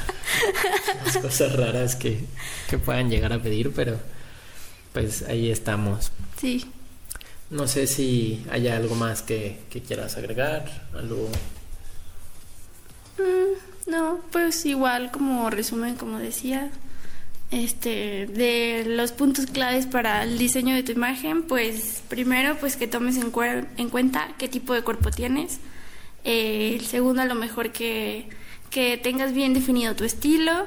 las 1.05 1.17
cosas 1.17 1.55
raras 1.55 1.95
que, 1.95 2.19
que 2.69 2.77
puedan 2.77 3.09
llegar 3.09 3.33
a 3.33 3.41
pedir, 3.41 3.71
pero 3.71 3.99
pues 4.93 5.23
ahí 5.23 5.49
estamos. 5.49 6.11
Sí. 6.39 6.65
No 7.49 7.67
sé 7.67 7.87
si 7.87 8.43
haya 8.51 8.77
algo 8.77 8.95
más 8.95 9.21
que, 9.21 9.59
que 9.69 9.81
quieras 9.81 10.17
agregar, 10.17 10.87
algo... 10.93 11.29
Mm, 13.17 13.91
no, 13.91 14.21
pues 14.31 14.65
igual 14.65 15.11
como 15.11 15.49
resumen, 15.49 15.95
como 15.95 16.17
decía, 16.17 16.71
este, 17.51 18.25
de 18.27 18.83
los 18.87 19.11
puntos 19.11 19.45
claves 19.45 19.85
para 19.85 20.23
el 20.23 20.37
diseño 20.39 20.73
de 20.73 20.83
tu 20.83 20.93
imagen, 20.93 21.43
pues 21.43 22.01
primero, 22.09 22.57
pues 22.59 22.75
que 22.75 22.87
tomes 22.87 23.17
en, 23.17 23.31
en 23.77 23.89
cuenta 23.89 24.29
qué 24.39 24.47
tipo 24.47 24.73
de 24.73 24.81
cuerpo 24.81 25.11
tienes. 25.11 25.59
Eh, 26.23 26.75
el 26.79 26.85
segundo, 26.85 27.21
a 27.21 27.25
lo 27.25 27.35
mejor 27.35 27.71
que, 27.71 28.27
que 28.69 28.97
tengas 28.97 29.33
bien 29.33 29.53
definido 29.53 29.95
tu 29.95 30.03
estilo. 30.03 30.65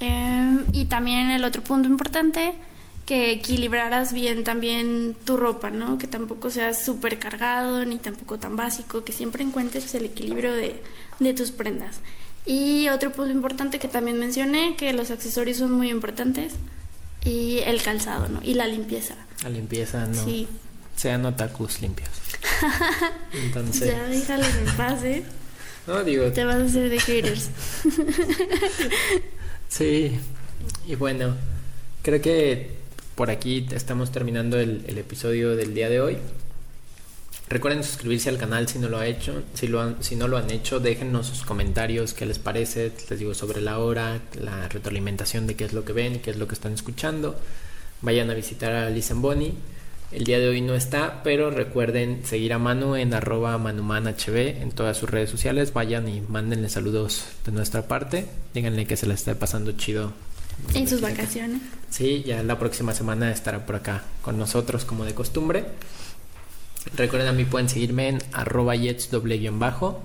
Eh, 0.00 0.58
y 0.72 0.86
también 0.86 1.30
el 1.30 1.44
otro 1.44 1.62
punto 1.62 1.88
importante, 1.88 2.54
que 3.06 3.32
equilibraras 3.32 4.12
bien 4.12 4.44
también 4.44 5.14
tu 5.24 5.36
ropa, 5.36 5.70
¿no? 5.70 5.98
Que 5.98 6.06
tampoco 6.06 6.50
seas 6.50 6.84
súper 6.84 7.18
cargado 7.18 7.84
ni 7.84 7.98
tampoco 7.98 8.38
tan 8.38 8.56
básico, 8.56 9.04
que 9.04 9.12
siempre 9.12 9.44
encuentres 9.44 9.94
el 9.94 10.06
equilibrio 10.06 10.52
de, 10.52 10.82
de 11.20 11.34
tus 11.34 11.50
prendas. 11.50 12.00
Y 12.46 12.88
otro 12.88 13.12
punto 13.12 13.32
importante 13.32 13.78
que 13.78 13.88
también 13.88 14.18
mencioné, 14.18 14.76
que 14.76 14.92
los 14.92 15.10
accesorios 15.10 15.58
son 15.58 15.72
muy 15.72 15.90
importantes 15.90 16.54
y 17.24 17.60
el 17.64 17.82
calzado, 17.82 18.28
¿no? 18.28 18.40
Y 18.42 18.54
la 18.54 18.66
limpieza. 18.66 19.14
La 19.42 19.48
limpieza, 19.48 20.06
no. 20.06 20.24
Sí. 20.24 20.46
Sean 20.96 21.24
otakus 21.24 21.80
limpios. 21.80 22.10
Entonces... 23.32 23.88
Ya 23.88 24.04
déjalos 24.04 24.48
en 24.54 24.76
paz, 24.76 25.02
¿eh? 25.04 25.22
No, 25.86 26.02
digo, 26.02 26.32
Te 26.32 26.44
vas 26.44 26.56
a 26.56 26.64
hacer 26.64 26.88
de 26.88 26.98
haters. 26.98 27.50
Sí, 29.68 30.12
y 30.86 30.94
bueno, 30.94 31.34
creo 32.02 32.20
que 32.20 32.70
por 33.16 33.30
aquí 33.30 33.66
estamos 33.72 34.12
terminando 34.12 34.58
el, 34.58 34.84
el 34.86 34.98
episodio 34.98 35.56
del 35.56 35.74
día 35.74 35.88
de 35.88 36.00
hoy. 36.00 36.16
Recuerden 37.48 37.84
suscribirse 37.84 38.30
al 38.30 38.38
canal 38.38 38.68
si 38.68 38.78
no 38.78 38.88
lo 38.88 38.98
ha 38.98 39.06
hecho, 39.06 39.42
si 39.54 39.66
lo 39.68 39.80
han- 39.80 40.02
si 40.02 40.16
no 40.16 40.28
lo 40.28 40.38
han 40.38 40.50
hecho, 40.50 40.80
déjennos 40.80 41.26
sus 41.26 41.42
comentarios, 41.42 42.14
qué 42.14 42.24
les 42.24 42.38
parece, 42.38 42.92
les 43.10 43.18
digo 43.18 43.34
sobre 43.34 43.60
la 43.60 43.78
hora, 43.78 44.20
la 44.40 44.68
retroalimentación 44.68 45.46
de 45.46 45.54
qué 45.56 45.64
es 45.64 45.72
lo 45.72 45.84
que 45.84 45.92
ven, 45.92 46.20
qué 46.20 46.30
es 46.30 46.36
lo 46.36 46.48
que 46.48 46.54
están 46.54 46.72
escuchando. 46.72 47.38
Vayan 48.00 48.30
a 48.30 48.34
visitar 48.34 48.72
a 48.72 48.88
Liz 48.90 49.10
Bonnie. 49.12 49.54
El 50.14 50.22
día 50.22 50.38
de 50.38 50.48
hoy 50.48 50.60
no 50.60 50.76
está, 50.76 51.24
pero 51.24 51.50
recuerden 51.50 52.24
seguir 52.24 52.52
a 52.52 52.58
Manu 52.60 52.94
en 52.94 53.12
arroba 53.14 53.58
manumanhb 53.58 54.36
en 54.36 54.70
todas 54.70 54.96
sus 54.96 55.10
redes 55.10 55.28
sociales. 55.28 55.72
Vayan 55.72 56.08
y 56.08 56.20
mándenle 56.20 56.68
saludos 56.68 57.24
de 57.44 57.50
nuestra 57.50 57.88
parte. 57.88 58.28
Díganle 58.54 58.86
que 58.86 58.96
se 58.96 59.06
la 59.06 59.14
esté 59.14 59.34
pasando 59.34 59.72
chido. 59.72 60.12
En 60.72 60.86
sus 60.86 61.00
vacaciones. 61.00 61.62
Sí, 61.90 62.22
ya 62.24 62.44
la 62.44 62.60
próxima 62.60 62.94
semana 62.94 63.32
estará 63.32 63.66
por 63.66 63.74
acá 63.74 64.04
con 64.22 64.38
nosotros 64.38 64.84
como 64.84 65.04
de 65.04 65.14
costumbre. 65.14 65.64
Recuerden 66.96 67.30
a 67.30 67.32
mí 67.32 67.44
pueden 67.44 67.68
seguirme 67.68 68.08
en 68.08 68.22
arroba 68.32 68.76
jets 68.76 69.10
doble 69.10 69.38
guion 69.38 69.58
bajo. 69.58 70.00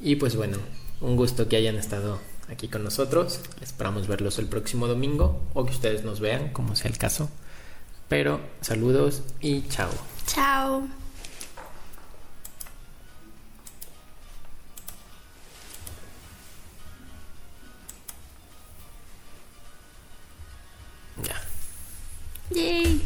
Y 0.00 0.16
pues 0.16 0.34
bueno, 0.34 0.58
un 1.00 1.14
gusto 1.14 1.46
que 1.46 1.54
hayan 1.54 1.76
estado 1.76 2.18
aquí 2.50 2.66
con 2.66 2.82
nosotros. 2.82 3.42
Esperamos 3.62 4.08
verlos 4.08 4.40
el 4.40 4.46
próximo 4.46 4.88
domingo 4.88 5.40
o 5.54 5.64
que 5.64 5.70
ustedes 5.70 6.02
nos 6.02 6.18
vean, 6.18 6.48
como 6.48 6.74
sea 6.74 6.90
el 6.90 6.98
caso. 6.98 7.30
Pero 8.10 8.40
saludos 8.60 9.22
y 9.40 9.62
chao. 9.68 9.88
Chao. 10.26 10.82
Ya. 21.22 21.36
Yay. 22.50 23.00